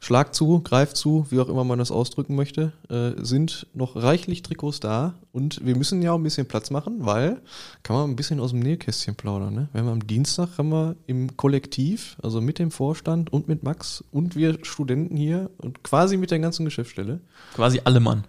Schlag 0.00 0.34
zu, 0.34 0.60
greif 0.60 0.92
zu, 0.92 1.26
wie 1.30 1.40
auch 1.40 1.48
immer 1.48 1.64
man 1.64 1.78
das 1.78 1.90
ausdrücken 1.90 2.36
möchte, 2.36 2.72
äh, 2.90 3.12
sind 3.24 3.66
noch 3.72 3.96
reichlich 3.96 4.42
Trikots 4.42 4.78
da 4.78 5.14
und 5.32 5.64
wir 5.64 5.74
müssen 5.74 6.02
ja 6.02 6.12
auch 6.12 6.18
ein 6.18 6.22
bisschen 6.22 6.46
Platz 6.46 6.70
machen, 6.70 7.06
weil 7.06 7.40
kann 7.82 7.96
man 7.96 8.10
ein 8.10 8.16
bisschen 8.16 8.38
aus 8.38 8.50
dem 8.50 8.60
Nähkästchen 8.60 9.14
plaudern. 9.16 9.54
Ne? 9.54 9.68
Wir 9.72 9.80
haben 9.80 9.88
am 9.88 10.06
Dienstag 10.06 10.58
haben 10.58 10.68
wir 10.68 10.96
im 11.06 11.36
Kollektiv, 11.36 12.18
also 12.22 12.40
mit 12.40 12.58
dem 12.58 12.70
Vorstand 12.70 13.32
und 13.32 13.48
mit 13.48 13.62
Max 13.62 14.04
und 14.12 14.36
wir 14.36 14.58
Studenten 14.64 15.16
hier 15.16 15.50
und 15.56 15.82
quasi 15.82 16.18
mit 16.18 16.30
der 16.30 16.40
ganzen 16.40 16.64
Geschäftsstelle, 16.66 17.20
Quasi 17.54 17.80
alle 17.84 18.00
Mann. 18.00 18.24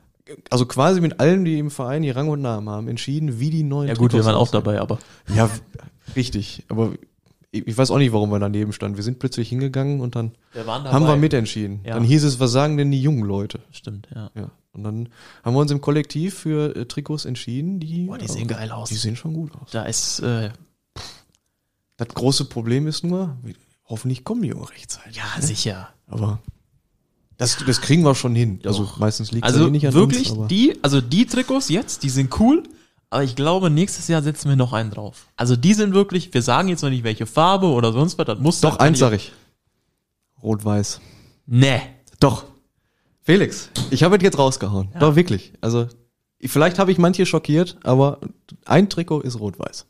Also 0.49 0.65
quasi 0.65 1.01
mit 1.01 1.19
allen, 1.19 1.45
die 1.45 1.59
im 1.59 1.71
Verein 1.71 2.03
hier 2.03 2.15
Rang 2.15 2.29
und 2.29 2.41
Namen 2.41 2.69
haben, 2.69 2.87
entschieden, 2.87 3.39
wie 3.39 3.49
die 3.49 3.63
neuen 3.63 3.87
Ja 3.87 3.93
gut, 3.93 4.13
wir 4.13 4.19
Trikots 4.21 4.25
waren 4.27 4.35
auch 4.35 4.51
dabei, 4.51 4.79
aber 4.79 4.99
Ja, 5.35 5.49
richtig, 6.15 6.65
aber 6.69 6.93
ich 7.51 7.77
weiß 7.77 7.91
auch 7.91 7.97
nicht, 7.97 8.11
warum 8.11 8.29
wir 8.29 8.39
daneben 8.39 8.73
standen. 8.73 8.97
Wir 8.97 9.03
sind 9.03 9.19
plötzlich 9.19 9.49
hingegangen 9.49 10.01
und 10.01 10.15
dann 10.15 10.31
wir 10.53 10.65
haben 10.65 11.05
wir 11.07 11.15
mitentschieden. 11.15 11.79
Ja. 11.83 11.95
Dann 11.95 12.03
hieß 12.03 12.23
es, 12.23 12.39
was 12.39 12.51
sagen 12.51 12.77
denn 12.77 12.91
die 12.91 13.01
jungen 13.01 13.23
Leute? 13.23 13.59
Stimmt, 13.71 14.07
ja. 14.13 14.29
Ja. 14.35 14.51
Und 14.73 14.83
dann 14.83 15.09
haben 15.43 15.55
wir 15.55 15.61
uns 15.61 15.71
im 15.71 15.81
Kollektiv 15.81 16.35
für 16.35 16.75
äh, 16.75 16.85
Trikots 16.85 17.25
entschieden, 17.25 17.79
die. 17.79 18.05
Boah, 18.05 18.17
die 18.17 18.27
sehen 18.27 18.47
geil 18.47 18.71
aus. 18.71 18.89
Die 18.89 18.95
sehen 18.95 19.15
schon 19.15 19.33
gut 19.33 19.51
aus. 19.55 19.71
Da 19.71 19.83
ist, 19.83 20.19
äh, 20.19 20.51
Das 21.97 22.09
große 22.09 22.45
Problem 22.45 22.85
ist 22.85 23.03
nur, 23.03 23.37
hoffentlich 23.85 24.23
kommen 24.23 24.43
die 24.43 24.49
immer 24.49 24.69
rechtzeitig. 24.69 25.17
ja, 25.17 25.41
sicher. 25.41 25.89
Aber 26.07 26.39
das, 27.37 27.57
das 27.65 27.81
kriegen 27.81 28.03
wir 28.03 28.15
schon 28.15 28.35
hin. 28.35 28.59
Also 28.65 28.83
Doch. 28.83 28.97
meistens 28.97 29.31
liegt 29.31 29.45
es 29.45 29.53
Also 29.53 29.67
eh 29.67 29.71
nicht 29.71 29.87
an 29.87 29.93
wirklich, 29.93 30.31
uns. 30.31 30.47
die, 30.47 30.77
also 30.83 31.01
die 31.01 31.25
Trikots 31.25 31.69
jetzt, 31.69 32.03
die 32.03 32.09
sind 32.09 32.39
cool, 32.39 32.63
aber 33.09 33.23
ich 33.23 33.35
glaube, 33.35 33.69
nächstes 33.69 34.07
Jahr 34.07 34.21
setzen 34.21 34.49
wir 34.49 34.55
noch 34.55 34.73
einen 34.73 34.91
drauf. 34.91 35.27
Also 35.35 35.55
die 35.55 35.73
sind 35.73 35.93
wirklich, 35.93 36.33
wir 36.33 36.41
sagen 36.41 36.67
jetzt 36.67 36.81
noch 36.81 36.89
nicht, 36.89 37.03
welche 37.03 37.25
Farbe 37.25 37.67
oder 37.67 37.93
sonst 37.93 38.17
was, 38.17 38.25
das 38.25 38.39
muss 38.39 38.59
Doch, 38.61 38.77
eins 38.77 38.99
sag 38.99 39.13
ich. 39.13 39.31
Rot-Weiß. 40.41 40.99
Nee. 41.45 41.81
Doch. 42.19 42.45
Felix, 43.21 43.69
ich 43.91 44.03
habe 44.03 44.17
es 44.17 44.23
jetzt 44.23 44.37
rausgehauen. 44.37 44.89
Doch, 44.99 45.15
wirklich. 45.15 45.53
Also, 45.61 45.87
vielleicht 46.41 46.79
habe 46.79 46.91
ich 46.91 46.97
manche 46.97 47.25
schockiert, 47.25 47.77
aber 47.83 48.19
ein 48.65 48.89
Trikot 48.89 49.21
ist 49.21 49.39
rot-weiß. 49.39 49.85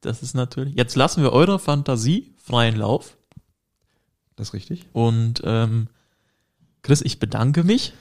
Das 0.00 0.22
ist 0.22 0.34
natürlich. 0.34 0.74
Jetzt 0.74 0.96
lassen 0.96 1.22
wir 1.22 1.32
eurer 1.32 1.58
Fantasie 1.58 2.34
freien 2.42 2.76
Lauf. 2.76 3.16
Das 4.36 4.48
ist 4.48 4.54
richtig. 4.54 4.86
Und 4.92 5.42
ähm, 5.44 5.88
Chris, 6.86 7.02
ich 7.02 7.18
bedanke 7.18 7.64
mich. 7.64 7.92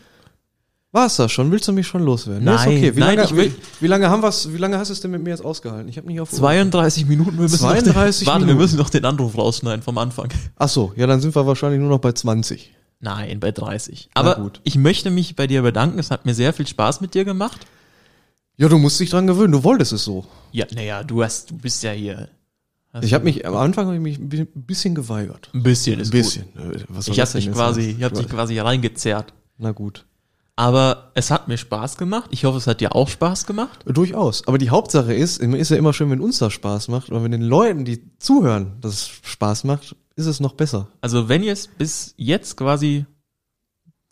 War's 0.92 1.18
das 1.18 1.32
schon? 1.32 1.52
Willst 1.52 1.68
du 1.68 1.74
mich 1.74 1.88
schon 1.88 2.04
loswerden? 2.04 2.46
Nein, 2.46 2.56
ist 2.56 2.68
okay. 2.68 2.96
Wie, 2.96 3.00
nein, 3.02 3.16
lange, 3.18 3.28
ich 3.30 3.36
will- 3.36 3.52
wie, 3.52 3.84
wie 3.84 3.88
lange 3.88 4.10
haben 4.10 4.22
wir's, 4.22 4.54
wie 4.54 4.58
lange 4.58 4.78
hast 4.78 4.88
du 4.90 4.94
es 4.94 5.02
denn 5.02 5.12
mit 5.12 5.24
mir 5.24 5.32
jetzt 5.32 5.44
ausgehalten? 5.44 5.90
Ich 5.90 5.98
habe 5.98 6.08
nicht 6.08 6.22
auf 6.22 6.30
32 6.32 7.06
Minuten, 7.08 7.34
wir 7.34 7.42
müssen 7.42 7.58
32 7.58 8.26
noch 8.28 8.34
den, 8.34 8.42
Warte, 8.42 8.48
wir 8.48 8.56
müssen 8.56 8.78
noch 8.78 8.90
den 8.90 9.04
Anruf 9.04 9.38
rausschneiden 9.38 9.82
vom 9.82 9.98
Anfang. 9.98 10.30
Ach 10.56 10.70
so, 10.70 10.94
ja, 10.96 11.06
dann 11.08 11.20
sind 11.20 11.36
wir 11.36 11.46
wahrscheinlich 11.46 11.82
nur 11.82 11.90
noch 11.90 12.00
bei 12.00 12.12
20. 12.14 12.74
Nein, 13.02 13.40
bei 13.42 13.52
30. 13.52 14.10
Na 14.16 14.22
Aber 14.22 14.36
gut. 14.36 14.62
ich 14.64 14.78
möchte 14.78 15.10
mich 15.10 15.36
bei 15.36 15.48
dir 15.48 15.64
bedanken. 15.64 16.00
Es 16.00 16.12
hat 16.12 16.26
mir 16.26 16.34
sehr 16.34 16.54
viel 16.54 16.66
Spaß 16.68 17.02
mit 17.02 17.14
dir 17.14 17.26
gemacht. 17.26 17.66
Ja, 18.56 18.70
du 18.70 18.78
musst 18.78 18.98
dich 19.02 19.10
dran 19.10 19.28
gewöhnen, 19.28 19.52
du 19.52 19.64
wolltest 19.66 19.92
es 19.92 20.06
so. 20.06 20.26
Ja, 20.54 20.66
naja, 20.74 21.04
du 21.04 21.22
hast, 21.24 21.50
du 21.52 21.58
bist 21.58 21.84
ja 21.84 21.92
hier. 21.92 22.30
Ich 23.02 23.14
habe 23.14 23.24
mich 23.26 23.46
am 23.46 23.56
Anfang 23.56 23.88
hab 23.88 23.94
ich 23.96 24.00
mich 24.00 24.18
ein 24.20 24.30
bi- 24.30 24.48
bisschen 24.54 24.96
geweigert. 24.96 25.50
ein 25.54 25.64
bisschen, 25.64 26.00
ist 26.00 26.08
Ein 26.08 26.12
bisschen. 26.12 26.44
Äh, 26.58 26.84
Was 26.90 27.06
soll 27.06 27.14
Ich 27.14 27.18
das 27.20 27.30
hab 27.30 27.34
denn 27.34 27.40
dich 27.40 27.46
jetzt 27.46 27.56
quasi, 27.56 27.82
ich 27.98 28.04
hab 28.04 28.14
dich 28.14 28.30
quasi 28.30 28.60
reingezerrt. 28.60 29.34
Na 29.58 29.72
gut. 29.72 30.06
Aber 30.58 31.12
es 31.16 31.32
hat 31.32 31.50
mir 31.50 31.58
Spaß 31.58 31.98
gemacht. 31.98 32.30
Ich 32.32 32.46
hoffe, 32.46 32.58
es 32.60 32.68
hat 32.68 32.80
dir 32.80 32.96
auch 32.96 33.10
Spaß 33.10 33.46
gemacht. 33.46 33.84
Durchaus. 33.86 34.48
Aber 34.48 34.58
die 34.58 34.70
Hauptsache 34.70 35.14
ist, 35.14 35.40
ist 35.40 35.70
ja 35.72 35.76
immer 35.76 35.92
schön, 35.92 36.10
wenn 36.10 36.22
uns 36.22 36.38
das 36.38 36.54
Spaß 36.54 36.88
macht, 36.88 37.10
aber 37.12 37.24
wenn 37.24 37.32
den 37.32 37.42
Leuten, 37.42 37.84
die 37.84 38.18
zuhören, 38.20 38.78
das 38.80 39.10
Spaß 39.24 39.66
macht, 39.66 39.96
ist 40.16 40.28
es 40.28 40.40
noch 40.40 40.54
besser. 40.54 40.88
Also 41.02 41.28
wenn 41.28 41.44
ihr 41.44 41.52
es 41.52 41.68
bis 41.68 42.14
jetzt 42.16 42.56
quasi 42.56 43.06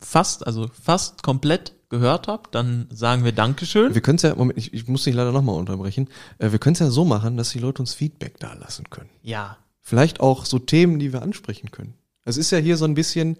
fast, 0.00 0.46
also 0.46 0.68
fast 0.82 1.22
komplett 1.22 1.74
gehört 1.98 2.28
habt, 2.28 2.54
dann 2.54 2.86
sagen 2.90 3.24
wir 3.24 3.32
Dankeschön. 3.32 3.94
Wir 3.94 4.00
können 4.00 4.16
es 4.16 4.22
ja, 4.22 4.34
Moment, 4.34 4.58
ich, 4.58 4.72
ich 4.74 4.86
muss 4.88 5.04
dich 5.04 5.14
leider 5.14 5.32
nochmal 5.32 5.56
unterbrechen. 5.56 6.08
Äh, 6.38 6.52
wir 6.52 6.58
können 6.58 6.74
es 6.74 6.80
ja 6.80 6.90
so 6.90 7.04
machen, 7.04 7.36
dass 7.36 7.50
die 7.50 7.58
Leute 7.60 7.80
uns 7.82 7.94
Feedback 7.94 8.38
da 8.40 8.52
lassen 8.54 8.90
können. 8.90 9.10
Ja, 9.22 9.56
Vielleicht 9.86 10.20
auch 10.20 10.46
so 10.46 10.58
Themen, 10.58 10.98
die 10.98 11.12
wir 11.12 11.20
ansprechen 11.20 11.70
können. 11.70 11.92
Es 12.24 12.38
ist 12.38 12.50
ja 12.50 12.56
hier 12.58 12.78
so 12.78 12.86
ein 12.86 12.94
bisschen, 12.94 13.36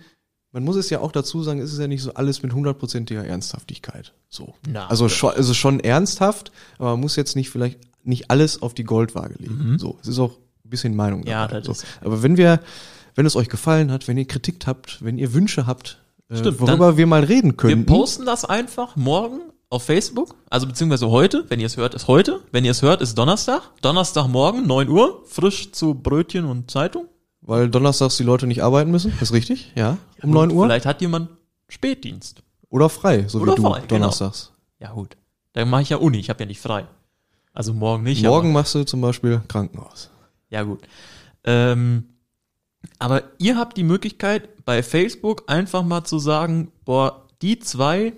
man 0.53 0.62
muss 0.62 0.77
es 0.77 0.90
ja 0.90 1.01
auch 1.01 1.11
dazu 1.11 1.43
sagen, 1.43 1.59
es 1.59 1.73
ist 1.73 1.79
ja 1.79 1.87
nicht 1.87 2.03
so 2.03 2.12
alles 2.12 2.43
mit 2.43 2.53
hundertprozentiger 2.53 3.25
Ernsthaftigkeit. 3.25 4.12
So. 4.29 4.53
Na, 4.69 4.87
also 4.88 5.09
schon, 5.09 5.33
also 5.33 5.55
schon 5.55 5.81
ernsthaft, 5.81 6.53
aber 6.79 6.90
man 6.90 7.01
muss 7.01 7.17
jetzt 7.17 7.35
nicht 7.35 7.49
vielleicht 7.49 7.79
nicht 8.05 8.31
alles 8.31 8.61
auf 8.61 8.75
die 8.75 8.85
Goldwaage 8.85 9.37
legen. 9.38 9.79
So. 9.79 9.97
Es 10.03 10.09
ist 10.09 10.19
auch 10.19 10.37
ein 10.64 10.69
bisschen 10.71 10.95
Meinung 10.95 11.21
Mhm. 11.23 11.27
Ja, 11.29 11.47
dabei. 11.49 11.61
das 11.61 11.67
so. 11.67 11.73
ist- 11.73 11.87
Aber 12.03 12.23
wenn 12.23 12.37
wir, 12.37 12.61
wenn 13.14 13.25
es 13.25 13.37
euch 13.37 13.49
gefallen 13.49 13.90
hat, 13.90 14.07
wenn 14.07 14.19
ihr 14.19 14.27
Kritik 14.27 14.67
habt, 14.67 15.03
wenn 15.03 15.17
ihr 15.17 15.33
Wünsche 15.33 15.67
habt, 15.67 16.03
Stimmt, 16.32 16.60
worüber 16.60 16.96
wir 16.96 17.06
mal 17.06 17.24
reden 17.24 17.50
wir 17.50 17.56
können. 17.56 17.87
posten 17.87 18.24
das 18.24 18.44
einfach 18.44 18.96
morgen 18.96 19.40
auf 19.68 19.84
Facebook, 19.84 20.37
also 20.48 20.66
beziehungsweise 20.66 21.10
heute, 21.10 21.44
wenn 21.48 21.60
ihr 21.60 21.66
es 21.66 21.76
hört, 21.76 21.94
ist 21.94 22.08
heute, 22.08 22.40
wenn 22.52 22.64
ihr 22.64 22.70
es 22.70 22.82
hört, 22.82 23.02
ist 23.02 23.18
Donnerstag, 23.18 23.62
Donnerstagmorgen, 23.82 24.66
9 24.66 24.88
Uhr, 24.88 25.22
frisch 25.26 25.72
zu 25.72 25.94
Brötchen 25.94 26.44
und 26.44 26.70
Zeitung. 26.70 27.08
Weil 27.40 27.68
donnerstags 27.68 28.16
die 28.16 28.22
Leute 28.22 28.46
nicht 28.46 28.62
arbeiten 28.62 28.90
müssen, 28.90 29.12
ist 29.20 29.32
richtig? 29.32 29.72
Ja. 29.74 29.98
Um 30.22 30.30
9 30.30 30.50
Uhr? 30.50 30.64
Vielleicht 30.64 30.87
hat 30.87 31.00
jemand 31.02 31.28
Spätdienst. 31.68 32.42
Oder 32.70 32.88
frei, 32.88 33.26
so 33.28 33.40
Oder 33.40 33.52
wie 33.52 33.56
du 33.56 33.62
frei, 33.62 33.80
genau. 33.80 33.88
donnerstags. 33.88 34.52
Ja 34.78 34.92
gut, 34.92 35.16
dann 35.52 35.68
mache 35.68 35.82
ich 35.82 35.90
ja 35.90 35.98
Uni, 35.98 36.18
ich 36.18 36.30
habe 36.30 36.40
ja 36.40 36.46
nicht 36.46 36.60
frei. 36.60 36.87
Also 37.52 37.72
morgen 37.72 38.02
nicht. 38.02 38.24
Morgen 38.24 38.52
machst 38.52 38.74
du 38.74 38.84
zum 38.84 39.00
Beispiel 39.00 39.42
Krankenhaus. 39.46 40.10
Ja, 40.50 40.62
gut. 40.62 40.80
Ähm, 41.44 42.04
aber 42.98 43.22
ihr 43.38 43.56
habt 43.56 43.76
die 43.76 43.84
Möglichkeit, 43.84 44.48
bei 44.64 44.83
Facebook 44.83 45.44
einfach 45.46 45.83
mal 45.83 46.05
zu 46.05 46.18
sagen, 46.18 46.72
boah, 46.85 47.27
die 47.42 47.59
zwei, 47.59 48.12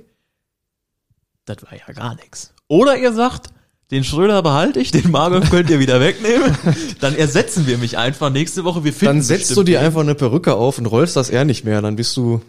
das 1.44 1.58
war 1.62 1.74
ja 1.76 1.92
gar 1.92 2.14
nichts. 2.16 2.54
Oder 2.68 2.96
ihr 2.96 3.12
sagt, 3.12 3.50
den 3.90 4.02
Schröder 4.02 4.42
behalte 4.42 4.80
ich, 4.80 4.90
den 4.90 5.10
Margot 5.10 5.44
könnt 5.50 5.70
ihr 5.70 5.78
wieder 5.78 6.00
wegnehmen. 6.00 6.56
Dann 7.00 7.14
ersetzen 7.14 7.66
wir 7.66 7.78
mich 7.78 7.98
einfach 7.98 8.30
nächste 8.30 8.64
Woche. 8.64 8.84
Wir 8.84 8.92
finden 8.92 9.16
Dann 9.16 9.22
setzt 9.22 9.56
du 9.56 9.62
dir 9.62 9.80
einfach 9.80 10.00
eine 10.00 10.14
Perücke 10.14 10.54
auf 10.54 10.78
und 10.78 10.86
rollst 10.86 11.16
das 11.16 11.30
R 11.30 11.44
nicht 11.44 11.64
mehr. 11.64 11.82
Dann 11.82 11.96
bist 11.96 12.16
du 12.16 12.42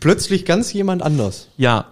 plötzlich 0.00 0.44
ganz 0.44 0.72
jemand 0.72 1.02
anders. 1.02 1.48
Ja, 1.56 1.86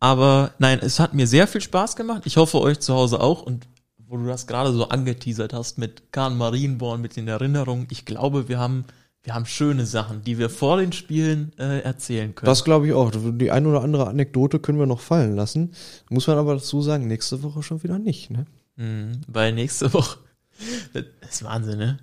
aber 0.00 0.52
nein, 0.58 0.78
es 0.80 0.98
hat 0.98 1.12
mir 1.14 1.26
sehr 1.26 1.46
viel 1.46 1.60
Spaß 1.60 1.96
gemacht. 1.96 2.22
Ich 2.24 2.36
hoffe 2.36 2.60
euch 2.60 2.80
zu 2.80 2.94
Hause 2.94 3.20
auch. 3.20 3.42
Und 3.42 3.66
wo 4.06 4.16
du 4.16 4.26
das 4.26 4.46
gerade 4.46 4.72
so 4.72 4.88
angeteasert 4.88 5.52
hast 5.52 5.76
mit 5.76 6.12
Kahn 6.12 6.38
Marienborn, 6.38 7.00
mit 7.00 7.16
den 7.16 7.28
Erinnerungen, 7.28 7.86
ich 7.90 8.06
glaube, 8.06 8.48
wir 8.48 8.58
haben, 8.58 8.84
wir 9.28 9.34
haben 9.34 9.44
schöne 9.44 9.84
Sachen, 9.84 10.22
die 10.24 10.38
wir 10.38 10.48
vor 10.48 10.78
den 10.78 10.92
Spielen 10.92 11.52
äh, 11.58 11.80
erzählen 11.80 12.34
können. 12.34 12.46
Das 12.46 12.64
glaube 12.64 12.86
ich 12.86 12.94
auch. 12.94 13.12
Die 13.14 13.50
ein 13.50 13.66
oder 13.66 13.82
andere 13.82 14.06
Anekdote 14.08 14.58
können 14.58 14.78
wir 14.78 14.86
noch 14.86 15.00
fallen 15.00 15.36
lassen. 15.36 15.72
Muss 16.08 16.26
man 16.26 16.38
aber 16.38 16.54
dazu 16.54 16.80
sagen, 16.80 17.06
nächste 17.06 17.42
Woche 17.42 17.62
schon 17.62 17.82
wieder 17.82 17.98
nicht. 17.98 18.30
Ne? 18.30 18.46
Mhm, 18.76 19.20
weil 19.28 19.52
nächste 19.52 19.92
Woche, 19.92 20.18
das 20.94 21.04
ist 21.30 21.44
Wahnsinn, 21.44 21.78
ne? 21.78 21.98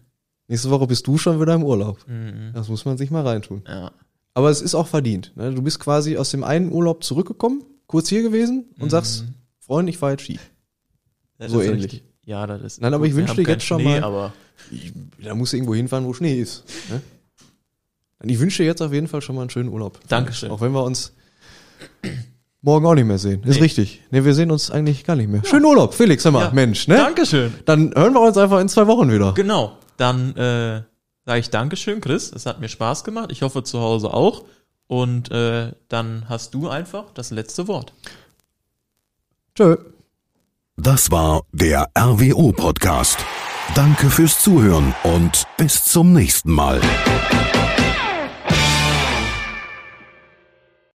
Nächste 0.48 0.70
Woche 0.70 0.86
bist 0.86 1.08
du 1.08 1.18
schon 1.18 1.42
wieder 1.42 1.56
im 1.56 1.64
Urlaub. 1.64 1.98
Mhm, 2.08 2.52
Das 2.54 2.70
muss 2.70 2.86
man 2.86 2.98
sich 3.00 3.10
mal 3.10 3.26
reintun. 3.26 3.64
ja. 3.68 3.92
Aber 4.36 4.50
es 4.52 4.62
ist 4.62 4.76
auch 4.76 4.88
verdient. 4.88 5.32
Ne? 5.36 5.52
Du 5.54 5.62
bist 5.62 5.80
quasi 5.80 6.18
aus 6.18 6.30
dem 6.30 6.44
einen 6.44 6.72
Urlaub 6.72 7.04
zurückgekommen, 7.06 7.64
kurz 7.88 8.10
hier 8.10 8.22
gewesen 8.22 8.66
und 8.80 8.90
sagst, 8.92 9.24
Freund, 9.60 9.88
ich 9.90 10.00
war 10.02 10.12
jetzt 10.12 10.24
Ski. 10.24 10.40
Das 11.40 11.52
So 11.52 11.62
ähnlich. 11.62 11.86
richtig. 11.86 12.04
Ja, 12.26 12.46
das 12.46 12.62
ist. 12.62 12.82
Nein, 12.82 12.94
aber 12.94 13.06
ich 13.06 13.14
wir 13.14 13.18
wünsch 13.20 13.30
haben 13.30 13.38
dir 13.44 13.48
jetzt 13.50 13.64
schon 13.66 13.80
Schnee, 13.82 14.00
mal- 14.02 14.04
Aber 14.04 14.34
Ich, 14.72 14.92
da 15.24 15.34
musst 15.36 15.54
du 15.54 15.58
irgendwo 15.58 15.74
hinfahren, 15.74 16.06
wo 16.06 16.14
Schnee 16.14 16.40
ist. 16.40 16.64
Ne? 16.90 17.02
Ich 18.24 18.40
wünsche 18.40 18.64
dir 18.64 18.68
jetzt 18.68 18.82
auf 18.82 18.94
jeden 18.94 19.08
Fall 19.08 19.22
schon 19.22 19.36
mal 19.36 19.42
einen 19.42 19.50
schönen 19.50 19.70
Urlaub. 19.70 20.00
Dankeschön. 20.08 20.50
Auch 20.52 20.62
wenn 20.62 20.72
wir 20.72 20.84
uns 20.84 21.14
morgen 22.62 22.86
auch 22.86 22.96
nicht 22.96 23.06
mehr 23.06 23.18
sehen. 23.20 23.44
Ist 23.44 23.58
Nee. 23.58 23.64
richtig. 23.64 24.02
Ne, 24.12 24.26
wir 24.26 24.34
sehen 24.34 24.52
uns 24.52 24.72
eigentlich 24.72 25.04
gar 25.04 25.16
nicht 25.16 25.30
mehr. 25.30 25.44
Schönen 25.46 25.66
Urlaub, 25.66 25.94
Felix, 25.94 26.24
hör 26.26 26.32
mal, 26.32 26.46
Ja. 26.46 26.52
Mensch, 26.52 26.88
ne? 26.88 26.98
Dankeschön. 26.98 27.54
Dann 27.66 27.94
hören 27.96 28.14
wir 28.14 28.22
uns 28.22 28.38
einfach 28.38 28.60
in 28.60 28.70
zwei 28.70 28.88
Wochen 28.88 29.12
wieder. 29.12 29.34
Genau. 29.34 29.78
Dann 29.98 30.36
äh, 30.36 30.82
sage 31.26 31.40
ich 31.40 31.50
Dankeschön, 31.50 32.02
Chris. 32.02 32.32
Es 32.34 32.46
hat 32.46 32.60
mir 32.60 32.70
Spaß 32.70 33.04
gemacht. 33.04 33.32
Ich 33.32 33.42
hoffe 33.42 33.64
zu 33.64 33.80
Hause 33.82 34.14
auch. 34.14 34.46
Und 34.88 35.32
äh, 35.32 35.72
dann 35.90 36.26
hast 36.30 36.54
du 36.54 36.70
einfach 36.70 37.06
das 37.14 37.32
letzte 37.32 37.68
Wort. 37.68 37.94
Tschö. 39.56 39.78
Das 40.78 41.10
war 41.12 41.44
der 41.54 41.90
RWO 41.98 42.52
Podcast. 42.52 43.18
Danke 43.74 44.10
fürs 44.10 44.40
Zuhören 44.42 44.94
und 45.04 45.46
bis 45.58 45.84
zum 45.86 46.14
nächsten 46.14 46.52
Mal. 46.52 46.82